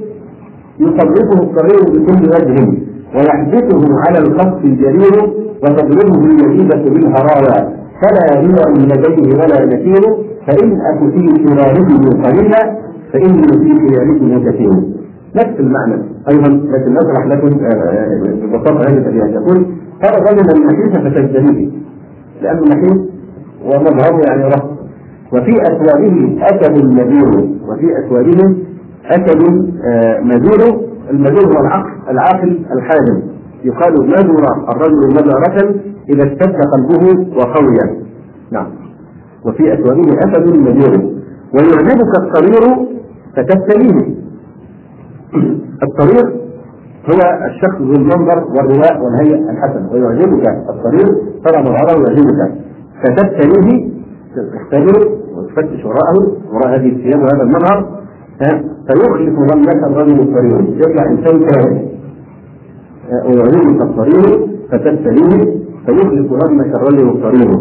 يصرفه 0.79 1.43
الصغير 1.43 1.83
بكل 1.93 2.29
وجه. 2.29 2.67
ويحبسه 3.15 3.81
على 4.07 4.19
الخط 4.19 4.57
الجرير 4.63 5.21
وتضربه 5.63 6.25
اليهيبة 6.25 6.89
بالهرايا 6.89 7.73
فلا 8.01 8.39
هي 8.39 8.73
لديه 8.73 9.35
ولا 9.35 9.65
نكير 9.65 10.01
فإن 10.47 10.71
أك 10.81 10.99
في 11.13 11.43
شراره 11.43 11.87
قليلا 12.23 12.77
فإني 13.15 13.47
في 13.47 13.89
خيالكم 13.89 14.51
كثير 14.51 14.71
نفس 15.35 15.59
المعنى 15.59 16.01
أيضا 16.29 16.49
لكن 16.49 16.93
نشرح 16.93 17.25
لكم 17.25 17.47
ببساطة 18.47 18.79
هذه 18.79 18.97
الأبيات 18.97 19.29
يقول 19.29 19.65
ترى 20.01 20.17
الرجل 20.17 20.57
النحيف 20.57 20.95
فتجتنيه 20.95 21.69
لأن 22.41 22.57
النحيف 22.57 22.97
ومظهره 23.65 24.21
يعني 24.27 24.43
رفض 24.43 24.75
وفي 25.33 25.61
أثوابه 25.61 26.37
أسد 26.41 26.83
نذير 26.83 27.49
وفي 27.67 28.05
أثوابه 28.05 28.55
أسد 29.05 29.41
مذير 30.23 30.79
المذير 31.09 31.45
هو 31.47 31.61
العقل 31.61 31.91
العاقل 32.09 32.59
الحازم 32.71 33.21
يقال 33.63 33.93
نذر 34.07 34.43
الرجل 34.69 35.09
نذرة 35.09 35.75
إذا 36.09 36.23
اشتد 36.23 36.55
قلبه 36.73 37.27
وقوي 37.37 37.77
نعم. 38.51 38.67
وفي 39.45 39.73
أثوابه 39.73 40.19
أسد 40.19 40.57
نذير 40.57 41.15
ويعجبك 41.53 42.11
الصغير 42.17 42.94
فتبتليه 43.35 44.15
الصغير 45.83 46.25
هو 47.09 47.19
الشخص 47.45 47.81
ذو 47.81 47.95
المنظر 47.95 48.43
والرواء 48.47 49.01
والهيئة 49.03 49.49
الحسنة. 49.49 49.91
ويعجبك 49.91 50.45
الصغير 50.69 51.07
ترى 51.45 51.61
مظهره 51.61 51.91
يعجبك 51.91 52.51
فتبتليه 53.03 53.89
تختبره 54.35 55.09
وتفتش 55.35 55.85
وراءه 55.85 56.37
وراء 56.53 56.79
هذه 56.79 56.89
الثياب 56.89 57.19
وهذا 57.19 57.43
المظهر. 57.43 57.95
فيخلف 58.87 59.39
ظنك 59.39 59.83
الرجل 59.83 60.19
الطريق. 60.19 60.77
يطلع 60.77 61.05
إنسان 61.05 61.39
كامل 61.39 61.87
ويعينك 63.25 63.81
الطريق 63.81 64.49
فتبتليه 64.71 65.55
فيخلف 65.85 66.33
ظنك 66.33 66.75
الرجل 66.75 67.09
الطريق. 67.09 67.59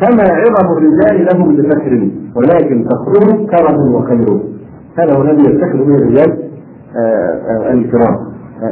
فما 0.00 0.22
عظم 0.22 0.78
الرجال 0.78 1.26
لهم 1.26 1.56
بفكر 1.56 2.08
ولكن 2.36 2.84
فخرهم 2.88 3.46
كرم 3.46 3.94
وخير. 3.94 4.40
هذا 4.98 5.16
هو 5.16 5.22
الذي 5.22 5.42
يفتخر 5.54 5.82
به 5.84 5.94
الرجال 5.94 6.38
الكرام. 7.72 8.16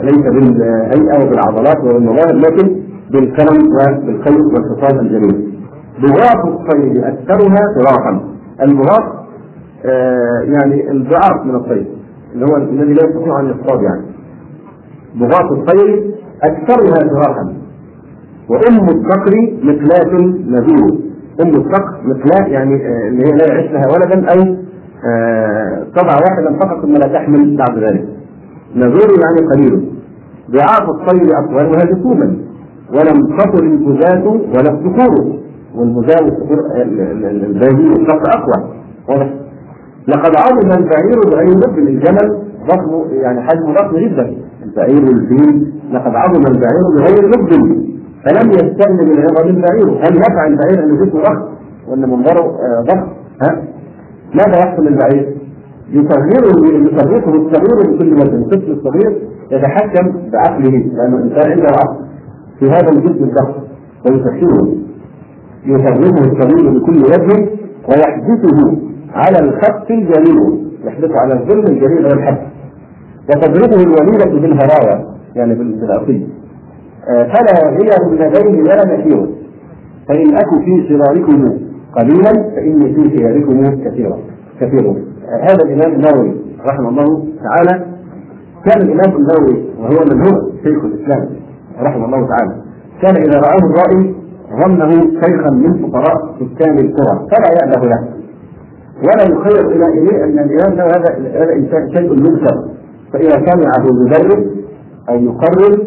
ليس 0.02 0.16
بالهيئة 0.22 1.24
وبالعضلات 1.26 1.76
وبالمظاهر 1.84 2.34
لكن 2.34 2.76
بالكرم 3.10 3.58
وبالخير 3.66 4.38
والخصال 4.44 5.00
الجميل. 5.00 5.54
بغاث 6.02 6.44
الطير 6.46 7.08
اكثرها 7.08 7.62
فراقا 7.76 8.28
البغاث 8.62 9.04
آه 9.86 10.40
يعني 10.44 10.90
الضعاف 10.90 11.44
من 11.46 11.54
الطير 11.54 11.86
اللي 12.34 12.46
هو 12.46 12.56
الذي 12.56 12.92
لا 12.94 13.02
يستطيع 13.04 13.40
أن 13.40 13.46
يصطاد 13.50 13.82
يعني. 13.82 14.02
بغاث 15.14 15.52
الطير 15.52 16.14
أكثرها 16.42 17.08
فراقا 17.08 17.54
وأم 18.48 18.84
الصقر 18.88 19.32
مثلات 19.62 20.12
نذور 20.46 20.98
أم 21.42 21.48
الصقر 21.48 22.00
مثلات 22.04 22.48
يعني 22.48 22.74
آه 22.74 23.08
اللي 23.08 23.22
هي 23.26 23.32
لا 23.36 23.46
يعيش 23.54 23.70
لها 23.72 23.86
ولدا 23.86 24.32
أو 24.32 24.56
آه 25.08 25.84
تضع 25.94 26.14
واحدا 26.24 26.58
فقط 26.60 26.82
ثم 26.82 26.92
لا 26.92 27.06
تحمل 27.06 27.56
بعد 27.56 27.78
ذلك. 27.78 28.08
نذور 28.76 29.10
يعني 29.24 29.48
قليل. 29.54 29.90
ضعاف 30.50 30.88
الطير 30.88 31.28
اطولها 31.38 31.84
جسوما 31.84 32.36
ولم 32.94 33.36
تطل 33.38 33.64
الجزاة 33.64 34.26
ولا 34.28 34.70
الصقور 34.70 35.38
والمزاة 35.76 36.22
والصقور 36.24 36.58
الباهي 37.30 37.88
والصقر 37.88 38.30
أقوى. 38.38 38.74
واضح؟ 39.08 39.30
لقد 40.08 40.32
عظم 40.36 40.70
البعير 40.78 41.20
بغير 41.26 41.48
لب 41.56 41.78
الجمل 41.78 42.38
ضخم 42.68 43.10
يعني 43.12 43.42
حجمه 43.42 43.72
ضخم 43.74 43.96
جدا. 43.96 44.36
البعير 44.64 45.04
والفيل 45.04 45.72
لقد 45.92 46.12
عظم 46.14 46.46
البعير 46.46 46.82
بغير 46.98 47.28
لب 47.28 47.48
فلم 48.24 48.50
يستغن 48.50 49.08
من 49.08 49.18
عظم 49.20 49.48
البعير. 49.48 49.88
هل 49.88 50.16
يفعل 50.16 50.52
البعير 50.52 50.84
أن 50.84 50.96
جسمه 50.96 51.20
ضخم 51.20 51.42
وإن 51.88 52.00
منظره 52.00 52.56
ضخم. 52.82 53.08
ها؟ 53.42 53.62
ماذا 54.34 54.58
يحصل 54.58 54.84
للبعير؟ 54.86 55.34
يصغره 55.90 56.66
يصرفه 56.66 57.34
الصغير 57.34 57.92
بكل 57.92 58.12
وزن 58.12 58.42
الطفل 58.42 58.72
الصغير 58.72 59.18
يتحكم 59.52 60.12
بعقله 60.32 60.70
لأنه 60.70 61.16
الإنسان 61.16 61.50
عنده 61.52 61.66
عقل 61.68 62.04
في 62.60 62.70
هذا 62.70 62.88
الجسم 62.88 63.24
الضخم 63.24 63.62
ويسخره. 64.06 64.74
يصرفه 65.66 66.32
الصغير 66.32 66.78
بكل 66.78 66.98
وجه 66.98 67.48
ويحدثه 67.88 68.76
على 69.14 69.38
الخط 69.38 69.90
الجليل 69.90 70.64
يحدث 70.84 71.10
على 71.10 71.34
الظلم 71.34 71.66
الجليل 71.66 72.06
والحد 72.06 72.38
وتضربه 73.30 73.82
الوليدة 73.82 74.24
بالهراوة 74.24 75.14
يعني 75.36 75.54
بالأصيل 75.54 76.28
فلا 77.06 77.68
غير 77.68 78.10
من 78.10 78.16
لديه 78.18 78.62
ولا 78.62 78.84
نكير 78.96 79.26
فإن 80.08 80.34
أكو 80.36 80.58
في 80.64 80.88
صغاركم 80.88 81.58
قليلا 81.96 82.32
فإني 82.54 82.94
في 82.94 83.18
خياركم 83.18 83.84
كثيرا. 83.84 84.18
كثير 84.60 84.94
هذا 85.40 85.64
الإمام 85.64 85.92
النووي 85.92 86.36
رحمه 86.64 86.88
الله 86.88 87.24
تعالى. 87.42 87.84
كان 88.64 88.80
الإمام 88.80 89.16
النووي 89.16 89.64
وهو 89.78 90.04
من 90.10 90.26
هو 90.26 90.50
شيخ 90.64 90.84
الإسلام 90.84 91.28
رحمه 91.80 92.04
الله 92.04 92.28
تعالى. 92.28 92.54
كان 93.02 93.16
إذا 93.16 93.40
رآه 93.40 93.58
الرائي 93.58 94.14
ظنه 94.64 94.90
شيخا 95.20 95.50
من 95.50 95.82
فقراء 95.82 96.34
سكان 96.40 96.78
القرى. 96.78 97.28
فلا 97.30 97.50
يأبه 97.60 97.86
له. 97.86 98.08
ولا 99.02 99.22
يخير 99.22 99.70
إلى 99.70 99.86
إليه 99.86 100.24
أن 100.24 100.38
الإمام 100.38 100.74
له 100.74 100.84
هذا 100.84 101.42
هذا 101.42 101.52
إنسان 101.52 101.90
شيء 101.90 102.12
ينكر 102.12 102.68
فإذا 103.12 103.30
سمعه 103.30 103.84
يدرس 104.02 104.46
أو 105.08 105.14
يقرر 105.14 105.86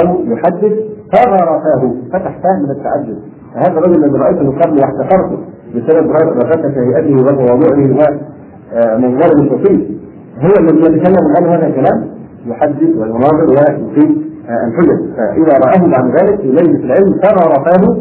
أو 0.00 0.22
يحدث 0.24 0.72
صغر 1.12 1.46
فاه 1.46 1.94
فتح 2.12 2.38
فاه 2.42 2.58
من 2.62 2.70
التعجب. 2.70 3.18
هذا 3.56 3.78
الرجل 3.78 4.04
الذي 4.04 4.18
رأيته 4.18 4.58
قبل 4.60 4.80
واحتقرته 4.80 5.38
بسبب 5.74 6.10
رغبته 6.10 6.80
هيئته 6.80 7.16
وموضوعه 7.16 8.18
ومنظره 8.72 9.40
البسيط 9.42 9.80
هو 10.40 10.52
الذي 10.60 10.78
يتكلم 10.78 11.24
عن 11.36 11.44
هذا 11.44 11.66
الكلام 11.66 12.06
يحدث 12.46 12.96
ويناظر 12.96 13.46
ويقيم 13.50 14.26
الحجج. 14.66 15.00
فإذا 15.16 15.58
راه 15.64 15.86
بعد 15.86 16.06
ذلك 16.16 16.40
في 16.40 16.46
ليله 16.46 16.84
العلم 16.84 17.20
صغر 17.22 17.64
فاه 17.64 17.96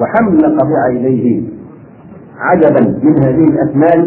وحملق 0.00 0.64
بعينيه. 0.64 1.42
عجبا 2.38 2.98
من 3.02 3.24
هذه 3.24 3.44
الأسماء 3.44 3.98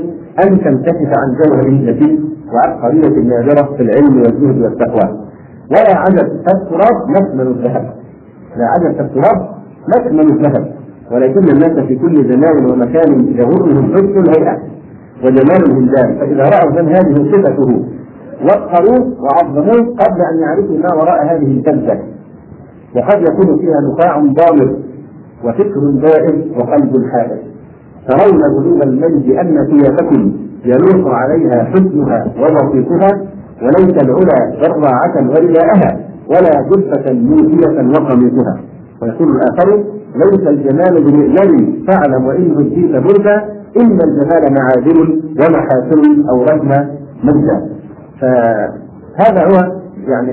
أن 0.43 0.61
تنكشف 0.61 1.11
عن 1.17 1.35
جوهر 1.39 1.67
لطيف 1.69 2.19
وعبقرية 2.53 3.23
نادرة 3.23 3.75
في 3.77 3.83
العلم 3.83 4.17
والزهد 4.17 4.61
والتقوى. 4.61 5.19
ولا 5.71 5.97
عجب 5.97 6.27
فالتراب 6.45 7.09
مكمن 7.09 7.47
الذهب. 7.47 7.93
لا 8.57 8.65
عجب 8.65 8.97
فالتراب 8.97 9.49
مكمن 9.97 10.29
الذهب. 10.29 10.80
ولكن 11.11 11.49
الناس 11.53 11.85
في 11.87 11.95
كل 11.95 12.15
زمان 12.33 12.71
ومكان 12.71 13.27
يغرهم 13.35 13.93
حسن 13.93 14.19
الهيئة 14.19 14.57
وجمال 15.23 15.65
الهندام 15.65 16.17
فإذا 16.19 16.43
رأوا 16.43 16.81
من 16.81 16.89
هذه 16.89 17.31
صفته 17.31 17.85
وقروه 18.43 19.13
وعظموه 19.23 19.95
قبل 19.95 20.21
أن 20.33 20.39
يعرفوا 20.41 20.77
ما 20.77 20.93
وراء 20.95 21.25
هذه 21.25 21.57
الكذبه 21.57 21.99
وقد 22.95 23.21
يكون 23.21 23.59
فيها 23.59 23.79
نخاع 23.91 24.19
ضامر 24.19 24.75
وفكر 25.45 25.79
دائر 26.01 26.43
وقلب 26.57 27.05
حائر. 27.11 27.37
ترون 28.09 28.39
قلوب 28.57 28.81
المجد 28.83 29.29
أن 29.31 29.67
ثيابكم 29.71 30.33
يلوح 30.65 31.13
عليها 31.15 31.63
حسنها 31.63 32.25
وبسيطها 32.39 33.21
وليس 33.61 34.03
العلا 34.03 34.55
ضراعة 34.61 35.29
ورداءها 35.29 35.99
ولا 36.29 36.61
جبة 36.69 37.13
موسية 37.13 37.89
وقميصها. 37.99 38.59
ويقول 39.01 39.29
الآخر 39.35 39.83
ليس 40.15 40.47
الجمال 40.47 41.03
بمئلم 41.03 41.85
فاعلم 41.87 42.25
وإن 42.25 42.51
هديت 42.51 42.91
بردا 42.91 43.35
إن 43.81 43.99
الجمال 44.01 44.53
معادن 44.53 45.21
ومحاسن 45.39 46.29
أو 46.29 46.43
رجم 46.43 46.69
مجدا 47.23 47.69
فهذا 48.21 49.43
هو 49.45 49.81
يعني 50.07 50.31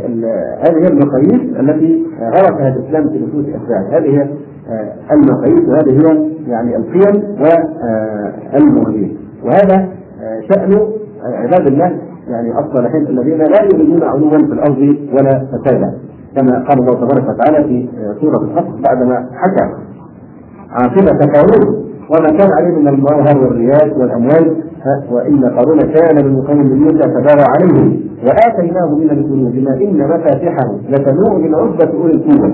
هذه 0.61 0.77
هي 0.83 0.89
المقاييس 0.89 1.57
التي 1.61 2.07
غرسها 2.21 2.69
الإسلام 2.69 3.09
في 3.09 3.19
نفوس 3.19 3.45
أتباعه 3.45 3.99
هذه 3.99 4.21
هي 4.21 4.29
المقاييس 5.13 5.69
وهذه 5.69 5.91
هي 6.01 6.29
يعني 6.49 6.77
القيم 6.77 7.23
والمواضيع 8.55 9.09
وهذا 9.45 9.89
شأن 10.51 10.79
عباد 11.25 11.67
الله 11.67 11.99
يعني 12.29 12.59
الصالحين 12.59 13.07
الذين 13.07 13.39
لا 13.39 13.63
يريدون 13.65 14.03
علوا 14.03 14.31
في 14.31 14.53
الأرض 14.53 14.97
ولا 15.13 15.47
فسادا. 15.53 15.95
كما 16.39 16.65
قال 16.69 16.79
الله 16.79 16.95
تبارك 16.95 17.29
وتعالى 17.29 17.65
في 17.65 17.89
سورة 18.21 18.37
القصص 18.37 18.81
بعدما 18.85 19.27
حكى. 19.35 19.67
عاقبة 20.71 21.33
قارون 21.35 21.85
وما 22.11 22.31
كان 22.39 22.53
عليه 22.53 22.79
من 22.79 22.89
المظاهر 22.89 23.39
والرياء 23.39 23.99
والأموال 23.99 24.57
وإن 25.11 25.45
قارون 25.45 25.81
كان 25.81 26.27
من 26.27 26.43
قوم 26.43 26.73
موسى 26.73 27.03
فبغى 27.03 27.45
عليهم 27.55 28.01
وآتيناه 28.27 28.95
من 28.95 29.11
الكنوز 29.11 29.55
ما 29.65 29.75
إن 29.75 29.99
مفاتحه 29.99 30.69
لتنوء 30.89 31.39
من 31.39 31.55
عزبه 31.55 31.99
أولي 32.03 32.15
القوة. 32.15 32.53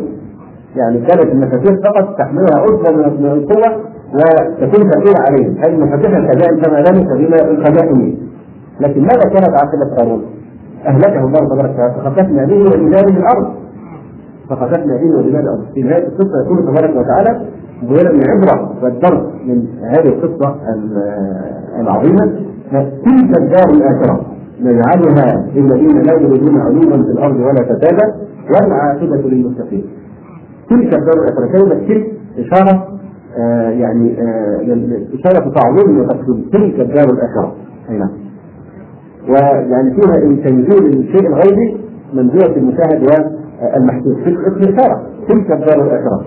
يعني 0.77 0.99
كانت 0.99 1.33
المفاتيح 1.33 1.75
فقط 1.85 2.19
تحملها 2.19 2.59
عزبه 2.59 2.91
من 2.91 3.27
القوة 3.27 3.77
وتكون 4.15 4.91
ثقيله 4.91 5.21
عليهم. 5.29 5.57
هذه 5.59 5.77
مفاتيح 5.77 6.17
الخزائن 6.17 6.61
كما 6.63 6.79
ذلك 6.79 7.07
بما 7.07 7.51
الخزائن 7.51 8.17
لكن 8.81 9.01
ماذا 9.01 9.29
كانت 9.33 9.51
عاقبة 9.55 9.97
قارون؟ 9.99 10.23
أهلكه 10.87 11.25
الله 11.25 11.39
تبارك 11.39 11.71
وتعالى 11.71 11.95
فخسفنا 11.95 12.45
به 12.45 12.59
وبداره 12.67 13.09
الأرض. 13.09 13.64
به 14.51 15.19
وبداره 15.19 15.41
الأرض 15.41 15.65
في 15.75 15.83
نهاية 15.83 16.07
القصة 16.07 16.45
يقول 16.45 16.59
تبارك 16.59 16.97
وتعالى 16.97 17.47
مبينا 17.83 18.13
من 18.13 18.23
العبرة 18.23 18.75
والدرس 18.83 19.23
من 19.47 19.67
هذه 19.83 20.09
القصة 20.09 20.57
العظيمة 21.81 22.33
تلك 23.05 23.39
الدار 23.39 23.71
الآخرة. 23.75 24.27
نجعلها 24.61 25.47
للذين 25.55 26.03
لا 26.03 26.13
يريدون 26.13 26.61
علوا 26.61 27.03
في 27.03 27.11
الأرض 27.11 27.37
ولا 27.37 27.65
فسادا 27.65 28.15
والعاقبة 28.51 29.29
للمتقين. 29.29 29.85
تلك 30.71 30.95
الدار 30.95 31.15
الآخرة. 31.25 31.47
كلمة 31.53 31.75
تلك 31.75 32.13
إشارة 32.39 32.89
آه 33.39 33.71
يعني 33.71 34.17
آه 34.21 34.61
إشارة 35.15 35.53
تعظيم 35.55 36.01
وتقديم 36.01 36.49
تلك 36.53 36.81
الدار 36.81 37.11
الآخرة. 37.15 37.55
أي 37.91 37.99
نعم. 37.99 38.11
ويعني 39.29 39.95
فيها 39.95 40.45
تنزيل 40.51 40.99
الشيء 41.01 41.27
الغيبي 41.27 41.77
من 42.15 42.29
جهه 42.29 42.57
والمحسوس 43.63 44.17
في 44.25 44.29
الإشارة 44.29 45.03
تلك 45.29 45.53
الدار 45.53 45.87
الآخرة. 45.87 46.25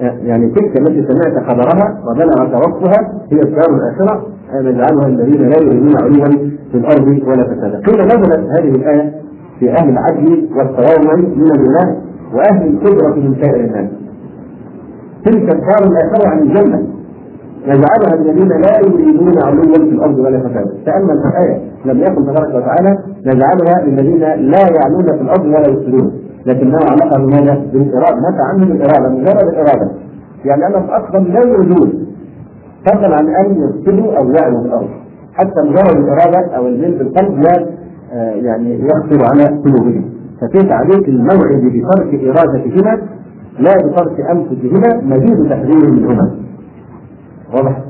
يعني 0.00 0.50
تلك 0.50 0.80
التي 0.80 1.06
سمعت 1.08 1.44
خبرها 1.44 2.00
وبلغ 2.06 2.56
وصفها 2.56 3.12
هي 3.32 3.40
الدار 3.42 3.66
الآخرة 3.70 4.26
نجعلها 4.54 5.06
الذين 5.06 5.48
لا 5.48 5.56
يريدون 5.62 5.92
علوا 6.02 6.50
في 6.72 6.78
الأرض 6.78 7.08
ولا 7.28 7.44
فسادا. 7.44 7.80
قيل 7.86 8.06
نزلت 8.06 8.48
هذه 8.58 8.68
الآية 8.68 9.12
في 9.58 9.70
أهل 9.70 9.88
العدل 9.88 10.48
والتواضع 10.56 11.16
من 11.16 11.50
الإله 11.56 11.96
وأهل 12.34 12.68
القدرة 12.68 13.14
من 13.14 13.34
سائر 13.42 13.64
الناس 13.64 13.90
تلك 15.24 15.42
الدار 15.42 15.90
الآخرة 15.90 16.28
عن 16.28 16.38
الجنة. 16.38 16.82
نجعلها 17.66 18.14
الذين 18.14 18.48
لا 18.48 18.78
يريدون 18.78 19.38
علوا 19.38 19.74
في 19.74 19.94
الأرض 19.94 20.18
ولا 20.18 20.38
فسادا. 20.38 20.72
تامل 20.86 21.10
الآية 21.10 21.60
لم 21.84 21.98
يقل 21.98 22.22
تبارك 22.26 22.54
وتعالى 22.54 22.98
نجعلها 23.26 23.86
للذين 23.86 24.20
لا 24.20 24.60
يعلون 24.60 25.06
في 25.16 25.22
الأرض 25.22 25.44
ولا 25.44 25.68
يفسدون. 25.68 26.12
لكنه 26.48 26.78
علاقه 26.90 27.18
بماذا؟ 27.18 27.54
بالإرادة 27.72 28.16
متى 28.16 28.42
عنهم 28.42 28.72
الاراده 28.72 29.08
مجرد 29.08 29.48
الإرادة 29.48 29.90
يعني 30.44 30.66
انهم 30.66 30.84
أصلا 30.90 31.18
لا 31.18 31.40
يريدون 31.40 32.06
فضلا 32.86 33.16
عن 33.16 33.28
أن 33.28 33.56
يفسدوا 33.62 34.18
أو 34.18 34.30
يعلوا 34.30 34.60
الأرض 34.64 34.88
حتى 35.34 35.60
مجرد 35.64 35.96
الإرادة 35.96 36.56
أو 36.56 36.66
الميل 36.66 36.98
بالقلب 36.98 37.38
لا 37.42 37.66
آه، 38.12 38.30
يعني 38.32 38.80
يخطر 38.80 39.24
على 39.30 39.44
قلوبهم 39.44 40.04
فكيف 40.40 40.72
عليك 40.72 41.08
الموعد 41.08 41.62
بترك 41.62 42.24
إرادتهما 42.24 42.98
لا 43.58 43.74
بترك 43.86 44.20
أنفسهما 44.20 45.02
مزيد 45.02 45.50
تحذير 45.50 45.90
منهما 45.90 46.30
واضح؟ 47.54 47.82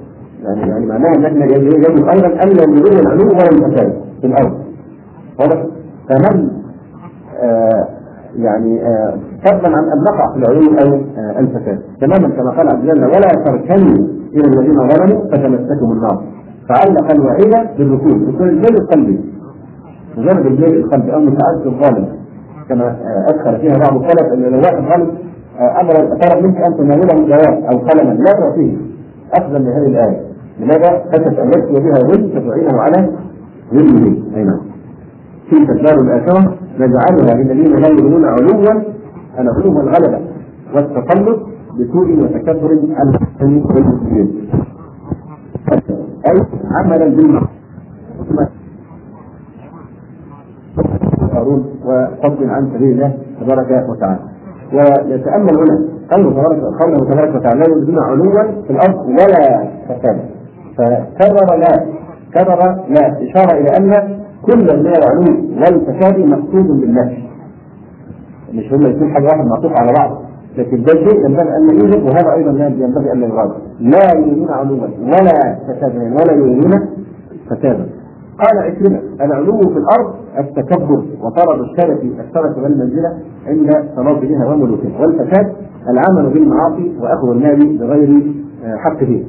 يعني 0.43 0.61
يعني 0.71 0.87
معناها 0.87 1.15
أن 1.17 1.25
إحنا 1.25 1.45
يجب 1.45 2.09
أيضا 2.09 2.27
الا 2.27 2.67
نريد 2.67 2.99
العلو 2.99 3.29
ولا 3.29 3.49
الفساد 3.53 3.93
في 4.21 4.27
الأرض 4.27 4.53
واضح؟ 5.41 5.65
فمن 6.09 6.49
آه 7.43 7.89
يعني 8.39 8.83
آه 8.83 9.15
فضلا 9.45 9.69
عن 9.69 9.85
أن 9.85 10.05
نقع 10.11 10.33
في 10.33 10.39
العلو 10.39 10.79
أو 10.79 10.95
آه 10.95 11.41
الفساد. 11.41 11.79
تماما 12.01 12.29
كما 12.37 12.51
قال 12.51 12.69
عبد 12.69 12.91
الله 12.91 13.07
ولا 13.07 13.29
تركنوا 13.45 14.07
إلى 14.35 14.45
الذين 14.45 14.89
ظلموا 14.89 15.25
فتمسكهم 15.25 15.93
النار. 15.93 16.23
فعلق 16.69 17.11
الوعيد 17.11 17.69
بالركود 17.79 18.27
بكل 18.27 18.49
الجيل 18.49 18.77
القلبي. 18.77 19.21
مجرد 20.19 20.47
الجيل 20.47 20.77
القلبي 20.77 21.15
أو 21.15 21.21
متعدد 21.21 21.67
الظالم. 21.67 22.09
كما 22.69 22.85
آه 22.85 23.31
ادخل 23.31 23.61
فيها 23.61 23.79
بعض 23.79 24.03
السلف 24.03 24.33
أن 24.33 24.43
لو 24.43 24.59
واحد 24.59 24.83
ظالم 24.89 25.11
أمر 25.81 25.93
طلب 25.93 26.45
منك 26.45 26.57
أن 26.57 26.77
تناوله 26.77 27.27
جواب 27.27 27.65
أو 27.65 27.79
قلما. 27.79 28.13
لا 28.13 28.33
تعطيه 28.33 28.77
اخذا 29.33 29.59
لهذه 29.59 29.87
الآية. 29.87 30.21
لماذا؟ 30.61 31.03
خشيه 31.13 31.43
أن 31.43 31.49
يكتب 31.49 31.73
بها 31.73 32.03
ظلم 32.03 32.29
فتعينه 32.29 32.81
على 32.81 33.09
ظلمه 33.75 34.17
أي 34.37 34.45
نعم. 34.45 34.61
تلك 35.51 35.71
الدار 35.71 36.01
الاخره 36.01 36.55
نجعلها 36.79 37.35
للذين 37.35 37.73
لا 37.77 37.89
يؤمنون 37.89 38.25
علوا 38.25 38.83
العلو 39.39 39.79
والغلبة 39.79 40.21
والتسلط 40.75 41.39
بسوء 41.79 42.09
وتكبر 42.23 42.71
المسلمين 42.71 43.65
والمسلمين 43.65 44.29
أي 46.27 46.37
عملا 46.77 47.07
بالمعروف. 47.17 47.49
وفضل 51.85 52.51
عن 52.51 52.71
سبيل 52.75 52.91
الله 52.93 53.13
تبارك 53.41 53.89
وتعالى. 53.89 54.21
ويتأمل 54.73 55.55
هنا 55.59 55.77
قوله 56.11 56.31
تبارك 56.31 56.61
قوله 56.81 56.99
تبارك 57.15 57.35
وتعالى 57.35 57.61
لا 57.61 57.67
يريدون 57.69 57.99
علوا 57.99 58.43
في 58.67 58.71
الأرض 58.71 59.09
ولا 59.09 59.69
فسادا 59.89 60.25
فكرر 60.79 61.57
لا 61.57 61.87
كرر 62.35 62.61
لا 62.89 63.05
إشارة 63.23 63.53
إلى 63.61 63.71
أن 63.77 64.19
كل 64.43 64.59
من 64.59 64.87
العلو 64.87 65.25
والفساد 65.61 66.19
مقصود 66.19 66.67
بالله 66.81 67.19
مش 68.55 68.73
هم 68.73 68.87
يكون 68.87 69.13
حاجة 69.15 69.25
واحدة 69.27 69.45
معطوف 69.45 69.73
على 69.73 69.93
بعض. 69.93 70.23
لكن 70.59 70.83
ده 70.83 70.93
شيء 70.93 71.25
ينبغي 71.25 71.49
أن 71.57 71.71
يوجد 71.81 72.03
وهذا 72.03 72.33
أيضا 72.35 72.51
ينبغي 72.67 73.13
أن 73.13 73.23
يراد 73.23 73.51
لا 73.81 74.15
يريدون 74.19 74.51
علوا 74.51 74.77
ولا 75.03 75.59
فسادا 75.69 76.15
ولا 76.15 76.33
يريدون 76.33 76.89
فسادا. 77.51 77.87
قال 78.39 78.59
عكرمة 78.59 79.01
العلو 79.21 79.59
في 79.59 79.79
الأرض 79.79 80.15
التكبر 80.39 81.05
وطلب 81.23 81.61
الشرف 81.61 81.99
الشرف 82.03 82.59
والمنزلة 82.59 83.19
عند 83.47 83.89
صلاتها 83.97 84.53
وملوكها. 84.53 85.01
والفساد 85.01 85.53
العمل 85.91 86.31
بالمعاصي 86.31 86.93
وأخذ 87.01 87.29
المال 87.31 87.79
بغير 87.79 88.33
حقه. 88.77 89.25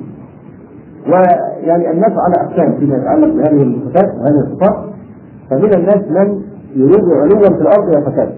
ويعني 1.08 1.92
الناس 1.92 2.12
على 2.12 2.36
أقسام 2.48 2.80
فيما 2.80 2.98
يتعلق 2.98 3.34
بهذه 3.34 3.64
الصفات 3.64 4.16
وهذه 4.16 4.40
الصفات 4.48 4.90
فمن 5.50 5.74
الناس 5.74 5.98
من 6.10 6.42
يريد 6.76 7.04
علوا 7.10 7.50
في 7.56 7.62
الأرض 7.62 7.88
وفساد 7.98 8.30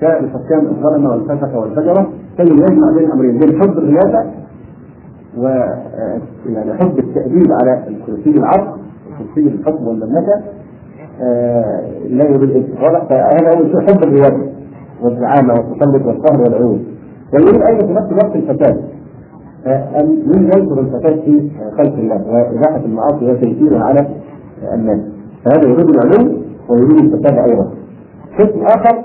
كالحكام 0.00 0.66
الظلمة 0.66 1.10
والفسقة 1.10 1.58
والفجرة 1.58 2.06
كي 2.36 2.42
يجمع 2.42 2.90
بين 2.96 3.06
الأمرين 3.06 3.38
بين 3.38 3.60
حب 3.60 3.78
الرياسة 3.78 4.30
و 5.38 5.46
يعني 6.48 6.74
حب 6.74 6.98
التأديب 6.98 7.46
على 7.62 7.84
الكرسي 7.88 8.30
العرض 8.30 8.66
كرسي 9.18 9.48
الحكم 9.48 9.86
والمملكة 9.88 10.42
آه 11.22 11.80
لا 12.08 12.24
يريد 12.24 12.66
واضح 12.82 13.04
فهذا 13.08 13.50
هو 13.58 13.62
شيء 13.64 13.80
حب 13.80 14.02
الرياضة 14.02 14.46
والزعامة 15.02 15.54
والتسلط 15.54 16.06
والقهر 16.06 16.40
والعيون. 16.42 16.84
ويريد 17.34 17.62
أيضا 17.62 17.86
في 17.86 17.92
نفس 17.92 18.06
الوقت 18.12 18.36
الفساد. 18.36 18.80
أن 19.66 20.22
من 20.26 20.42
ينشر 20.44 20.80
الفساد 20.80 21.20
في 21.20 21.50
خلق 21.78 21.94
الله 21.94 22.22
وإباحة 22.26 22.84
المعاصي 22.84 23.24
وتيسيرها 23.32 23.84
على 23.84 24.06
الناس. 24.74 25.00
فهذا 25.44 25.68
يريد 25.68 25.88
العلو 25.90 26.32
ويريد 26.68 27.14
الفساد 27.14 27.38
أيضا. 27.38 27.70
قسم 28.38 28.60
آخر 28.62 29.04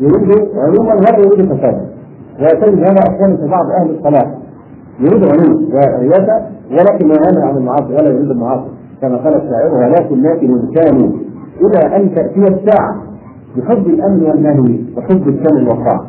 يريد 0.00 0.48
علوما 0.56 0.94
ولا 0.94 1.18
يريد 1.18 1.52
فسادا 1.52 1.86
ويتجد 2.40 2.78
هذا 2.78 3.00
أحيانا 3.08 3.36
في 3.36 3.46
بعض 3.48 3.66
أهل 3.80 3.90
الصلاح 3.90 4.34
يريد 5.00 5.24
علو 5.24 5.68
ورياسة 5.74 6.46
ولكن 6.70 7.08
لا 7.08 7.14
ينهى 7.28 7.48
عن 7.48 7.56
المعاصي 7.56 7.92
ولا 7.94 8.08
يريد 8.10 8.30
المعاصي. 8.30 8.68
كما 9.00 9.16
قال 9.16 9.34
الشاعر 9.34 9.86
هلاك 9.86 10.12
الناس 10.12 10.38
كانوا 10.74 11.08
إلى 11.60 11.96
أن 11.96 12.14
تأتي 12.14 12.40
الساعة 12.40 13.02
بحب 13.56 13.86
الأمن 13.86 14.22
والنهي 14.22 14.80
وحب 14.96 15.28
السمع 15.28 15.68
والطاعة. 15.70 16.06